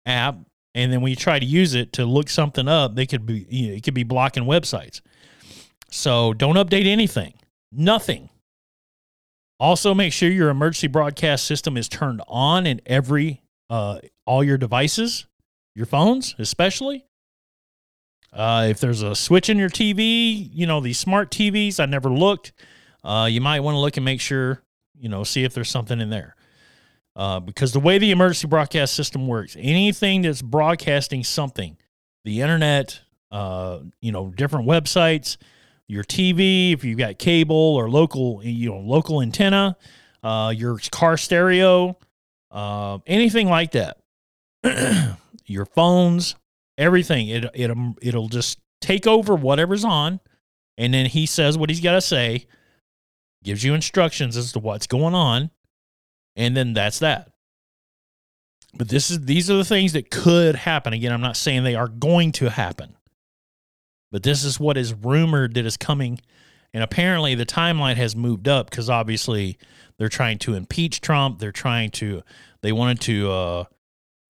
app, 0.06 0.36
and 0.74 0.90
then 0.90 1.02
when 1.02 1.10
you 1.10 1.16
try 1.16 1.38
to 1.38 1.44
use 1.44 1.74
it 1.74 1.92
to 1.94 2.06
look 2.06 2.30
something 2.30 2.68
up, 2.68 2.94
they 2.94 3.04
could 3.04 3.26
be 3.26 3.46
you 3.50 3.68
know, 3.68 3.74
it 3.74 3.82
could 3.82 3.92
be 3.92 4.04
blocking 4.04 4.44
websites. 4.44 5.02
So 5.90 6.32
don't 6.32 6.56
update 6.56 6.86
anything, 6.86 7.34
nothing. 7.70 8.30
Also, 9.60 9.92
make 9.92 10.14
sure 10.14 10.30
your 10.30 10.48
emergency 10.48 10.86
broadcast 10.86 11.44
system 11.44 11.76
is 11.76 11.90
turned 11.90 12.22
on 12.26 12.66
in 12.66 12.80
every 12.86 13.41
uh, 13.72 13.98
all 14.26 14.44
your 14.44 14.58
devices, 14.58 15.26
your 15.74 15.86
phones, 15.86 16.34
especially. 16.38 17.06
Uh, 18.30 18.66
if 18.68 18.80
there's 18.80 19.00
a 19.00 19.14
switch 19.14 19.48
in 19.48 19.56
your 19.56 19.70
TV, 19.70 20.46
you 20.52 20.66
know, 20.66 20.80
these 20.80 20.98
smart 20.98 21.30
TVs, 21.30 21.80
I 21.80 21.86
never 21.86 22.10
looked. 22.10 22.52
Uh, 23.02 23.28
you 23.30 23.40
might 23.40 23.60
want 23.60 23.74
to 23.74 23.78
look 23.78 23.96
and 23.96 24.04
make 24.04 24.20
sure, 24.20 24.62
you 24.98 25.08
know, 25.08 25.24
see 25.24 25.44
if 25.44 25.54
there's 25.54 25.70
something 25.70 26.02
in 26.02 26.10
there. 26.10 26.36
Uh, 27.16 27.40
because 27.40 27.72
the 27.72 27.80
way 27.80 27.96
the 27.96 28.10
emergency 28.10 28.46
broadcast 28.46 28.92
system 28.92 29.26
works, 29.26 29.56
anything 29.58 30.20
that's 30.20 30.42
broadcasting 30.42 31.24
something, 31.24 31.78
the 32.24 32.42
internet, 32.42 33.00
uh, 33.30 33.78
you 34.02 34.12
know, 34.12 34.28
different 34.36 34.66
websites, 34.68 35.38
your 35.88 36.04
TV, 36.04 36.74
if 36.74 36.84
you've 36.84 36.98
got 36.98 37.18
cable 37.18 37.56
or 37.56 37.88
local, 37.88 38.42
you 38.44 38.68
know, 38.68 38.80
local 38.80 39.22
antenna, 39.22 39.78
uh, 40.22 40.52
your 40.54 40.78
car 40.90 41.16
stereo, 41.16 41.96
uh, 42.52 42.98
anything 43.06 43.48
like 43.48 43.72
that. 43.72 43.98
your 45.46 45.64
phones, 45.66 46.36
everything. 46.78 47.28
It 47.28 47.46
it 47.54 47.70
um, 47.70 47.96
it'll 48.00 48.28
just 48.28 48.58
take 48.80 49.06
over 49.06 49.34
whatever's 49.34 49.84
on, 49.84 50.20
and 50.76 50.92
then 50.92 51.06
he 51.06 51.26
says 51.26 51.58
what 51.58 51.70
he's 51.70 51.80
got 51.80 51.92
to 51.92 52.00
say, 52.00 52.46
gives 53.42 53.64
you 53.64 53.74
instructions 53.74 54.36
as 54.36 54.52
to 54.52 54.58
what's 54.58 54.86
going 54.86 55.14
on, 55.14 55.50
and 56.36 56.56
then 56.56 56.74
that's 56.74 57.00
that. 57.00 57.30
But 58.74 58.88
this 58.88 59.10
is 59.10 59.24
these 59.24 59.50
are 59.50 59.56
the 59.56 59.64
things 59.64 59.94
that 59.94 60.10
could 60.10 60.54
happen. 60.54 60.92
Again, 60.92 61.12
I'm 61.12 61.20
not 61.20 61.36
saying 61.36 61.64
they 61.64 61.74
are 61.74 61.88
going 61.88 62.32
to 62.32 62.50
happen, 62.50 62.96
but 64.10 64.22
this 64.22 64.44
is 64.44 64.60
what 64.60 64.76
is 64.76 64.94
rumored 64.94 65.54
that 65.54 65.66
is 65.66 65.76
coming. 65.76 66.20
And 66.74 66.82
apparently, 66.82 67.34
the 67.34 67.44
timeline 67.44 67.96
has 67.96 68.16
moved 68.16 68.48
up 68.48 68.70
because 68.70 68.88
obviously 68.88 69.58
they're 70.02 70.08
trying 70.08 70.36
to 70.36 70.54
impeach 70.54 71.00
Trump. 71.00 71.38
They're 71.38 71.52
trying 71.52 71.92
to, 71.92 72.24
they 72.60 72.72
wanted 72.72 73.00
to 73.02 73.30
uh, 73.30 73.64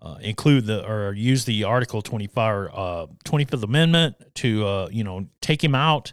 uh, 0.03 0.19
include 0.21 0.67
the 0.67 0.87
or 0.87 1.15
use 1.15 1.47
the 1.47 1.65
Article 1.65 2.03
25, 2.03 2.69
uh, 2.71 3.07
25th 3.25 3.63
Amendment 3.63 4.17
to, 4.35 4.67
uh, 4.67 4.89
you 4.93 5.03
know, 5.03 5.29
take 5.41 5.65
him 5.65 5.75
out. 5.75 6.13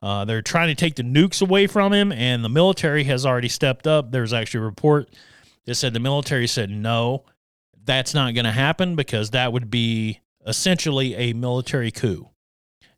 Uh, 0.00 0.24
they're 0.24 0.42
trying 0.42 0.68
to 0.68 0.76
take 0.76 0.94
the 0.94 1.02
nukes 1.02 1.42
away 1.42 1.66
from 1.66 1.92
him, 1.92 2.12
and 2.12 2.44
the 2.44 2.48
military 2.48 3.02
has 3.02 3.26
already 3.26 3.48
stepped 3.48 3.88
up. 3.88 4.12
There's 4.12 4.32
actually 4.32 4.60
a 4.60 4.66
report 4.66 5.12
that 5.64 5.74
said 5.74 5.92
the 5.92 5.98
military 5.98 6.46
said 6.46 6.70
no, 6.70 7.24
that's 7.84 8.14
not 8.14 8.32
going 8.34 8.44
to 8.44 8.52
happen 8.52 8.94
because 8.94 9.30
that 9.30 9.52
would 9.52 9.72
be 9.72 10.20
essentially 10.46 11.16
a 11.16 11.32
military 11.32 11.90
coup, 11.90 12.30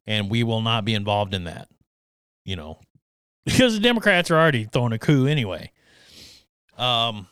and 0.06 0.30
we 0.30 0.42
will 0.42 0.60
not 0.60 0.84
be 0.84 0.92
involved 0.92 1.32
in 1.32 1.44
that. 1.44 1.68
You 2.44 2.56
know, 2.56 2.80
because 3.46 3.72
the 3.72 3.80
Democrats 3.80 4.30
are 4.30 4.36
already 4.36 4.64
throwing 4.64 4.92
a 4.92 4.98
coup 4.98 5.26
anyway. 5.26 5.72
Um, 6.76 7.28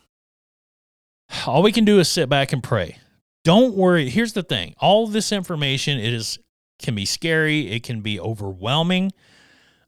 all 1.47 1.63
we 1.63 1.73
can 1.73 1.85
do 1.85 1.99
is 1.99 2.09
sit 2.09 2.29
back 2.29 2.53
and 2.53 2.63
pray. 2.63 2.99
Don't 3.45 3.75
worry. 3.75 4.11
Here's 4.11 4.33
the 4.33 4.43
thing: 4.43 4.75
all 4.79 5.07
this 5.07 5.33
information 5.33 5.99
it 5.99 6.13
is 6.13 6.39
can 6.79 6.95
be 6.95 7.05
scary. 7.05 7.71
It 7.71 7.83
can 7.83 8.01
be 8.01 8.19
overwhelming. 8.19 9.13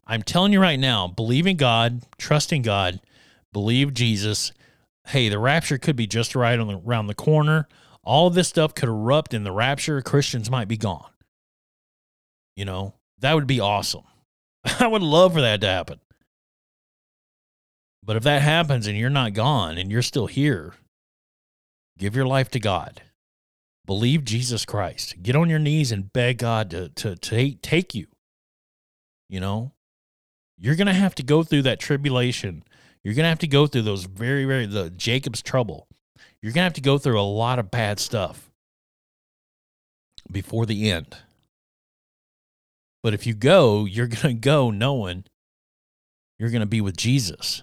I'm 0.07 0.23
telling 0.23 0.53
you 0.53 0.61
right 0.61 0.79
now, 0.79 1.07
believe 1.09 1.47
in 1.47 1.57
God, 1.57 2.03
trust 2.19 2.53
in 2.53 2.63
God, 2.63 3.01
believe 3.53 3.95
Jesus. 3.95 4.53
Hey, 5.07 5.29
the 5.29 5.39
rapture 5.39 5.79
could 5.79 5.97
be 5.97 6.07
just 6.07 6.35
right 6.35 6.59
on 6.59 6.69
the, 6.69 6.79
around 6.79 7.07
the 7.07 7.15
corner. 7.15 7.69
All 8.05 8.31
this 8.31 8.49
stuff 8.49 8.75
could 8.75 8.89
erupt 8.89 9.33
in 9.33 9.45
the 9.45 9.53
rapture. 9.53 10.03
Christians 10.03 10.51
might 10.51 10.69
be 10.69 10.77
gone. 10.77 11.11
You 12.57 12.65
know, 12.65 12.95
that 13.21 13.35
would 13.35 13.47
be 13.47 13.61
awesome. 13.61 14.03
I 14.81 14.87
would 14.87 15.03
love 15.03 15.35
for 15.35 15.41
that 15.41 15.61
to 15.61 15.67
happen. 15.67 16.01
But 18.05 18.17
if 18.17 18.25
that 18.25 18.43
happens 18.43 18.87
and 18.87 18.99
you're 18.99 19.11
not 19.11 19.33
gone 19.33 19.79
and 19.79 19.91
you're 19.91 20.03
still 20.03 20.27
here, 20.27 20.75
give 21.99 22.17
your 22.17 22.27
life 22.27 22.51
to 22.51 22.61
God. 22.61 23.03
Believe 23.87 24.25
Jesus 24.25 24.65
Christ. 24.65 25.23
Get 25.23 25.37
on 25.37 25.49
your 25.51 25.59
knees 25.59 25.93
and 25.93 26.13
beg 26.13 26.39
God 26.39 26.71
to, 26.71 26.89
to, 26.91 27.17
to 27.17 27.55
take 27.55 27.95
you. 27.95 28.07
You 29.29 29.41
know, 29.41 29.73
you're 30.59 30.77
going 30.77 30.87
to 30.87 30.93
have 30.93 31.15
to 31.17 31.23
go 31.23 31.43
through 31.43 31.63
that 31.63 31.81
tribulation. 31.81 32.65
You're 33.03 33.15
going 33.15 33.25
to 33.25 33.31
have 33.31 33.39
to 33.41 33.49
go 33.49 33.67
through 33.67 33.83
those 33.83 34.05
very, 34.05 34.45
very, 34.45 34.67
the 34.67 34.91
Jacob's 34.91 35.43
trouble. 35.43 35.89
You're 36.41 36.53
going 36.53 36.61
to 36.61 36.65
have 36.65 36.73
to 36.75 36.81
go 36.81 36.99
through 36.99 37.21
a 37.21 37.23
lot 37.23 37.59
of 37.59 37.71
bad 37.71 37.99
stuff 37.99 38.51
before 40.31 40.67
the 40.67 40.91
end. 40.91 41.17
But 43.03 43.15
if 43.15 43.27
you 43.27 43.35
go, 43.35 43.85
you're 43.85 44.07
going 44.07 44.37
to 44.37 44.41
go 44.41 44.71
knowing 44.71 45.25
you're 46.39 46.51
going 46.51 46.61
to 46.61 46.67
be 46.67 46.81
with 46.81 46.97
Jesus. 46.97 47.63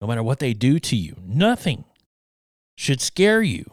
No 0.00 0.06
matter 0.06 0.22
what 0.22 0.38
they 0.38 0.54
do 0.54 0.78
to 0.78 0.96
you, 0.96 1.16
nothing 1.24 1.84
should 2.76 3.00
scare 3.00 3.42
you. 3.42 3.70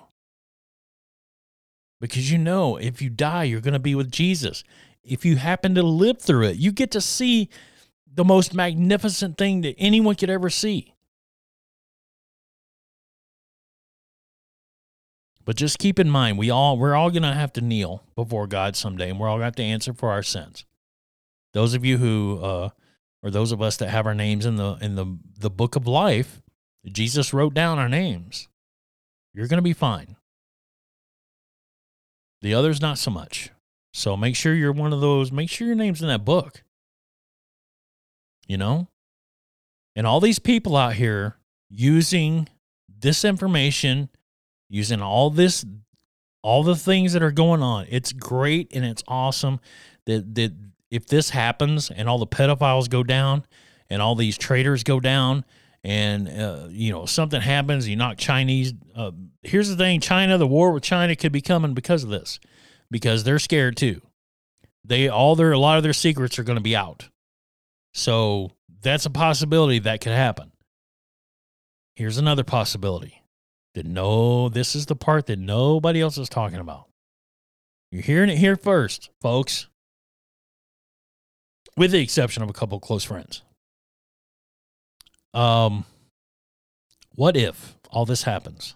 Because 2.01 2.31
you 2.31 2.37
know, 2.37 2.77
if 2.77 3.01
you 3.01 3.09
die, 3.09 3.43
you're 3.43 3.61
going 3.61 3.73
to 3.73 3.79
be 3.79 3.95
with 3.95 4.11
Jesus. 4.11 4.63
If 5.03 5.23
you 5.23 5.37
happen 5.37 5.75
to 5.75 5.83
live 5.83 6.19
through 6.19 6.47
it, 6.47 6.57
you 6.57 6.71
get 6.71 6.91
to 6.91 7.01
see 7.01 7.49
the 8.11 8.25
most 8.25 8.53
magnificent 8.53 9.37
thing 9.37 9.61
that 9.61 9.75
anyone 9.77 10.15
could 10.15 10.29
ever 10.29 10.49
see. 10.49 10.95
But 15.45 15.55
just 15.55 15.77
keep 15.77 15.99
in 15.99 16.09
mind, 16.09 16.39
we 16.39 16.49
all 16.49 16.75
we're 16.77 16.95
all 16.95 17.11
gonna 17.11 17.35
have 17.35 17.53
to 17.53 17.61
kneel 17.61 18.03
before 18.15 18.47
God 18.47 18.75
someday, 18.75 19.11
and 19.11 19.19
we're 19.19 19.29
all 19.29 19.35
gonna 19.35 19.45
have 19.45 19.55
to 19.57 19.63
answer 19.63 19.93
for 19.93 20.09
our 20.09 20.23
sins. 20.23 20.65
Those 21.53 21.75
of 21.75 21.85
you 21.85 21.99
who, 21.99 22.39
uh, 22.41 22.69
or 23.25 23.31
those 23.31 23.51
of 23.51 23.59
us 23.61 23.75
that 23.77 23.89
have 23.89 24.05
our 24.05 24.13
names 24.13 24.45
in 24.45 24.55
the 24.55 24.77
in 24.79 24.95
the 24.95 25.17
the 25.39 25.49
book 25.49 25.75
of 25.75 25.87
life, 25.87 26.43
Jesus 26.85 27.33
wrote 27.33 27.55
down 27.55 27.79
our 27.79 27.89
names. 27.89 28.47
You're 29.33 29.47
gonna 29.47 29.63
be 29.63 29.73
fine. 29.73 30.15
The 32.41 32.53
others, 32.53 32.79
not 32.79 32.99
so 32.99 33.09
much. 33.09 33.49
So 33.91 34.15
make 34.15 34.35
sure 34.35 34.53
you're 34.53 34.71
one 34.71 34.93
of 34.93 35.01
those. 35.01 35.31
Make 35.31 35.49
sure 35.49 35.65
your 35.65 35.75
name's 35.75 36.03
in 36.03 36.07
that 36.07 36.23
book. 36.23 36.63
You 38.47 38.57
know, 38.57 38.89
and 39.95 40.05
all 40.05 40.19
these 40.19 40.37
people 40.37 40.77
out 40.77 40.93
here 40.93 41.37
using 41.69 42.47
this 42.87 43.25
information 43.25 44.09
using 44.69 45.01
all 45.01 45.29
this 45.31 45.65
all 46.43 46.61
the 46.61 46.75
things 46.75 47.13
that 47.13 47.23
are 47.23 47.31
going 47.31 47.63
on. 47.63 47.87
It's 47.89 48.11
great 48.11 48.71
and 48.71 48.85
it's 48.85 49.03
awesome 49.07 49.59
that 50.05 50.35
that 50.35 50.53
if 50.95 51.07
this 51.07 51.31
happens 51.31 51.91
and 51.91 52.07
all 52.07 52.17
the 52.17 52.25
pedophiles 52.25 52.89
go 52.89 53.03
down 53.03 53.43
and 53.89 54.01
all 54.01 54.15
these 54.15 54.37
traitors 54.37 54.83
go 54.83 55.01
down 55.01 55.43
and 55.83 56.29
uh, 56.29 56.67
you 56.69 56.91
know 56.91 57.05
something 57.05 57.41
happens, 57.41 57.87
you 57.87 57.95
knock 57.95 58.17
Chinese. 58.17 58.73
Uh, 58.95 59.11
here's 59.43 59.69
the 59.69 59.75
thing: 59.75 59.99
China, 59.99 60.37
the 60.37 60.47
war 60.47 60.71
with 60.71 60.83
China 60.83 61.15
could 61.15 61.31
be 61.31 61.41
coming 61.41 61.73
because 61.73 62.03
of 62.03 62.09
this, 62.09 62.39
because 62.89 63.23
they're 63.23 63.39
scared 63.39 63.77
too. 63.77 64.01
They 64.83 65.09
all 65.09 65.35
their 65.35 65.51
a 65.51 65.59
lot 65.59 65.77
of 65.77 65.83
their 65.83 65.93
secrets 65.93 66.39
are 66.39 66.43
going 66.43 66.57
to 66.57 66.63
be 66.63 66.75
out, 66.75 67.09
so 67.93 68.51
that's 68.81 69.05
a 69.05 69.11
possibility 69.11 69.79
that 69.79 70.01
could 70.01 70.13
happen. 70.13 70.53
Here's 71.95 72.17
another 72.17 72.43
possibility 72.43 73.21
that 73.75 73.85
no, 73.85 74.49
this 74.49 74.75
is 74.75 74.87
the 74.87 74.95
part 74.95 75.27
that 75.27 75.39
nobody 75.39 76.01
else 76.01 76.17
is 76.17 76.29
talking 76.29 76.59
about. 76.59 76.85
You're 77.91 78.01
hearing 78.01 78.29
it 78.29 78.37
here 78.37 78.55
first, 78.55 79.11
folks, 79.21 79.67
with 81.77 81.91
the 81.91 82.01
exception 82.01 82.43
of 82.43 82.49
a 82.49 82.53
couple 82.53 82.77
of 82.77 82.81
close 82.81 83.03
friends. 83.03 83.41
Um, 85.33 85.85
what 87.13 87.35
if 87.35 87.75
all 87.89 88.05
this 88.05 88.23
happens? 88.23 88.75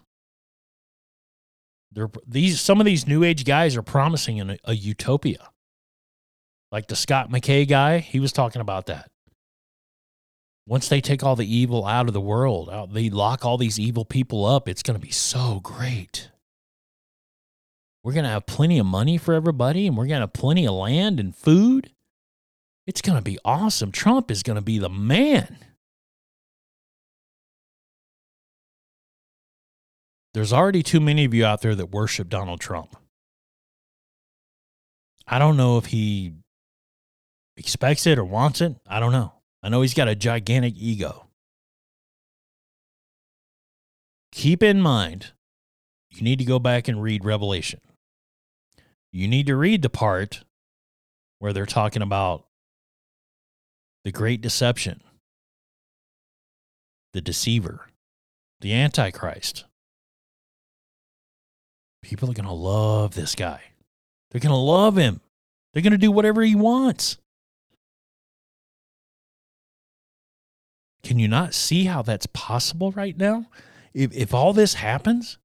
These 2.26 2.60
some 2.60 2.80
of 2.80 2.86
these 2.86 3.06
new 3.06 3.24
age 3.24 3.44
guys 3.44 3.76
are 3.76 3.82
promising 3.82 4.40
a, 4.40 4.58
a 4.64 4.74
utopia. 4.74 5.48
Like 6.70 6.86
the 6.86 6.94
Scott 6.94 7.30
McKay 7.30 7.66
guy, 7.66 7.98
he 7.98 8.20
was 8.20 8.32
talking 8.32 8.60
about 8.60 8.86
that 8.86 9.10
once 10.70 10.88
they 10.88 11.00
take 11.00 11.24
all 11.24 11.34
the 11.34 11.52
evil 11.52 11.84
out 11.84 12.06
of 12.06 12.14
the 12.14 12.20
world, 12.20 12.70
out, 12.70 12.94
they 12.94 13.10
lock 13.10 13.44
all 13.44 13.58
these 13.58 13.76
evil 13.76 14.04
people 14.04 14.46
up, 14.46 14.68
it's 14.68 14.84
going 14.84 14.94
to 14.94 15.04
be 15.04 15.10
so 15.10 15.58
great. 15.64 16.30
We're 18.04 18.12
going 18.12 18.24
to 18.24 18.30
have 18.30 18.46
plenty 18.46 18.78
of 18.78 18.86
money 18.86 19.18
for 19.18 19.34
everybody 19.34 19.88
and 19.88 19.96
we're 19.96 20.06
going 20.06 20.20
to 20.20 20.28
have 20.28 20.32
plenty 20.32 20.68
of 20.68 20.74
land 20.74 21.18
and 21.18 21.34
food. 21.34 21.90
It's 22.90 23.02
going 23.02 23.18
to 23.18 23.22
be 23.22 23.38
awesome. 23.44 23.92
Trump 23.92 24.32
is 24.32 24.42
going 24.42 24.56
to 24.56 24.60
be 24.60 24.80
the 24.80 24.88
man. 24.88 25.58
There's 30.34 30.52
already 30.52 30.82
too 30.82 30.98
many 30.98 31.24
of 31.24 31.32
you 31.32 31.44
out 31.44 31.62
there 31.62 31.76
that 31.76 31.92
worship 31.92 32.28
Donald 32.28 32.60
Trump. 32.60 32.96
I 35.24 35.38
don't 35.38 35.56
know 35.56 35.78
if 35.78 35.86
he 35.86 36.32
expects 37.56 38.08
it 38.08 38.18
or 38.18 38.24
wants 38.24 38.60
it. 38.60 38.74
I 38.88 38.98
don't 38.98 39.12
know. 39.12 39.34
I 39.62 39.68
know 39.68 39.82
he's 39.82 39.94
got 39.94 40.08
a 40.08 40.16
gigantic 40.16 40.74
ego. 40.76 41.28
Keep 44.32 44.64
in 44.64 44.80
mind, 44.80 45.30
you 46.10 46.22
need 46.22 46.40
to 46.40 46.44
go 46.44 46.58
back 46.58 46.88
and 46.88 47.00
read 47.00 47.24
Revelation. 47.24 47.80
You 49.12 49.28
need 49.28 49.46
to 49.46 49.54
read 49.54 49.82
the 49.82 49.90
part 49.90 50.42
where 51.38 51.52
they're 51.52 51.66
talking 51.66 52.02
about 52.02 52.46
the 54.04 54.12
great 54.12 54.40
deception, 54.40 55.02
the 57.12 57.20
deceiver, 57.20 57.88
the 58.60 58.74
antichrist. 58.74 59.64
People 62.02 62.30
are 62.30 62.34
going 62.34 62.46
to 62.46 62.52
love 62.52 63.14
this 63.14 63.34
guy. 63.34 63.60
They're 64.30 64.40
going 64.40 64.52
to 64.52 64.56
love 64.56 64.96
him. 64.96 65.20
They're 65.72 65.82
going 65.82 65.92
to 65.92 65.98
do 65.98 66.10
whatever 66.10 66.42
he 66.42 66.54
wants. 66.54 67.18
Can 71.02 71.18
you 71.18 71.28
not 71.28 71.54
see 71.54 71.84
how 71.84 72.02
that's 72.02 72.26
possible 72.26 72.92
right 72.92 73.16
now? 73.16 73.46
If, 73.92 74.12
if 74.14 74.34
all 74.34 74.52
this 74.52 74.74
happens, 74.74 75.38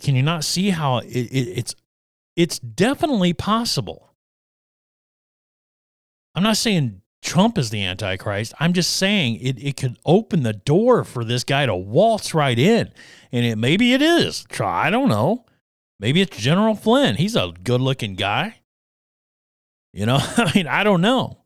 can 0.00 0.14
you 0.14 0.22
not 0.22 0.44
see 0.44 0.70
how 0.70 0.98
it, 0.98 1.06
it, 1.08 1.58
it's 1.58 1.74
it's 2.36 2.58
definitely 2.58 3.32
possible? 3.32 4.09
I'm 6.34 6.42
not 6.42 6.56
saying 6.56 7.02
Trump 7.22 7.58
is 7.58 7.70
the 7.70 7.84
Antichrist. 7.84 8.54
I'm 8.58 8.72
just 8.72 8.96
saying 8.96 9.36
it, 9.40 9.62
it 9.62 9.76
could 9.76 9.98
open 10.06 10.42
the 10.42 10.52
door 10.52 11.04
for 11.04 11.24
this 11.24 11.44
guy 11.44 11.66
to 11.66 11.74
waltz 11.74 12.34
right 12.34 12.58
in. 12.58 12.90
And 13.32 13.44
it 13.44 13.56
maybe 13.56 13.92
it 13.92 14.02
is. 14.02 14.46
I 14.58 14.90
don't 14.90 15.08
know. 15.08 15.44
Maybe 15.98 16.20
it's 16.22 16.36
General 16.36 16.74
Flynn. 16.74 17.16
He's 17.16 17.36
a 17.36 17.52
good 17.62 17.80
looking 17.80 18.14
guy. 18.14 18.56
You 19.92 20.06
know, 20.06 20.18
I 20.36 20.52
mean, 20.54 20.66
I 20.66 20.82
don't 20.82 21.02
know. 21.02 21.38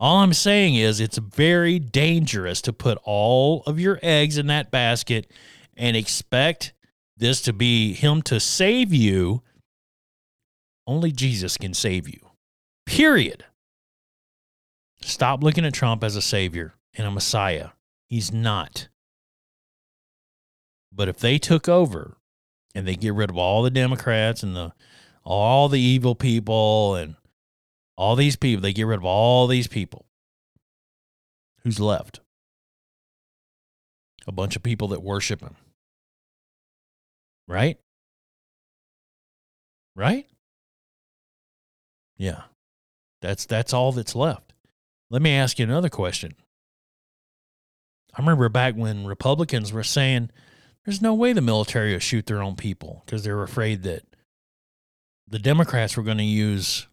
All 0.00 0.18
I'm 0.18 0.32
saying 0.32 0.76
is 0.76 1.00
it's 1.00 1.18
very 1.18 1.80
dangerous 1.80 2.62
to 2.62 2.72
put 2.72 2.98
all 3.02 3.64
of 3.66 3.80
your 3.80 3.98
eggs 4.00 4.38
in 4.38 4.46
that 4.46 4.70
basket 4.70 5.28
and 5.76 5.96
expect 5.96 6.72
this 7.16 7.42
to 7.42 7.52
be 7.52 7.94
Him 7.94 8.22
to 8.22 8.38
save 8.38 8.94
you. 8.94 9.42
Only 10.86 11.10
Jesus 11.10 11.56
can 11.56 11.74
save 11.74 12.08
you. 12.08 12.27
Period. 12.88 13.44
Stop 15.00 15.42
looking 15.42 15.64
at 15.64 15.74
Trump 15.74 16.02
as 16.02 16.16
a 16.16 16.22
savior 16.22 16.74
and 16.94 17.06
a 17.06 17.10
messiah. 17.10 17.70
He's 18.08 18.32
not. 18.32 18.88
But 20.92 21.08
if 21.08 21.18
they 21.18 21.38
took 21.38 21.68
over 21.68 22.16
and 22.74 22.86
they 22.86 22.96
get 22.96 23.14
rid 23.14 23.30
of 23.30 23.36
all 23.36 23.62
the 23.62 23.70
Democrats 23.70 24.42
and 24.42 24.56
the 24.56 24.72
all 25.24 25.68
the 25.68 25.80
evil 25.80 26.14
people 26.14 26.94
and 26.94 27.14
all 27.96 28.16
these 28.16 28.36
people, 28.36 28.62
they 28.62 28.72
get 28.72 28.86
rid 28.86 28.98
of 28.98 29.04
all 29.04 29.46
these 29.46 29.68
people. 29.68 30.06
Who's 31.62 31.78
left? 31.78 32.20
a 34.28 34.32
bunch 34.32 34.54
of 34.54 34.62
people 34.62 34.88
that 34.88 35.02
worship 35.02 35.40
him. 35.40 35.56
Right? 37.48 37.78
Right? 39.96 40.26
Yeah. 42.18 42.42
That's 43.20 43.46
that's 43.46 43.72
all 43.72 43.92
that's 43.92 44.14
left. 44.14 44.52
Let 45.10 45.22
me 45.22 45.32
ask 45.32 45.58
you 45.58 45.64
another 45.64 45.88
question. 45.88 46.34
I 48.14 48.20
remember 48.20 48.48
back 48.48 48.74
when 48.74 49.06
Republicans 49.06 49.72
were 49.72 49.84
saying 49.84 50.30
there's 50.84 51.02
no 51.02 51.14
way 51.14 51.32
the 51.32 51.40
military 51.40 51.92
will 51.92 52.00
shoot 52.00 52.26
their 52.26 52.42
own 52.42 52.56
people 52.56 53.02
because 53.04 53.22
they 53.22 53.32
were 53.32 53.42
afraid 53.42 53.82
that 53.82 54.02
the 55.28 55.38
Democrats 55.38 55.96
were 55.96 56.02
going 56.02 56.18
to 56.18 56.24
use 56.24 56.86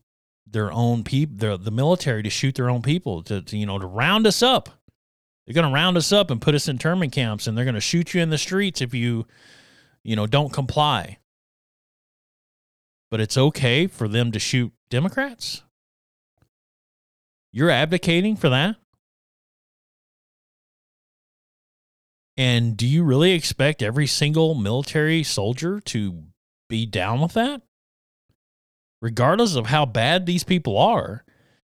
their 0.45 0.71
own 0.71 1.03
people, 1.03 1.35
the, 1.37 1.57
the 1.57 1.71
military, 1.71 2.23
to 2.23 2.29
shoot 2.29 2.55
their 2.55 2.69
own 2.69 2.81
people, 2.81 3.23
to, 3.23 3.41
to 3.41 3.57
you 3.57 3.65
know, 3.65 3.79
to 3.79 3.85
round 3.85 4.27
us 4.27 4.43
up. 4.43 4.69
They're 5.45 5.53
going 5.53 5.67
to 5.67 5.73
round 5.73 5.97
us 5.97 6.11
up 6.11 6.31
and 6.31 6.41
put 6.41 6.55
us 6.55 6.67
in 6.67 6.75
internment 6.75 7.13
camps, 7.13 7.47
and 7.47 7.57
they're 7.57 7.65
going 7.65 7.75
to 7.75 7.81
shoot 7.81 8.13
you 8.13 8.21
in 8.21 8.29
the 8.29 8.37
streets 8.37 8.81
if 8.81 8.93
you, 8.93 9.25
you 10.03 10.15
know, 10.15 10.27
don't 10.27 10.51
comply. 10.51 11.19
But 13.11 13.21
it's 13.21 13.37
okay 13.37 13.87
for 13.87 14.07
them 14.07 14.31
to 14.31 14.39
shoot 14.39 14.73
Democrats. 14.89 15.61
You're 17.55 17.69
advocating 17.69 18.35
for 18.35 18.49
that. 18.49 18.75
And 22.35 22.75
do 22.75 22.85
you 22.85 23.01
really 23.01 23.31
expect 23.31 23.81
every 23.81 24.07
single 24.07 24.55
military 24.55 25.23
soldier 25.23 25.79
to 25.79 26.23
be 26.67 26.85
down 26.85 27.21
with 27.21 27.31
that? 27.31 27.61
Regardless 29.01 29.55
of 29.55 29.67
how 29.67 29.85
bad 29.85 30.25
these 30.25 30.43
people 30.43 30.77
are 30.77 31.23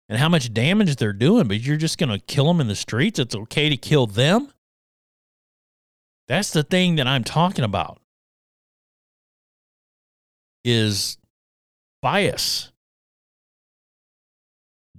and 0.07 0.19
how 0.19 0.29
much 0.29 0.53
damage 0.53 0.97
they're 0.97 1.13
doing, 1.13 1.47
but 1.47 1.61
you're 1.61 1.77
just 1.77 1.97
going 1.97 2.11
to 2.11 2.19
kill 2.19 2.45
them 2.45 2.61
in 2.61 2.67
the 2.67 2.75
streets? 2.75 3.17
It's 3.17 3.35
okay 3.35 3.67
to 3.67 3.75
kill 3.75 4.05
them? 4.05 4.51
That's 6.27 6.51
the 6.51 6.61
thing 6.61 6.97
that 6.97 7.07
I'm 7.07 7.23
talking 7.23 7.65
about. 7.65 7.99
Is 10.63 11.17
bias. 12.03 12.70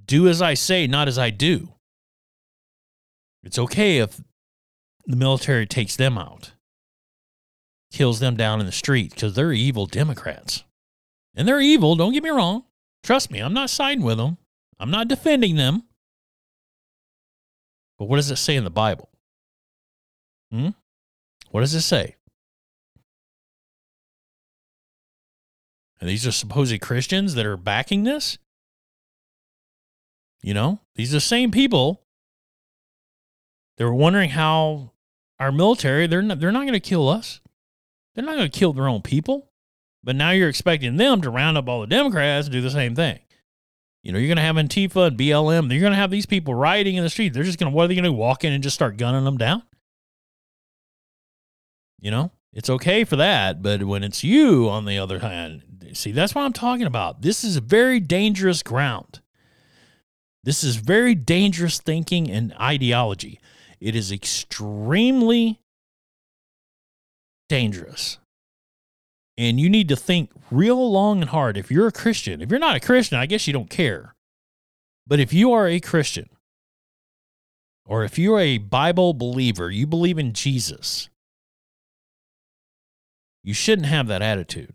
Do 0.04 0.28
as 0.28 0.42
I 0.42 0.54
say, 0.54 0.86
not 0.86 1.08
as 1.08 1.18
I 1.18 1.30
do. 1.30 1.74
It's 3.42 3.58
okay 3.58 3.98
if 3.98 4.20
the 5.06 5.16
military 5.16 5.66
takes 5.66 5.96
them 5.96 6.16
out, 6.16 6.52
kills 7.92 8.20
them 8.20 8.36
down 8.36 8.60
in 8.60 8.66
the 8.66 8.72
street 8.72 9.10
because 9.10 9.34
they're 9.34 9.52
evil 9.52 9.86
Democrats. 9.86 10.64
And 11.34 11.48
they're 11.48 11.60
evil, 11.60 11.96
don't 11.96 12.12
get 12.12 12.22
me 12.22 12.30
wrong. 12.30 12.64
Trust 13.02 13.30
me, 13.30 13.40
I'm 13.40 13.54
not 13.54 13.70
siding 13.70 14.04
with 14.04 14.18
them, 14.18 14.38
I'm 14.78 14.90
not 14.90 15.08
defending 15.08 15.56
them. 15.56 15.84
But 17.98 18.06
what 18.06 18.16
does 18.16 18.30
it 18.30 18.36
say 18.36 18.56
in 18.56 18.64
the 18.64 18.70
Bible? 18.70 19.08
Hmm? 20.50 20.70
What 21.50 21.60
does 21.60 21.74
it 21.74 21.82
say? 21.82 22.16
And 26.00 26.08
these 26.08 26.26
are 26.26 26.32
supposed 26.32 26.80
Christians 26.80 27.34
that 27.34 27.46
are 27.46 27.56
backing 27.56 28.02
this? 28.02 28.38
You 30.42 30.54
know, 30.54 30.80
these 30.96 31.12
are 31.12 31.16
the 31.16 31.20
same 31.20 31.50
people. 31.50 32.02
They 33.78 33.84
were 33.84 33.94
wondering 33.94 34.30
how 34.30 34.92
our 35.38 35.52
military, 35.52 36.06
they're 36.06 36.22
not, 36.22 36.40
they're 36.40 36.52
not 36.52 36.62
going 36.62 36.72
to 36.72 36.80
kill 36.80 37.08
us. 37.08 37.40
They're 38.14 38.24
not 38.24 38.36
going 38.36 38.50
to 38.50 38.58
kill 38.58 38.72
their 38.72 38.88
own 38.88 39.02
people. 39.02 39.50
But 40.04 40.16
now 40.16 40.30
you're 40.30 40.48
expecting 40.48 40.96
them 40.96 41.22
to 41.22 41.30
round 41.30 41.56
up 41.56 41.68
all 41.68 41.80
the 41.80 41.86
Democrats 41.86 42.46
and 42.46 42.52
do 42.52 42.60
the 42.60 42.70
same 42.70 42.94
thing. 42.94 43.20
You 44.02 44.12
know, 44.12 44.18
you're 44.18 44.28
going 44.28 44.36
to 44.36 44.42
have 44.42 44.56
Antifa 44.56 45.06
and 45.06 45.18
BLM. 45.18 45.70
You're 45.70 45.80
going 45.80 45.92
to 45.92 45.96
have 45.96 46.10
these 46.10 46.26
people 46.26 46.54
rioting 46.54 46.96
in 46.96 47.04
the 47.04 47.10
street. 47.10 47.32
They're 47.32 47.44
just 47.44 47.58
going 47.58 47.70
to, 47.70 47.76
what 47.76 47.84
are 47.84 47.88
they 47.88 47.94
going 47.94 48.04
to 48.04 48.10
do? 48.10 48.14
Walk 48.14 48.42
in 48.42 48.52
and 48.52 48.62
just 48.62 48.74
start 48.74 48.96
gunning 48.96 49.24
them 49.24 49.38
down? 49.38 49.62
You 52.00 52.10
know, 52.10 52.32
it's 52.52 52.68
okay 52.68 53.04
for 53.04 53.14
that. 53.14 53.62
But 53.62 53.84
when 53.84 54.02
it's 54.02 54.24
you, 54.24 54.68
on 54.68 54.86
the 54.86 54.98
other 54.98 55.20
hand, 55.20 55.62
see, 55.92 56.10
that's 56.10 56.34
what 56.34 56.42
I'm 56.42 56.52
talking 56.52 56.86
about. 56.86 57.22
This 57.22 57.44
is 57.44 57.56
a 57.56 57.60
very 57.60 58.00
dangerous 58.00 58.64
ground. 58.64 59.21
This 60.44 60.64
is 60.64 60.76
very 60.76 61.14
dangerous 61.14 61.78
thinking 61.78 62.30
and 62.30 62.52
ideology. 62.54 63.40
It 63.80 63.94
is 63.94 64.10
extremely 64.10 65.60
dangerous. 67.48 68.18
And 69.38 69.60
you 69.60 69.70
need 69.70 69.88
to 69.88 69.96
think 69.96 70.30
real 70.50 70.90
long 70.90 71.20
and 71.20 71.30
hard. 71.30 71.56
If 71.56 71.70
you're 71.70 71.86
a 71.86 71.92
Christian, 71.92 72.42
if 72.42 72.50
you're 72.50 72.58
not 72.58 72.76
a 72.76 72.80
Christian, 72.80 73.18
I 73.18 73.26
guess 73.26 73.46
you 73.46 73.52
don't 73.52 73.70
care. 73.70 74.14
But 75.06 75.20
if 75.20 75.32
you 75.32 75.52
are 75.52 75.66
a 75.66 75.80
Christian, 75.80 76.28
or 77.84 78.04
if 78.04 78.18
you're 78.18 78.38
a 78.38 78.58
Bible 78.58 79.14
believer, 79.14 79.70
you 79.70 79.86
believe 79.86 80.18
in 80.18 80.32
Jesus, 80.32 81.08
you 83.42 83.54
shouldn't 83.54 83.88
have 83.88 84.06
that 84.08 84.22
attitude. 84.22 84.74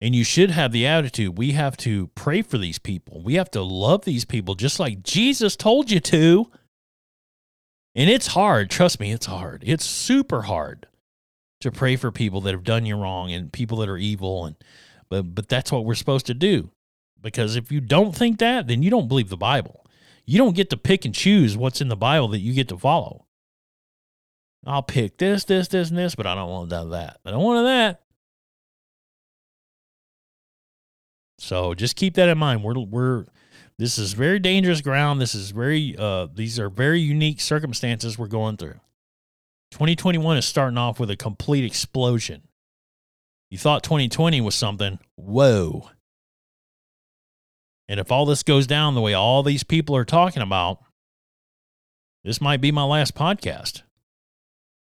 And 0.00 0.14
you 0.14 0.24
should 0.24 0.50
have 0.50 0.72
the 0.72 0.86
attitude 0.86 1.36
we 1.36 1.52
have 1.52 1.76
to 1.78 2.06
pray 2.08 2.42
for 2.42 2.56
these 2.56 2.78
people. 2.78 3.22
We 3.22 3.34
have 3.34 3.50
to 3.50 3.62
love 3.62 4.04
these 4.04 4.24
people 4.24 4.54
just 4.54 4.80
like 4.80 5.02
Jesus 5.02 5.56
told 5.56 5.90
you 5.90 6.00
to. 6.00 6.50
And 7.94 8.08
it's 8.08 8.28
hard. 8.28 8.70
Trust 8.70 9.00
me, 9.00 9.12
it's 9.12 9.26
hard. 9.26 9.62
It's 9.66 9.84
super 9.84 10.42
hard 10.42 10.86
to 11.60 11.70
pray 11.70 11.96
for 11.96 12.10
people 12.10 12.40
that 12.42 12.52
have 12.52 12.64
done 12.64 12.86
you 12.86 12.96
wrong 12.96 13.30
and 13.32 13.52
people 13.52 13.78
that 13.78 13.88
are 13.88 13.98
evil 13.98 14.46
and 14.46 14.56
but 15.10 15.34
but 15.34 15.48
that's 15.48 15.70
what 15.70 15.84
we're 15.84 15.94
supposed 15.94 16.26
to 16.26 16.34
do. 16.34 16.70
Because 17.20 17.56
if 17.56 17.70
you 17.70 17.80
don't 17.80 18.16
think 18.16 18.38
that, 18.38 18.66
then 18.66 18.82
you 18.82 18.90
don't 18.90 19.08
believe 19.08 19.28
the 19.28 19.36
Bible. 19.36 19.84
You 20.24 20.38
don't 20.38 20.56
get 20.56 20.70
to 20.70 20.76
pick 20.76 21.04
and 21.04 21.14
choose 21.14 21.56
what's 21.56 21.80
in 21.80 21.88
the 21.88 21.96
Bible 21.96 22.28
that 22.28 22.38
you 22.38 22.54
get 22.54 22.68
to 22.68 22.78
follow. 22.78 23.26
I'll 24.66 24.82
pick 24.82 25.18
this, 25.18 25.44
this, 25.44 25.68
this, 25.68 25.90
and 25.90 25.98
this, 25.98 26.14
but 26.14 26.26
I 26.26 26.34
don't 26.34 26.48
want 26.48 26.70
that. 26.70 27.18
I 27.24 27.30
don't 27.30 27.42
want 27.42 27.66
that. 27.66 28.02
So 31.40 31.74
just 31.74 31.96
keep 31.96 32.14
that 32.14 32.28
in 32.28 32.38
mind. 32.38 32.62
We're 32.62 32.78
we're 32.78 33.24
this 33.78 33.98
is 33.98 34.12
very 34.12 34.38
dangerous 34.38 34.82
ground. 34.82 35.20
This 35.20 35.34
is 35.34 35.50
very 35.52 35.96
uh 35.98 36.28
these 36.32 36.58
are 36.58 36.68
very 36.68 37.00
unique 37.00 37.40
circumstances 37.40 38.18
we're 38.18 38.26
going 38.26 38.58
through. 38.58 38.78
2021 39.70 40.36
is 40.36 40.44
starting 40.44 40.76
off 40.76 41.00
with 41.00 41.10
a 41.10 41.16
complete 41.16 41.64
explosion. 41.64 42.42
You 43.50 43.56
thought 43.56 43.82
2020 43.82 44.40
was 44.42 44.54
something. 44.54 44.98
Whoa. 45.16 45.88
And 47.88 47.98
if 47.98 48.12
all 48.12 48.26
this 48.26 48.42
goes 48.42 48.66
down 48.66 48.94
the 48.94 49.00
way 49.00 49.14
all 49.14 49.42
these 49.42 49.64
people 49.64 49.96
are 49.96 50.04
talking 50.04 50.42
about, 50.42 50.78
this 52.22 52.40
might 52.40 52.60
be 52.60 52.70
my 52.70 52.84
last 52.84 53.14
podcast 53.14 53.82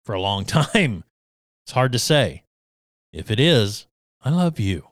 for 0.04 0.14
a 0.14 0.20
long 0.20 0.44
time. 0.46 1.04
It's 1.66 1.72
hard 1.72 1.92
to 1.92 1.98
say. 1.98 2.44
If 3.12 3.30
it 3.30 3.38
is, 3.38 3.86
I 4.22 4.30
love 4.30 4.58
you. 4.58 4.87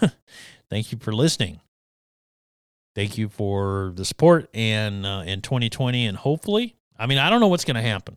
Thank 0.70 0.92
you 0.92 0.98
for 0.98 1.12
listening. 1.12 1.60
Thank 2.94 3.18
you 3.18 3.28
for 3.28 3.92
the 3.94 4.04
support 4.04 4.48
and 4.54 5.04
uh, 5.04 5.22
in 5.26 5.42
2020 5.42 6.06
and 6.06 6.16
hopefully, 6.16 6.76
I 6.98 7.06
mean, 7.06 7.18
I 7.18 7.28
don't 7.28 7.40
know 7.40 7.48
what's 7.48 7.64
going 7.64 7.76
to 7.76 7.82
happen. 7.82 8.16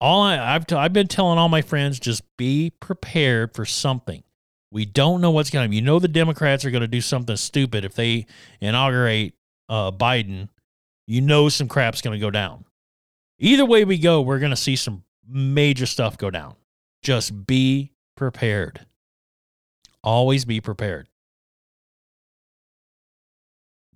All 0.00 0.20
I, 0.20 0.54
I've 0.54 0.66
t- 0.66 0.74
I've 0.76 0.92
been 0.92 1.08
telling 1.08 1.38
all 1.38 1.48
my 1.48 1.62
friends 1.62 1.98
just 1.98 2.22
be 2.36 2.70
prepared 2.78 3.54
for 3.54 3.64
something. 3.64 4.22
We 4.70 4.84
don't 4.84 5.22
know 5.22 5.30
what's 5.30 5.48
going 5.48 5.62
to. 5.62 5.64
Happen. 5.64 5.72
You 5.72 5.80
know, 5.80 5.98
the 5.98 6.08
Democrats 6.08 6.64
are 6.66 6.70
going 6.70 6.82
to 6.82 6.88
do 6.88 7.00
something 7.00 7.36
stupid 7.36 7.84
if 7.84 7.94
they 7.94 8.26
inaugurate 8.60 9.32
uh, 9.70 9.92
Biden. 9.92 10.48
You 11.06 11.22
know, 11.22 11.48
some 11.48 11.68
crap's 11.68 12.02
going 12.02 12.12
to 12.12 12.20
go 12.20 12.30
down. 12.30 12.66
Either 13.38 13.64
way 13.64 13.84
we 13.84 13.96
go, 13.96 14.20
we're 14.20 14.38
going 14.38 14.50
to 14.50 14.56
see 14.56 14.76
some 14.76 15.04
major 15.26 15.86
stuff 15.86 16.18
go 16.18 16.30
down. 16.30 16.56
Just 17.02 17.46
be 17.46 17.92
prepared. 18.16 18.85
Always 20.06 20.44
be 20.44 20.60
prepared. 20.60 21.08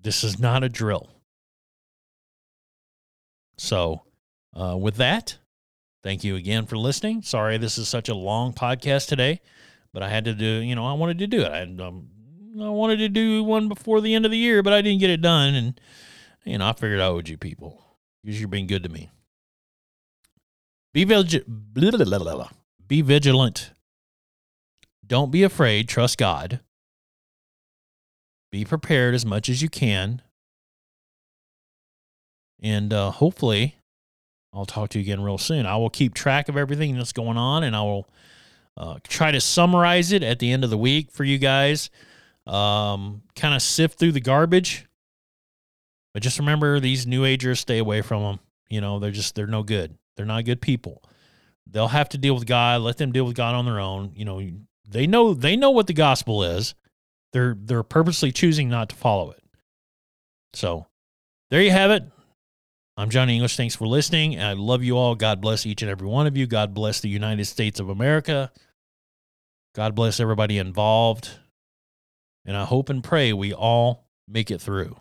This 0.02 0.24
is 0.24 0.40
not 0.40 0.64
a 0.64 0.68
drill. 0.68 1.08
So, 3.56 4.02
uh, 4.52 4.76
with 4.76 4.96
that, 4.96 5.38
thank 6.02 6.24
you 6.24 6.34
again 6.34 6.66
for 6.66 6.76
listening. 6.76 7.22
Sorry 7.22 7.58
this 7.58 7.78
is 7.78 7.88
such 7.88 8.08
a 8.08 8.14
long 8.14 8.52
podcast 8.52 9.06
today, 9.06 9.40
but 9.92 10.02
I 10.02 10.08
had 10.08 10.24
to 10.24 10.34
do, 10.34 10.44
you 10.44 10.74
know, 10.74 10.84
I 10.84 10.94
wanted 10.94 11.18
to 11.18 11.28
do 11.28 11.42
it. 11.42 11.52
I, 11.52 11.62
um, 11.62 12.08
I 12.60 12.70
wanted 12.70 12.96
to 12.96 13.08
do 13.08 13.44
one 13.44 13.68
before 13.68 14.00
the 14.00 14.12
end 14.12 14.24
of 14.24 14.32
the 14.32 14.36
year, 14.36 14.64
but 14.64 14.72
I 14.72 14.82
didn't 14.82 14.98
get 14.98 15.10
it 15.10 15.20
done. 15.22 15.54
And, 15.54 15.80
you 16.44 16.58
know, 16.58 16.66
I 16.66 16.72
figured 16.72 16.98
I 16.98 17.06
owed 17.06 17.28
you 17.28 17.36
people 17.38 17.80
because 18.24 18.40
you're 18.40 18.48
being 18.48 18.66
good 18.66 18.82
to 18.82 18.88
me. 18.88 19.10
Be, 20.92 21.04
vigi- 21.04 21.44
be 22.88 23.00
vigilant. 23.00 23.70
Don't 25.10 25.32
be 25.32 25.42
afraid. 25.42 25.88
Trust 25.88 26.18
God. 26.18 26.60
Be 28.52 28.64
prepared 28.64 29.12
as 29.12 29.26
much 29.26 29.48
as 29.48 29.60
you 29.60 29.68
can. 29.68 30.22
And 32.62 32.92
uh, 32.92 33.10
hopefully, 33.10 33.74
I'll 34.52 34.66
talk 34.66 34.90
to 34.90 34.98
you 34.98 35.02
again 35.02 35.20
real 35.20 35.36
soon. 35.36 35.66
I 35.66 35.76
will 35.78 35.90
keep 35.90 36.14
track 36.14 36.48
of 36.48 36.56
everything 36.56 36.96
that's 36.96 37.12
going 37.12 37.36
on 37.36 37.64
and 37.64 37.74
I 37.74 37.82
will 37.82 38.08
uh, 38.76 38.98
try 39.02 39.32
to 39.32 39.40
summarize 39.40 40.12
it 40.12 40.22
at 40.22 40.38
the 40.38 40.52
end 40.52 40.62
of 40.62 40.70
the 40.70 40.78
week 40.78 41.10
for 41.10 41.24
you 41.24 41.38
guys. 41.38 41.90
Um, 42.46 43.22
kind 43.34 43.54
of 43.54 43.62
sift 43.62 43.98
through 43.98 44.12
the 44.12 44.20
garbage. 44.20 44.86
But 46.14 46.22
just 46.22 46.38
remember, 46.38 46.78
these 46.78 47.04
new 47.04 47.24
agers, 47.24 47.58
stay 47.58 47.78
away 47.78 48.02
from 48.02 48.22
them. 48.22 48.40
You 48.68 48.80
know, 48.80 49.00
they're 49.00 49.10
just, 49.10 49.34
they're 49.34 49.48
no 49.48 49.64
good. 49.64 49.96
They're 50.16 50.26
not 50.26 50.44
good 50.44 50.60
people. 50.60 51.02
They'll 51.66 51.88
have 51.88 52.08
to 52.10 52.18
deal 52.18 52.34
with 52.34 52.46
God. 52.46 52.82
Let 52.82 52.96
them 52.96 53.10
deal 53.10 53.24
with 53.24 53.34
God 53.34 53.56
on 53.56 53.64
their 53.64 53.80
own. 53.80 54.12
You 54.14 54.24
know, 54.24 54.40
they 54.90 55.06
know 55.06 55.34
they 55.34 55.56
know 55.56 55.70
what 55.70 55.86
the 55.86 55.92
gospel 55.92 56.42
is. 56.42 56.74
They're 57.32 57.56
they're 57.58 57.82
purposely 57.82 58.32
choosing 58.32 58.68
not 58.68 58.90
to 58.90 58.96
follow 58.96 59.30
it. 59.30 59.42
So 60.52 60.86
there 61.50 61.62
you 61.62 61.70
have 61.70 61.90
it. 61.90 62.04
I'm 62.96 63.08
Johnny 63.08 63.34
English. 63.34 63.56
Thanks 63.56 63.76
for 63.76 63.86
listening. 63.86 64.40
I 64.40 64.52
love 64.52 64.82
you 64.82 64.96
all. 64.98 65.14
God 65.14 65.40
bless 65.40 65.64
each 65.64 65.80
and 65.82 65.90
every 65.90 66.06
one 66.06 66.26
of 66.26 66.36
you. 66.36 66.46
God 66.46 66.74
bless 66.74 67.00
the 67.00 67.08
United 67.08 67.46
States 67.46 67.80
of 67.80 67.88
America. 67.88 68.50
God 69.74 69.94
bless 69.94 70.20
everybody 70.20 70.58
involved. 70.58 71.30
And 72.44 72.56
I 72.56 72.64
hope 72.64 72.88
and 72.88 73.02
pray 73.02 73.32
we 73.32 73.54
all 73.54 74.08
make 74.26 74.50
it 74.50 74.60
through. 74.60 74.96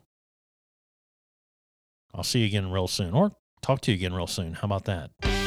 I'll 2.14 2.24
see 2.24 2.40
you 2.40 2.46
again 2.46 2.72
real 2.72 2.88
soon, 2.88 3.14
or 3.14 3.32
talk 3.62 3.82
to 3.82 3.92
you 3.92 3.96
again 3.96 4.14
real 4.14 4.28
soon. 4.28 4.54
How 4.54 4.66
about 4.66 4.86
that? 4.86 5.39